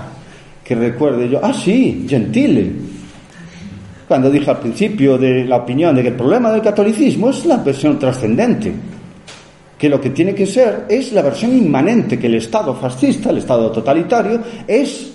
Que 0.64 0.76
recuerde 0.76 1.30
yo. 1.30 1.39
Ah, 1.41 1.53
sí, 1.53 2.05
Gentile. 2.10 2.72
Cuando 4.08 4.32
dije 4.32 4.49
al 4.49 4.60
principio 4.60 5.18
de 5.18 5.45
la 5.45 5.58
opinión 5.58 5.95
de 5.95 6.01
que 6.01 6.10
el 6.10 6.16
problema 6.16 6.51
del 6.51 6.62
catolicismo 6.62 7.30
es 7.30 7.45
la 7.45 7.58
versión 7.58 7.99
trascendente. 7.99 8.74
Que 9.78 9.89
lo 9.89 10.01
que 10.01 10.10
tiene 10.10 10.34
que 10.34 10.45
ser 10.45 10.86
es 10.89 11.12
la 11.12 11.22
versión 11.22 11.55
inmanente, 11.55 12.18
que 12.18 12.28
el 12.28 12.36
Estado 12.36 12.74
fascista, 12.74 13.30
el 13.30 13.38
Estado 13.38 13.72
totalitario, 13.72 14.41
es 14.68 15.14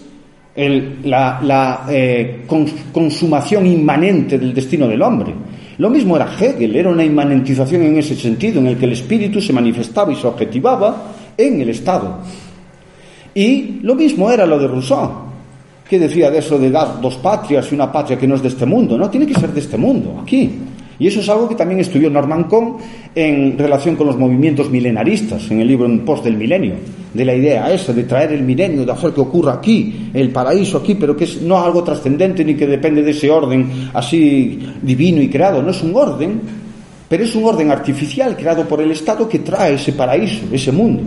la, 0.54 1.86
eh, 1.90 2.44
consumación 2.92 3.66
inmanente 3.66 4.38
del 4.38 4.54
destino 4.54 4.86
del 4.86 5.02
hombre. 5.02 5.34
Lo 5.78 5.90
mismo 5.90 6.16
era 6.16 6.30
Hegel, 6.38 6.76
era 6.76 6.90
una 6.90 7.04
inmanentización 7.04 7.82
en 7.82 7.96
ese 7.96 8.14
sentido, 8.14 8.60
en 8.60 8.68
el 8.68 8.76
que 8.76 8.84
el 8.84 8.92
espíritu 8.92 9.40
se 9.40 9.52
manifestaba 9.52 10.12
y 10.12 10.16
se 10.16 10.26
objetivaba 10.26 11.12
en 11.36 11.60
el 11.60 11.70
Estado. 11.70 12.18
Y 13.34 13.80
lo 13.82 13.94
mismo 13.94 14.30
era 14.30 14.44
lo 14.44 14.58
de 14.58 14.66
Rousseau, 14.68 15.10
que 15.88 15.98
decía 15.98 16.30
de 16.30 16.38
eso 16.38 16.58
de 16.58 16.70
dar 16.70 17.00
dos 17.00 17.16
patrias 17.16 17.70
y 17.70 17.74
una 17.74 17.90
patria 17.90 18.18
que 18.18 18.26
no 18.26 18.34
es 18.34 18.42
de 18.42 18.48
este 18.48 18.66
mundo, 18.66 18.98
no, 18.98 19.08
tiene 19.08 19.26
que 19.26 19.34
ser 19.34 19.52
de 19.52 19.60
este 19.60 19.76
mundo, 19.76 20.20
aquí. 20.22 20.58
Y 21.02 21.08
eso 21.08 21.18
es 21.18 21.28
algo 21.28 21.48
que 21.48 21.56
también 21.56 21.80
estudió 21.80 22.08
Norman 22.08 22.44
Cohn 22.44 22.76
en 23.12 23.58
relación 23.58 23.96
con 23.96 24.06
los 24.06 24.16
movimientos 24.16 24.70
milenaristas, 24.70 25.50
en 25.50 25.60
el 25.60 25.66
libro 25.66 25.86
En 25.86 26.04
pos 26.04 26.22
del 26.22 26.36
milenio, 26.36 26.74
de 27.12 27.24
la 27.24 27.34
idea 27.34 27.72
esa 27.72 27.92
de 27.92 28.04
traer 28.04 28.30
el 28.30 28.44
milenio, 28.44 28.84
de 28.86 28.92
hacer 28.92 29.10
que 29.10 29.20
ocurra 29.20 29.54
aquí, 29.54 30.10
el 30.14 30.30
paraíso 30.30 30.78
aquí, 30.78 30.94
pero 30.94 31.16
que 31.16 31.24
es 31.24 31.42
no 31.42 31.58
algo 31.58 31.82
trascendente 31.82 32.44
ni 32.44 32.54
que 32.54 32.68
depende 32.68 33.02
de 33.02 33.10
ese 33.10 33.28
orden 33.28 33.90
así 33.92 34.60
divino 34.80 35.20
y 35.20 35.28
creado, 35.28 35.60
no 35.60 35.72
es 35.72 35.82
un 35.82 35.92
orden, 35.96 36.40
pero 37.08 37.24
es 37.24 37.34
un 37.34 37.46
orden 37.46 37.72
artificial 37.72 38.36
creado 38.36 38.62
por 38.68 38.80
el 38.80 38.92
Estado 38.92 39.28
que 39.28 39.40
trae 39.40 39.74
ese 39.74 39.94
paraíso, 39.94 40.44
ese 40.52 40.70
mundo. 40.70 41.02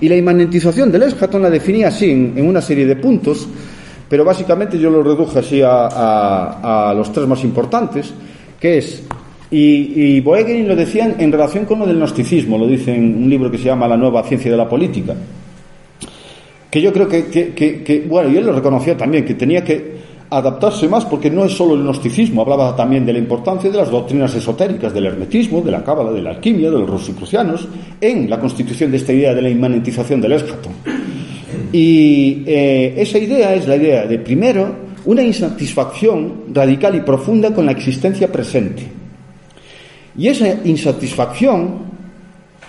Y 0.00 0.08
la 0.08 0.16
inmanentización 0.16 0.90
del 0.90 1.04
Eschaton 1.04 1.42
la 1.42 1.48
definía 1.48 1.86
así, 1.86 2.10
en, 2.10 2.44
una 2.44 2.60
serie 2.60 2.86
de 2.86 2.96
puntos, 2.96 3.46
pero 4.08 4.24
básicamente 4.24 4.80
yo 4.80 4.90
lo 4.90 5.00
reduje 5.00 5.38
así 5.38 5.60
a 5.64 6.92
los 6.96 7.12
tres 7.12 7.28
más 7.28 7.44
importantes, 7.44 8.12
que 8.62 8.78
es 8.78 9.02
y, 9.52 10.16
y 10.16 10.62
lo 10.62 10.74
decían 10.74 11.16
en 11.18 11.30
relación 11.30 11.66
con 11.66 11.78
lo 11.78 11.86
del 11.86 11.98
gnosticismo, 11.98 12.56
lo 12.56 12.66
dice 12.66 12.94
en 12.94 13.22
un 13.22 13.28
libro 13.28 13.50
que 13.50 13.58
se 13.58 13.64
llama 13.64 13.86
La 13.86 13.98
nueva 13.98 14.22
ciencia 14.22 14.50
de 14.50 14.56
la 14.56 14.66
política. 14.66 15.14
Que 16.70 16.80
yo 16.80 16.90
creo 16.90 17.06
que, 17.06 18.06
bueno, 18.08 18.30
y 18.30 18.38
él 18.38 18.46
lo 18.46 18.52
reconoció 18.52 18.96
también, 18.96 19.26
que 19.26 19.34
tenía 19.34 19.62
que 19.62 19.92
adaptarse 20.30 20.88
más 20.88 21.04
porque 21.04 21.30
no 21.30 21.44
es 21.44 21.52
solo 21.52 21.74
el 21.74 21.82
gnosticismo, 21.82 22.40
hablaba 22.40 22.74
también 22.74 23.04
de 23.04 23.12
la 23.12 23.18
importancia 23.18 23.70
de 23.70 23.76
las 23.76 23.90
doctrinas 23.90 24.34
esotéricas, 24.34 24.94
del 24.94 25.04
hermetismo, 25.04 25.60
de 25.60 25.70
la 25.70 25.84
cábala, 25.84 26.12
de 26.12 26.22
la 26.22 26.30
alquimia, 26.30 26.70
de 26.70 26.78
los 26.78 26.88
rosicrucianos, 26.88 27.68
en 28.00 28.30
la 28.30 28.40
constitución 28.40 28.90
de 28.90 28.96
esta 28.96 29.12
idea 29.12 29.34
de 29.34 29.42
la 29.42 29.50
inmanentización 29.50 30.18
del 30.22 30.32
eschaton. 30.32 30.72
Y 31.70 32.42
eh, 32.46 32.94
esa 32.96 33.18
idea 33.18 33.54
es 33.54 33.68
la 33.68 33.76
idea 33.76 34.06
de, 34.06 34.18
primero, 34.18 34.74
una 35.04 35.22
insatisfacción 35.22 36.44
radical 36.54 36.94
y 36.94 37.00
profunda 37.00 37.52
con 37.52 37.66
la 37.66 37.72
existencia 37.72 38.32
presente 38.32 39.01
y 40.16 40.28
esa 40.28 40.48
insatisfacción, 40.64 41.92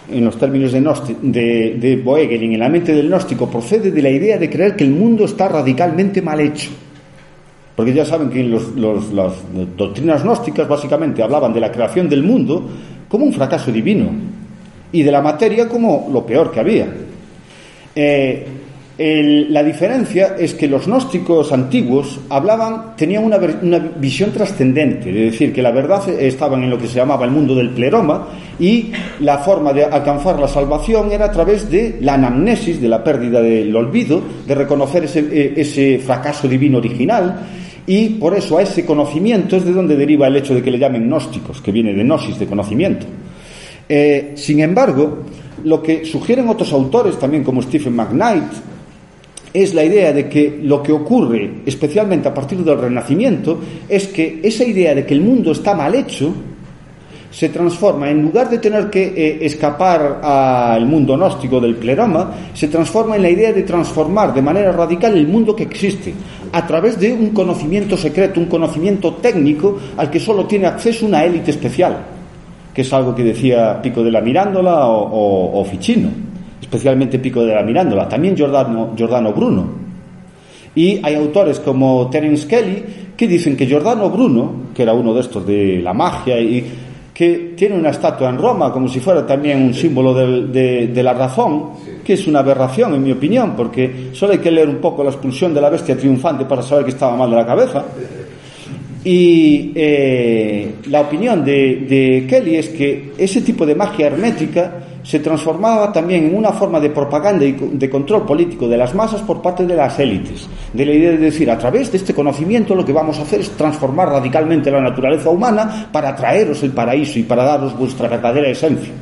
en 0.10 0.26
los 0.26 0.38
términos 0.38 0.72
de, 0.72 0.82
de, 1.22 1.78
de 1.80 1.96
Boegelin, 1.98 2.54
en 2.54 2.60
la 2.60 2.70
mente 2.70 2.94
del 2.94 3.08
gnóstico, 3.08 3.50
procede 3.50 3.92
de 3.92 4.02
la 4.02 4.10
idea 4.10 4.38
de 4.38 4.50
creer 4.50 4.76
que 4.76 4.84
el 4.84 4.92
mundo 4.92 5.26
está 5.26 5.48
radicalmente 5.48 6.22
mal 6.22 6.40
hecho. 6.40 6.72
Porque 7.76 7.94
ya 7.94 8.06
saben 8.06 8.30
que 8.30 8.44
los, 8.44 8.76
las 8.76 9.34
doctrinas 9.76 10.24
gnósticas 10.24 10.68
básicamente 10.68 11.24
hablaban 11.24 11.54
de 11.54 11.60
la 11.60 11.72
creación 11.72 12.08
del 12.08 12.22
mundo 12.22 12.70
como 13.10 13.26
un 13.26 13.34
fracaso 13.34 13.72
divino 13.72 14.10
y 14.92 15.02
de 15.02 15.12
la 15.12 15.22
materia 15.22 15.68
como 15.68 16.10
lo 16.12 16.26
peor 16.26 16.52
que 16.52 16.60
había. 16.60 16.88
Eh, 17.96 18.48
la 18.98 19.64
diferencia 19.64 20.36
es 20.38 20.54
que 20.54 20.68
los 20.68 20.86
gnósticos 20.86 21.52
antiguos 21.52 22.20
hablaban, 22.30 22.96
tenían 22.96 23.24
una, 23.24 23.38
visión 23.38 24.32
trascendente, 24.32 25.10
es 25.10 25.32
decir, 25.32 25.52
que 25.52 25.64
la 25.64 25.72
verdad 25.72 26.08
estaba 26.10 26.58
en 26.58 26.70
lo 26.70 26.78
que 26.78 26.88
se 26.88 26.98
llamaba 26.98 27.26
el 27.26 27.32
mundo 27.32 27.56
del 27.56 27.72
pleroma 27.72 28.28
y 28.60 28.92
la 29.22 29.40
forma 29.40 29.74
de 29.74 29.86
alcanzar 29.86 30.40
la 30.40 30.48
salvación 30.48 31.12
era 31.12 31.26
a 31.26 31.32
través 31.32 31.72
de 31.72 31.98
la 32.02 32.14
anamnesis, 32.14 32.80
de 32.80 32.88
la 32.88 33.04
pérdida 33.04 33.42
del 33.42 33.76
olvido, 33.76 34.22
de 34.46 34.54
reconocer 34.54 35.06
ese, 35.06 35.22
eh, 35.22 35.54
ese 35.58 35.98
fracaso 35.98 36.48
divino 36.48 36.78
original 36.78 37.48
y 37.88 38.10
por 38.10 38.36
eso 38.36 38.60
a 38.60 38.62
ese 38.62 38.86
conocimiento 38.86 39.58
es 39.58 39.66
de 39.66 39.74
donde 39.74 39.96
deriva 39.96 40.28
el 40.28 40.36
hecho 40.36 40.54
de 40.54 40.62
que 40.62 40.72
le 40.72 40.78
llamen 40.78 41.08
gnósticos, 41.08 41.62
que 41.62 41.72
viene 41.72 41.94
de 41.94 42.04
gnosis, 42.04 42.38
de 42.40 42.46
conocimiento. 42.46 43.08
Eh, 43.90 44.34
sin 44.36 44.60
embargo, 44.62 45.24
lo 45.64 45.82
que 45.82 46.06
sugieren 46.06 46.48
otros 46.48 46.72
autores, 46.72 47.18
también 47.18 47.44
como 47.44 47.62
Stephen 47.62 47.96
McKnight, 47.96 48.73
es 49.54 49.74
la 49.74 49.84
idea 49.84 50.12
de 50.12 50.28
que 50.28 50.60
lo 50.64 50.82
que 50.82 50.92
ocurre, 50.92 51.62
especialmente 51.66 52.28
a 52.28 52.34
partir 52.34 52.58
del 52.64 52.80
Renacimiento, 52.80 53.60
es 53.88 54.08
que 54.08 54.40
esa 54.44 54.64
idea 54.64 54.96
de 54.96 55.06
que 55.06 55.14
el 55.14 55.22
mundo 55.22 55.52
está 55.52 55.76
mal 55.76 55.94
hecho 55.94 56.34
se 57.30 57.50
transforma, 57.50 58.12
en 58.12 58.22
lugar 58.22 58.48
de 58.48 58.60
tener 58.60 58.92
que 58.92 59.06
eh, 59.06 59.40
escapar 59.42 60.22
al 60.24 60.86
mundo 60.86 61.18
gnóstico 61.18 61.60
del 61.60 61.76
pleroma, 61.76 62.32
se 62.54 62.68
transforma 62.68 63.16
en 63.16 63.24
la 63.24 63.30
idea 63.30 63.52
de 63.52 63.64
transformar 63.64 64.36
de 64.36 64.42
manera 64.44 64.72
radical 64.72 65.18
el 65.18 65.28
mundo 65.28 65.56
que 65.56 65.64
existe, 65.64 66.14
a 66.52 66.68
través 66.68 67.00
de 67.00 67.12
un 67.12 67.32
conocimiento 67.32 67.98
secreto, 67.98 68.40
un 68.40 68.46
conocimiento 68.46 69.16
técnico 69.16 69.80
al 69.98 70.12
que 70.12 70.20
solo 70.20 70.46
tiene 70.46 70.68
acceso 70.68 71.08
una 71.08 71.26
élite 71.26 71.50
especial, 71.50 72.06
que 72.72 72.82
es 72.82 72.94
algo 72.94 73.16
que 73.16 73.24
decía 73.24 73.82
Pico 73.82 74.04
de 74.04 74.12
la 74.12 74.22
Mirándola 74.22 74.86
o 74.86 75.66
Ficino 75.66 76.33
especialmente 76.74 77.20
Pico 77.20 77.46
de 77.46 77.54
la 77.54 77.62
Mirándola, 77.62 78.10
también 78.10 78.36
Giordano, 78.36 78.94
Giordano 78.96 79.32
Bruno. 79.32 79.84
Y 80.74 81.00
hay 81.04 81.14
autores 81.14 81.60
como 81.60 82.10
Terence 82.10 82.48
Kelly 82.48 82.84
que 83.16 83.28
dicen 83.28 83.56
que 83.56 83.68
Giordano 83.68 84.10
Bruno, 84.10 84.52
que 84.74 84.82
era 84.82 84.94
uno 84.94 85.14
de 85.14 85.22
estos 85.22 85.46
de 85.46 85.80
la 85.84 85.94
magia 85.94 86.40
y 86.40 86.66
que 87.14 87.54
tiene 87.56 87.78
una 87.78 87.92
estatua 87.92 88.28
en 88.28 88.40
Roma 88.40 88.74
como 88.74 88.88
si 88.88 89.00
fuera 89.00 89.24
también 89.24 89.62
un 89.62 89.74
símbolo 89.76 90.16
de, 90.16 90.88
de, 90.88 91.04
la 91.04 91.14
razón, 91.14 91.74
que 92.04 92.14
es 92.14 92.26
una 92.26 92.40
aberración 92.40 92.96
en 92.96 93.04
mi 93.04 93.12
opinión, 93.12 93.54
porque 93.56 94.10
solo 94.14 94.34
hay 94.34 94.40
que 94.40 94.50
leer 94.50 94.68
un 94.68 94.78
poco 94.78 95.04
la 95.04 95.12
expulsión 95.12 95.54
de 95.54 95.62
la 95.62 95.70
bestia 95.70 95.96
triunfante 95.96 96.46
para 96.46 96.64
saber 96.64 96.86
que 96.86 96.92
estaba 96.92 97.16
mal 97.16 97.30
de 97.30 97.36
la 97.36 97.46
cabeza. 97.46 97.86
Y 99.04 99.74
eh, 99.76 100.76
la 100.88 101.02
opinión 101.02 101.44
de, 101.44 102.26
Kelly 102.30 102.56
es 102.56 102.70
que 102.70 103.14
ese 103.18 103.42
tipo 103.42 103.66
de 103.66 103.76
magia 103.76 104.08
hermética 104.08 104.76
se 105.04 105.20
transformaba 105.20 105.92
también 105.92 106.28
en 106.28 106.36
una 106.36 106.54
forma 106.54 106.80
de 106.80 106.90
propaganda 106.90 107.44
y 107.44 107.52
de 107.52 107.90
control 107.90 108.26
político 108.26 108.70
de 108.70 108.78
las 108.78 108.96
masas 108.96 109.22
por 109.22 109.42
parte 109.42 109.66
de 109.66 109.76
las 109.76 110.00
élites. 110.00 110.48
De 110.72 110.86
la 110.86 110.94
idea 110.94 111.12
de 111.12 111.18
decir, 111.18 111.52
a 111.52 111.58
través 111.58 111.92
de 111.92 111.98
este 111.98 112.14
conocimiento 112.14 112.74
lo 112.74 112.86
que 112.86 112.94
vamos 112.94 113.20
a 113.20 113.24
hacer 113.24 113.42
es 113.42 113.50
transformar 113.52 114.08
radicalmente 114.08 114.72
la 114.72 114.80
naturaleza 114.80 115.30
humana 115.30 115.90
para 115.92 116.16
traeros 116.16 116.64
el 116.64 116.72
paraíso 116.72 117.20
y 117.20 117.24
para 117.24 117.44
daros 117.44 117.78
vuestra 117.78 118.08
verdadera 118.08 118.48
esencia. 118.48 118.94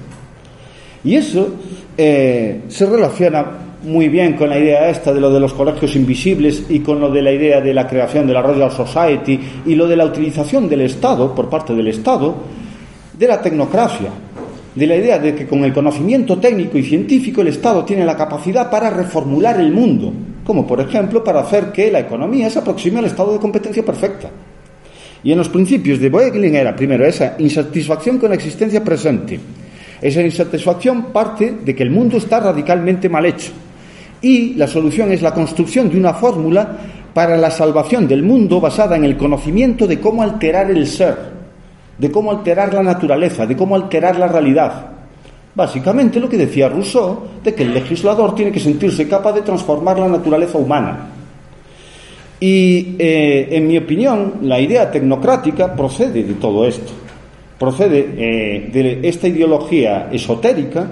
Y 1.04 1.16
eso 1.16 1.48
eh, 1.96 2.62
se 2.68 2.86
relaciona 2.88 3.46
muy 3.84 4.10
bien 4.10 4.34
con 4.34 4.50
la 4.50 4.60
idea 4.60 4.90
esta 4.90 5.12
de 5.12 5.20
lo 5.20 5.32
de 5.32 5.40
los 5.40 5.54
colegios 5.54 5.96
invisibles 5.96 6.66
y 6.70 6.80
con 6.80 7.00
lo 7.00 7.10
de 7.10 7.22
la 7.22 7.32
idea 7.32 7.62
de 7.62 7.74
la 7.74 7.88
creación 7.88 8.28
de 8.28 8.34
la 8.34 8.42
Royal 8.42 8.72
Society 8.72 9.40
y 9.66 9.76
lo 9.76 9.88
de 9.88 9.96
la 9.96 10.06
utilización 10.06 10.70
del 10.70 10.82
Estado, 10.82 11.34
por 11.34 11.50
parte 11.50 11.74
del 11.74 11.88
Estado, 11.88 12.36
de 13.18 13.28
la 13.28 13.42
tecnocracia 13.42 14.10
de 14.74 14.88
la 14.88 14.96
idea 14.96 15.20
de 15.20 15.36
que 15.36 15.46
con 15.46 15.66
el 15.66 15.74
conocimiento 15.74 16.38
técnico 16.38 16.78
y 16.78 16.84
científico 16.84 17.42
el 17.42 17.48
Estado 17.48 17.84
tiene 17.84 18.06
la 18.06 18.16
capacidad 18.16 18.70
para 18.70 18.90
reformular 18.90 19.60
el 19.60 19.72
mundo, 19.72 20.14
como 20.46 20.66
por 20.66 20.80
ejemplo 20.80 21.24
para 21.24 21.42
hacer 21.42 21.74
que 21.74 21.92
la 21.92 22.00
economía 22.00 22.50
se 22.50 22.60
aproxime 22.60 23.00
al 23.00 23.06
estado 23.06 23.34
de 23.34 23.40
competencia 23.40 23.84
perfecta. 23.84 24.30
Y 25.24 25.34
en 25.34 25.38
los 25.38 25.50
principios 25.50 26.00
de 26.00 26.10
Boeckling 26.10 26.56
era, 26.56 26.74
primero, 26.74 27.06
esa 27.06 27.36
insatisfacción 27.38 28.18
con 28.18 28.30
la 28.30 28.36
existencia 28.36 28.84
presente, 28.84 29.40
Esa 30.02 30.22
insatisfacción 30.22 31.12
parte 31.12 31.58
de 31.64 31.76
que 31.76 31.84
el 31.84 31.92
mundo 31.92 32.18
está 32.18 32.40
radicalmente 32.40 33.08
mal 33.10 33.26
hecho 33.26 33.52
y 34.22 34.54
la 34.54 34.68
solución 34.68 35.12
es 35.12 35.22
la 35.22 35.34
construcción 35.34 35.90
de 35.90 35.98
una 35.98 36.14
fórmula 36.14 36.78
para 37.14 37.38
la 37.38 37.52
salvación 37.52 38.08
del 38.08 38.24
mundo 38.24 38.62
basada 38.62 38.96
en 38.96 39.04
el 39.04 39.18
conocimiento 39.18 39.88
de 39.88 40.00
cómo 40.00 40.24
alterar 40.24 40.70
el 40.72 40.88
ser, 40.88 41.16
de 41.98 42.12
cómo 42.12 42.32
alterar 42.32 42.74
la 42.74 42.84
naturaleza, 42.84 43.46
de 43.46 43.56
cómo 43.56 43.76
alterar 43.76 44.18
la 44.18 44.28
realidad. 44.28 44.92
Básicamente 45.54 46.20
lo 46.20 46.30
que 46.30 46.38
decía 46.38 46.70
Rousseau, 46.70 47.24
de 47.44 47.54
que 47.54 47.64
el 47.64 47.74
legislador 47.74 48.34
tiene 48.36 48.52
que 48.52 48.60
sentirse 48.60 49.08
capaz 49.08 49.34
de 49.34 49.42
transformar 49.42 50.00
la 50.00 50.08
naturaleza 50.08 50.58
humana. 50.58 51.10
Y, 52.40 52.96
eh, 52.98 53.50
en 53.52 53.68
mi 53.68 53.78
opinión, 53.78 54.36
la 54.44 54.60
idea 54.60 54.90
tecnocrática 54.90 55.76
procede 55.76 56.24
de 56.24 56.34
todo 56.36 56.66
esto. 56.66 56.92
Procede 57.60 58.14
eh, 58.18 58.70
de 58.72 59.08
esta 59.08 59.28
ideología 59.28 60.10
esotérica, 60.12 60.88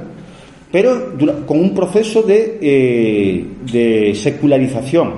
pero 0.72 1.14
con 1.46 1.60
un 1.60 1.74
proceso 1.74 2.22
de, 2.22 2.60
eh, 2.62 3.46
de 3.72 4.16
secularización 4.16 5.14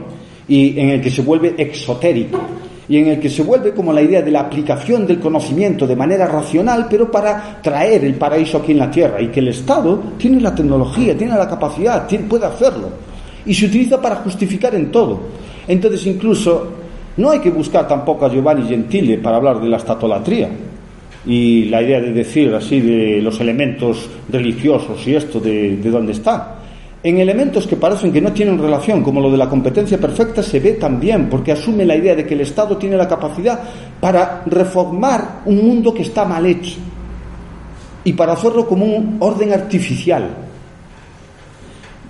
y 0.48 0.80
en 0.80 0.90
el 0.90 1.02
que 1.02 1.12
se 1.12 1.22
vuelve 1.22 1.56
exotérico 1.58 2.40
y 2.88 2.98
en 2.98 3.08
el 3.08 3.20
que 3.20 3.30
se 3.30 3.44
vuelve 3.44 3.72
como 3.72 3.94
la 3.94 4.02
idea 4.02 4.22
de 4.22 4.32
la 4.32 4.42
aplicación 4.42 5.08
del 5.08 5.20
conocimiento 5.20 5.88
de 5.88 5.96
manera 5.96 6.28
racional, 6.28 6.88
pero 6.90 7.10
para 7.10 7.62
traer 7.62 8.04
el 8.04 8.16
paraíso 8.16 8.58
aquí 8.58 8.74
en 8.74 8.80
la 8.80 8.92
tierra, 8.92 9.22
y 9.22 9.30
que 9.30 9.40
el 9.40 9.48
Estado 9.48 9.98
tiene 10.18 10.42
la 10.42 10.54
tecnología, 10.54 11.18
tiene 11.18 11.38
la 11.38 11.48
capacidad, 11.48 12.06
puede 12.28 12.46
hacerlo, 12.46 12.90
y 13.46 13.54
se 13.54 13.68
utiliza 13.68 14.02
para 14.02 14.18
justificar 14.18 14.76
en 14.76 14.92
todo. 14.92 15.22
Entonces, 15.70 16.06
incluso, 16.06 16.68
no 17.16 17.30
hay 17.30 17.40
que 17.40 17.50
buscar 17.50 17.88
tampoco 17.88 18.26
a 18.26 18.30
Giovanni 18.30 18.68
Gentile 18.68 19.20
para 19.20 19.38
hablar 19.38 19.62
de 19.62 19.70
la 19.70 19.78
estatolatría 19.78 20.50
y 21.26 21.66
la 21.66 21.82
idea 21.82 22.02
de 22.02 22.12
decir 22.12 22.54
así 22.54 22.80
de 22.80 23.22
los 23.22 23.40
elementos 23.40 24.10
religiosos 24.30 25.08
y 25.08 25.16
esto 25.16 25.40
de, 25.40 25.78
de 25.78 25.90
dónde 25.90 26.14
está 26.14 26.62
en 27.04 27.18
elementos 27.20 27.66
que 27.66 27.78
parecen 27.78 28.14
que 28.14 28.22
no 28.22 28.32
tienen 28.32 28.60
relación, 28.60 29.02
como 29.02 29.20
lo 29.22 29.32
de 29.32 29.38
la 29.38 29.50
competencia 29.50 29.98
perfecta, 29.98 30.44
se 30.44 30.60
ve 30.60 30.74
también, 30.74 31.30
porque 31.30 31.52
asume 31.52 31.84
la 31.84 31.96
idea 31.96 32.16
de 32.16 32.28
que 32.28 32.36
el 32.36 32.42
Estado 32.42 32.78
tiene 32.78 32.96
la 32.96 33.08
capacidad 33.08 33.60
para 34.00 34.44
reformar 34.46 35.42
un 35.46 35.66
mundo 35.66 35.94
que 35.94 36.04
está 36.04 36.26
mal 36.26 36.46
hecho 36.46 36.78
y 38.04 38.14
para 38.14 38.34
hacerlo 38.34 38.68
como 38.68 38.86
un 38.86 39.18
orden 39.20 39.52
artificial. 39.52 40.30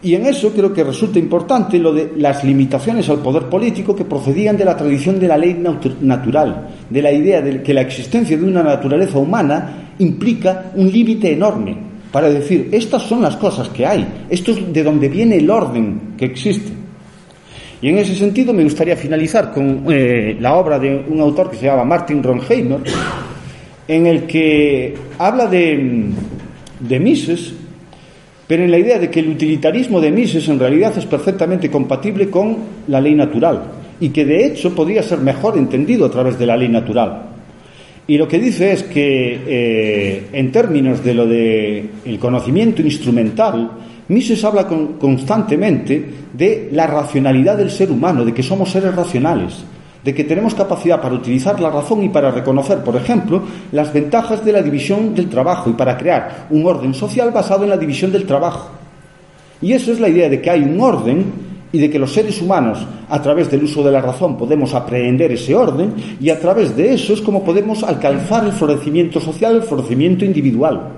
Y 0.03 0.15
en 0.15 0.25
eso 0.25 0.51
creo 0.51 0.73
que 0.73 0.83
resulta 0.83 1.19
importante 1.19 1.77
lo 1.77 1.93
de 1.93 2.13
las 2.17 2.43
limitaciones 2.43 3.07
al 3.09 3.19
poder 3.19 3.43
político 3.43 3.95
que 3.95 4.05
procedían 4.05 4.57
de 4.57 4.65
la 4.65 4.75
tradición 4.75 5.19
de 5.19 5.27
la 5.27 5.37
ley 5.37 5.61
natural, 6.01 6.69
de 6.89 7.01
la 7.01 7.11
idea 7.11 7.41
de 7.41 7.61
que 7.61 7.73
la 7.73 7.81
existencia 7.81 8.35
de 8.35 8.43
una 8.43 8.63
naturaleza 8.63 9.19
humana 9.19 9.93
implica 9.99 10.71
un 10.75 10.91
límite 10.91 11.31
enorme, 11.31 11.77
para 12.11 12.29
decir, 12.29 12.69
estas 12.71 13.03
son 13.03 13.21
las 13.21 13.35
cosas 13.37 13.69
que 13.69 13.85
hay, 13.85 14.05
esto 14.29 14.51
es 14.51 14.73
de 14.73 14.83
donde 14.83 15.07
viene 15.07 15.37
el 15.37 15.49
orden 15.49 16.15
que 16.17 16.25
existe. 16.25 16.71
Y 17.79 17.89
en 17.89 17.99
ese 17.99 18.15
sentido 18.15 18.53
me 18.53 18.63
gustaría 18.63 18.95
finalizar 18.95 19.51
con 19.51 19.85
eh, 19.89 20.35
la 20.39 20.55
obra 20.55 20.79
de 20.79 21.05
un 21.07 21.19
autor 21.19 21.51
que 21.51 21.57
se 21.57 21.65
llama 21.65 21.83
Martin 21.83 22.23
Ronheimer, 22.23 22.79
en 23.87 24.07
el 24.07 24.23
que 24.25 24.95
habla 25.19 25.45
de, 25.45 26.09
de 26.79 26.99
Mises, 26.99 27.53
pero 28.51 28.65
en 28.65 28.71
la 28.71 28.79
idea 28.79 28.99
de 28.99 29.09
que 29.09 29.21
el 29.21 29.29
utilitarismo 29.29 30.01
de 30.01 30.11
Mises 30.11 30.49
en 30.49 30.59
realidad 30.59 30.91
es 30.97 31.05
perfectamente 31.05 31.71
compatible 31.71 32.29
con 32.29 32.57
la 32.89 32.99
ley 32.99 33.15
natural 33.15 33.63
y 33.97 34.09
que 34.09 34.25
de 34.25 34.45
hecho 34.45 34.75
podría 34.75 35.01
ser 35.01 35.19
mejor 35.19 35.57
entendido 35.57 36.05
a 36.05 36.11
través 36.11 36.37
de 36.37 36.45
la 36.45 36.57
ley 36.57 36.67
natural. 36.67 37.29
Y 38.07 38.17
lo 38.17 38.27
que 38.27 38.39
dice 38.39 38.73
es 38.73 38.83
que, 38.83 39.39
eh, 39.47 40.23
en 40.33 40.51
términos 40.51 41.01
de 41.01 41.13
lo 41.13 41.25
de 41.25 41.91
el 42.03 42.19
conocimiento 42.19 42.81
instrumental, 42.81 43.71
Mises 44.09 44.43
habla 44.43 44.67
constantemente 44.67 46.03
de 46.33 46.67
la 46.73 46.87
racionalidad 46.87 47.55
del 47.55 47.71
ser 47.71 47.89
humano, 47.89 48.25
de 48.25 48.33
que 48.33 48.43
somos 48.43 48.69
seres 48.69 48.93
racionales, 48.93 49.63
de 50.03 50.13
que 50.13 50.23
tenemos 50.23 50.55
capacidad 50.55 51.01
para 51.01 51.15
utilizar 51.15 51.59
la 51.59 51.69
razón 51.69 52.03
y 52.03 52.09
para 52.09 52.31
reconocer, 52.31 52.79
por 52.83 52.95
ejemplo, 52.95 53.43
las 53.71 53.93
ventajas 53.93 54.43
de 54.43 54.51
la 54.51 54.61
división 54.61 55.13
del 55.13 55.29
trabajo 55.29 55.69
y 55.69 55.73
para 55.73 55.97
crear 55.97 56.47
un 56.49 56.65
orden 56.65 56.93
social 56.93 57.31
basado 57.31 57.63
en 57.63 57.69
la 57.69 57.77
división 57.77 58.11
del 58.11 58.25
trabajo. 58.25 58.69
Y 59.61 59.73
eso 59.73 59.91
es 59.91 59.99
la 59.99 60.09
idea 60.09 60.27
de 60.27 60.41
que 60.41 60.49
hay 60.49 60.61
un 60.61 60.79
orden 60.81 61.51
y 61.71 61.79
de 61.79 61.89
que 61.89 61.99
los 61.99 62.13
seres 62.13 62.41
humanos, 62.41 62.85
a 63.09 63.21
través 63.21 63.49
del 63.49 63.63
uso 63.63 63.83
de 63.83 63.91
la 63.91 64.01
razón, 64.01 64.37
podemos 64.37 64.73
aprehender 64.73 65.31
ese 65.31 65.55
orden 65.55 65.93
y 66.19 66.29
a 66.29 66.39
través 66.39 66.75
de 66.75 66.93
eso 66.93 67.13
es 67.13 67.21
como 67.21 67.43
podemos 67.43 67.83
alcanzar 67.83 68.45
el 68.45 68.51
florecimiento 68.51 69.21
social, 69.21 69.57
el 69.57 69.63
florecimiento 69.63 70.25
individual. 70.25 70.89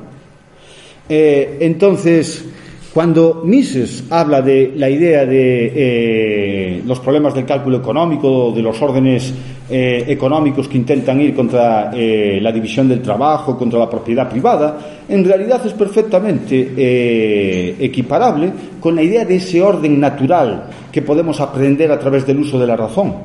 Eh, 1.10 1.58
entonces, 1.60 2.46
cuando 2.94 3.42
Mises 3.44 4.04
habla 4.12 4.44
de 4.44 4.74
la 4.76 4.88
idea 4.88 5.26
de 5.26 5.74
eh, 5.76 6.84
los 6.86 7.00
problemas 7.00 7.34
del 7.34 7.44
cálculo 7.44 7.78
económico, 7.78 8.52
de 8.52 8.62
los 8.62 8.80
órdenes 8.80 9.34
eh, 9.68 10.06
económicos 10.08 10.68
que 10.68 10.78
intentan 10.78 11.20
ir 11.20 11.34
contra 11.34 11.90
eh, 11.92 12.38
la 12.40 12.52
división 12.52 12.88
del 12.88 13.02
trabajo, 13.02 13.58
contra 13.58 13.80
la 13.80 13.90
propiedad 13.90 14.30
privada, 14.30 14.78
en 15.10 15.26
realidad 15.26 15.66
es 15.66 15.74
perfectamente 15.74 17.84
equiparable 17.84 18.52
con 18.80 18.96
la 18.96 19.02
idea 19.02 19.26
de 19.26 19.38
ese 19.38 19.60
orden 19.60 20.00
natural 20.00 20.66
que 20.92 21.02
podemos 21.02 21.42
aprender 21.42 21.92
a 21.92 21.98
través 21.98 22.28
del 22.28 22.38
uso 22.38 22.60
de 22.60 22.68
la 22.68 22.76
razón. 22.76 23.16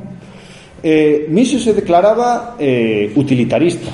Mises 1.29 1.63
se 1.63 1.75
declaraba 1.75 2.57
utilitarista, 3.15 3.91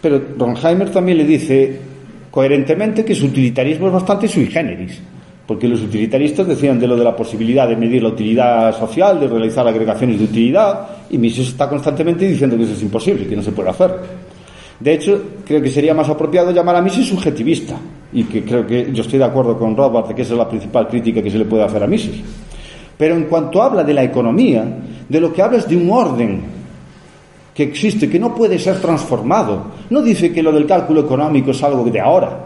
pero 0.00 0.22
Ronheimer 0.38 0.90
también 0.90 1.18
le 1.18 1.24
dice 1.24 1.89
coherentemente 2.30 3.04
que 3.04 3.14
su 3.14 3.26
utilitarismo 3.26 3.88
es 3.88 3.92
bastante 3.92 4.28
sui 4.28 4.46
generis, 4.46 5.00
porque 5.46 5.66
los 5.66 5.82
utilitaristas 5.82 6.46
decían 6.46 6.78
de 6.78 6.86
lo 6.86 6.96
de 6.96 7.04
la 7.04 7.16
posibilidad 7.16 7.68
de 7.68 7.76
medir 7.76 8.02
la 8.02 8.10
utilidad 8.10 8.78
social, 8.78 9.18
de 9.18 9.26
realizar 9.26 9.66
agregaciones 9.66 10.18
de 10.18 10.24
utilidad, 10.24 10.88
y 11.10 11.18
Mises 11.18 11.48
está 11.48 11.68
constantemente 11.68 12.28
diciendo 12.28 12.56
que 12.56 12.62
eso 12.62 12.74
es 12.74 12.82
imposible, 12.82 13.26
que 13.26 13.34
no 13.34 13.42
se 13.42 13.50
puede 13.50 13.70
hacer. 13.70 13.90
De 14.78 14.94
hecho, 14.94 15.22
creo 15.44 15.60
que 15.60 15.70
sería 15.70 15.92
más 15.92 16.08
apropiado 16.08 16.52
llamar 16.52 16.76
a 16.76 16.82
Mises 16.82 17.06
subjetivista, 17.06 17.76
y 18.12 18.24
que 18.24 18.44
creo 18.44 18.66
que 18.66 18.90
yo 18.92 19.02
estoy 19.02 19.18
de 19.18 19.24
acuerdo 19.24 19.58
con 19.58 19.76
Rothbard 19.76 20.08
de 20.08 20.14
que 20.14 20.22
esa 20.22 20.34
es 20.34 20.38
la 20.38 20.48
principal 20.48 20.86
crítica 20.88 21.22
que 21.22 21.30
se 21.30 21.38
le 21.38 21.44
puede 21.44 21.64
hacer 21.64 21.82
a 21.82 21.86
Mises. 21.86 22.14
Pero 22.96 23.16
en 23.16 23.24
cuanto 23.24 23.62
habla 23.62 23.82
de 23.82 23.94
la 23.94 24.04
economía, 24.04 24.64
de 25.08 25.20
lo 25.20 25.32
que 25.32 25.42
habla 25.42 25.58
es 25.58 25.68
de 25.68 25.76
un 25.76 25.90
orden 25.90 26.59
que 27.60 27.64
existe, 27.64 28.08
que 28.08 28.18
no 28.18 28.34
puede 28.34 28.58
ser 28.58 28.80
transformado. 28.80 29.64
No 29.90 30.00
dice 30.00 30.32
que 30.32 30.42
lo 30.42 30.50
del 30.50 30.64
cálculo 30.64 31.02
económico 31.02 31.50
es 31.50 31.62
algo 31.62 31.84
de 31.84 32.00
ahora, 32.00 32.38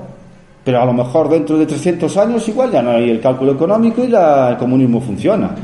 pero 0.64 0.82
a 0.82 0.84
lo 0.84 0.92
mejor 0.92 1.28
dentro 1.28 1.56
de 1.56 1.66
300 1.66 2.16
años 2.16 2.48
igual 2.48 2.72
ya 2.72 2.82
no 2.82 2.90
hay 2.90 3.10
el 3.10 3.20
cálculo 3.20 3.52
económico 3.52 4.02
y 4.02 4.12
el 4.12 4.56
comunismo 4.58 5.00
funciona. 5.00 5.54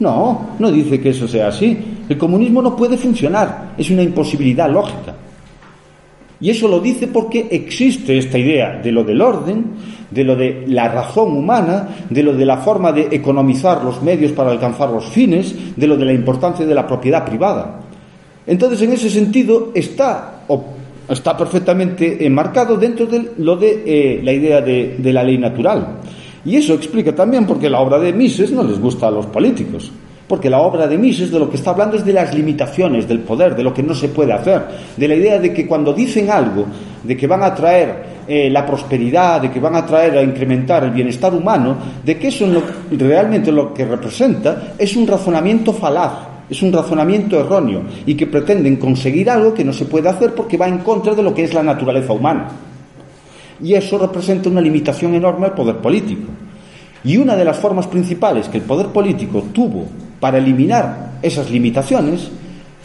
No, 0.00 0.48
no 0.58 0.72
dice 0.72 1.00
que 1.00 1.10
eso 1.10 1.28
sea 1.28 1.48
así. 1.48 1.78
El 2.08 2.18
comunismo 2.18 2.60
no 2.60 2.74
puede 2.74 2.96
funcionar, 2.96 3.74
es 3.78 3.88
una 3.90 4.02
imposibilidad 4.02 4.68
lógica. 4.68 5.14
Y 6.40 6.50
eso 6.50 6.66
lo 6.66 6.80
dice 6.80 7.06
porque 7.06 7.46
existe 7.48 8.18
esta 8.18 8.38
idea 8.38 8.80
de 8.82 8.90
lo 8.90 9.04
del 9.04 9.22
orden, 9.22 9.66
de 10.10 10.24
lo 10.24 10.34
de 10.34 10.64
la 10.66 10.88
razón 10.88 11.36
humana, 11.36 11.88
de 12.10 12.24
lo 12.24 12.32
de 12.32 12.44
la 12.44 12.56
forma 12.56 12.90
de 12.90 13.08
economizar 13.12 13.84
los 13.84 14.02
medios 14.02 14.32
para 14.32 14.50
alcanzar 14.50 14.90
los 14.90 15.06
fines, 15.06 15.54
de 15.76 15.86
lo 15.86 15.96
de 15.96 16.06
la 16.06 16.12
importancia 16.12 16.66
de 16.66 16.74
la 16.74 16.86
propiedad 16.88 17.24
privada. 17.24 17.85
Entonces, 18.46 18.82
en 18.82 18.92
ese 18.92 19.10
sentido, 19.10 19.72
está, 19.74 20.42
está 21.08 21.36
perfectamente 21.36 22.24
enmarcado 22.24 22.76
dentro 22.76 23.06
de 23.06 23.32
lo 23.38 23.56
de 23.56 23.82
eh, 23.84 24.20
la 24.22 24.32
idea 24.32 24.60
de, 24.60 24.96
la 25.12 25.24
ley 25.24 25.38
natural. 25.38 25.98
Y 26.44 26.56
eso 26.56 26.74
explica 26.74 27.14
también 27.14 27.44
por 27.44 27.58
qué 27.58 27.68
la 27.68 27.80
obra 27.80 27.98
de 27.98 28.12
Mises 28.12 28.52
no 28.52 28.62
les 28.62 28.78
gusta 28.78 29.08
a 29.08 29.10
los 29.10 29.26
políticos. 29.26 29.90
Porque 30.28 30.50
la 30.50 30.60
obra 30.60 30.88
de 30.88 30.98
Mises 30.98 31.30
de 31.30 31.38
lo 31.38 31.48
que 31.48 31.56
está 31.56 31.70
hablando 31.70 31.96
es 31.96 32.04
de 32.04 32.12
las 32.12 32.34
limitaciones 32.34 33.06
del 33.06 33.20
poder, 33.20 33.54
de 33.54 33.62
lo 33.62 33.72
que 33.72 33.82
no 33.82 33.94
se 33.94 34.08
puede 34.08 34.32
hacer, 34.32 34.62
de 34.96 35.08
la 35.08 35.14
idea 35.14 35.38
de 35.38 35.52
que 35.52 35.66
cuando 35.66 35.92
dicen 35.92 36.30
algo, 36.30 36.66
de 37.02 37.16
que 37.16 37.26
van 37.28 37.44
a 37.44 37.54
traer 37.54 38.16
eh, 38.26 38.50
la 38.50 38.66
prosperidad, 38.66 39.40
de 39.40 39.50
que 39.50 39.60
van 39.60 39.76
a 39.76 39.86
traer 39.86 40.18
a 40.18 40.22
incrementar 40.22 40.82
el 40.82 40.90
bienestar 40.90 41.32
humano, 41.32 41.76
de 42.04 42.16
que 42.18 42.28
eso 42.28 42.46
realmente 42.90 43.52
lo 43.52 43.72
que 43.72 43.84
representa 43.84 44.74
es 44.76 44.96
un 44.96 45.06
razonamiento 45.06 45.72
falaz, 45.72 46.35
es 46.48 46.62
un 46.62 46.72
razonamiento 46.72 47.38
erróneo 47.38 47.82
y 48.06 48.14
que 48.14 48.26
pretenden 48.26 48.76
conseguir 48.76 49.30
algo 49.30 49.52
que 49.52 49.64
no 49.64 49.72
se 49.72 49.86
puede 49.86 50.08
hacer 50.08 50.34
porque 50.34 50.56
va 50.56 50.68
en 50.68 50.78
contra 50.78 51.14
de 51.14 51.22
lo 51.22 51.34
que 51.34 51.44
es 51.44 51.54
la 51.54 51.62
naturaleza 51.62 52.12
humana. 52.12 52.48
Y 53.62 53.74
eso 53.74 53.98
representa 53.98 54.48
una 54.48 54.60
limitación 54.60 55.14
enorme 55.14 55.46
al 55.46 55.54
poder 55.54 55.76
político. 55.78 56.28
Y 57.04 57.16
una 57.16 57.36
de 57.36 57.44
las 57.44 57.58
formas 57.58 57.86
principales 57.86 58.48
que 58.48 58.58
el 58.58 58.64
poder 58.64 58.88
político 58.88 59.44
tuvo 59.52 59.86
para 60.20 60.38
eliminar 60.38 61.18
esas 61.22 61.50
limitaciones 61.50 62.30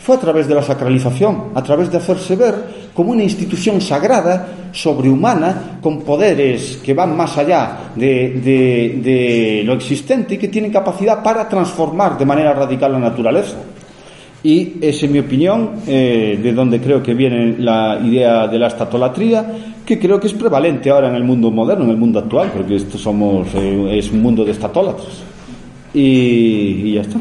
fue 0.04 0.16
a 0.16 0.20
través 0.20 0.47
de 0.47 0.56
la 0.56 0.64
sacralización, 0.64 1.52
a 1.54 1.62
través 1.62 1.91
de 1.91 1.97
hacerse 1.97 2.36
ver 2.36 2.56
como 2.93 3.12
una 3.12 3.24
institución 3.24 3.80
sagrada, 3.80 4.47
sobrehumana, 4.72 5.80
con 5.80 6.02
poderes 6.02 6.80
que 6.84 6.93
van 6.93 7.16
más 7.16 7.38
allá 7.38 7.91
de, 7.95 9.64
lo 9.64 9.74
existente 9.74 10.36
y 10.36 10.38
que 10.38 10.47
tienen 10.47 10.72
capacidad 10.72 11.22
para 11.22 11.47
transformar 11.47 12.18
de 12.18 12.26
manera 12.26 12.54
radical 12.54 12.93
la 12.93 12.99
naturaleza. 12.99 13.58
Y 14.43 14.74
es, 14.82 15.04
en 15.04 15.12
mi 15.12 15.20
opinión, 15.20 15.70
eh, 15.86 16.39
de 16.41 16.52
donde 16.52 16.82
creo 16.82 17.04
que 17.04 17.14
viene 17.14 17.58
la 17.60 17.99
idea 18.04 18.47
de 18.47 18.58
la 18.58 18.68
estatolatría, 18.68 19.45
que 19.86 19.99
creo 19.99 20.20
que 20.20 20.26
es 20.26 20.34
prevalente 20.34 20.89
ahora 20.89 21.10
en 21.10 21.16
el 21.16 21.24
mundo 21.24 21.52
moderno, 21.52 21.84
en 21.84 21.91
el 21.91 21.97
mundo 21.97 22.18
actual, 22.18 22.49
porque 22.52 22.76
esto 22.76 22.97
somos, 22.97 23.49
eh, 23.54 23.99
es 23.99 24.10
un 24.10 24.24
mundo 24.24 24.43
de 24.43 24.52
estatólatras. 24.52 25.22
Y, 25.93 25.99
y 25.99 26.93
ya 26.95 27.02
está. 27.02 27.20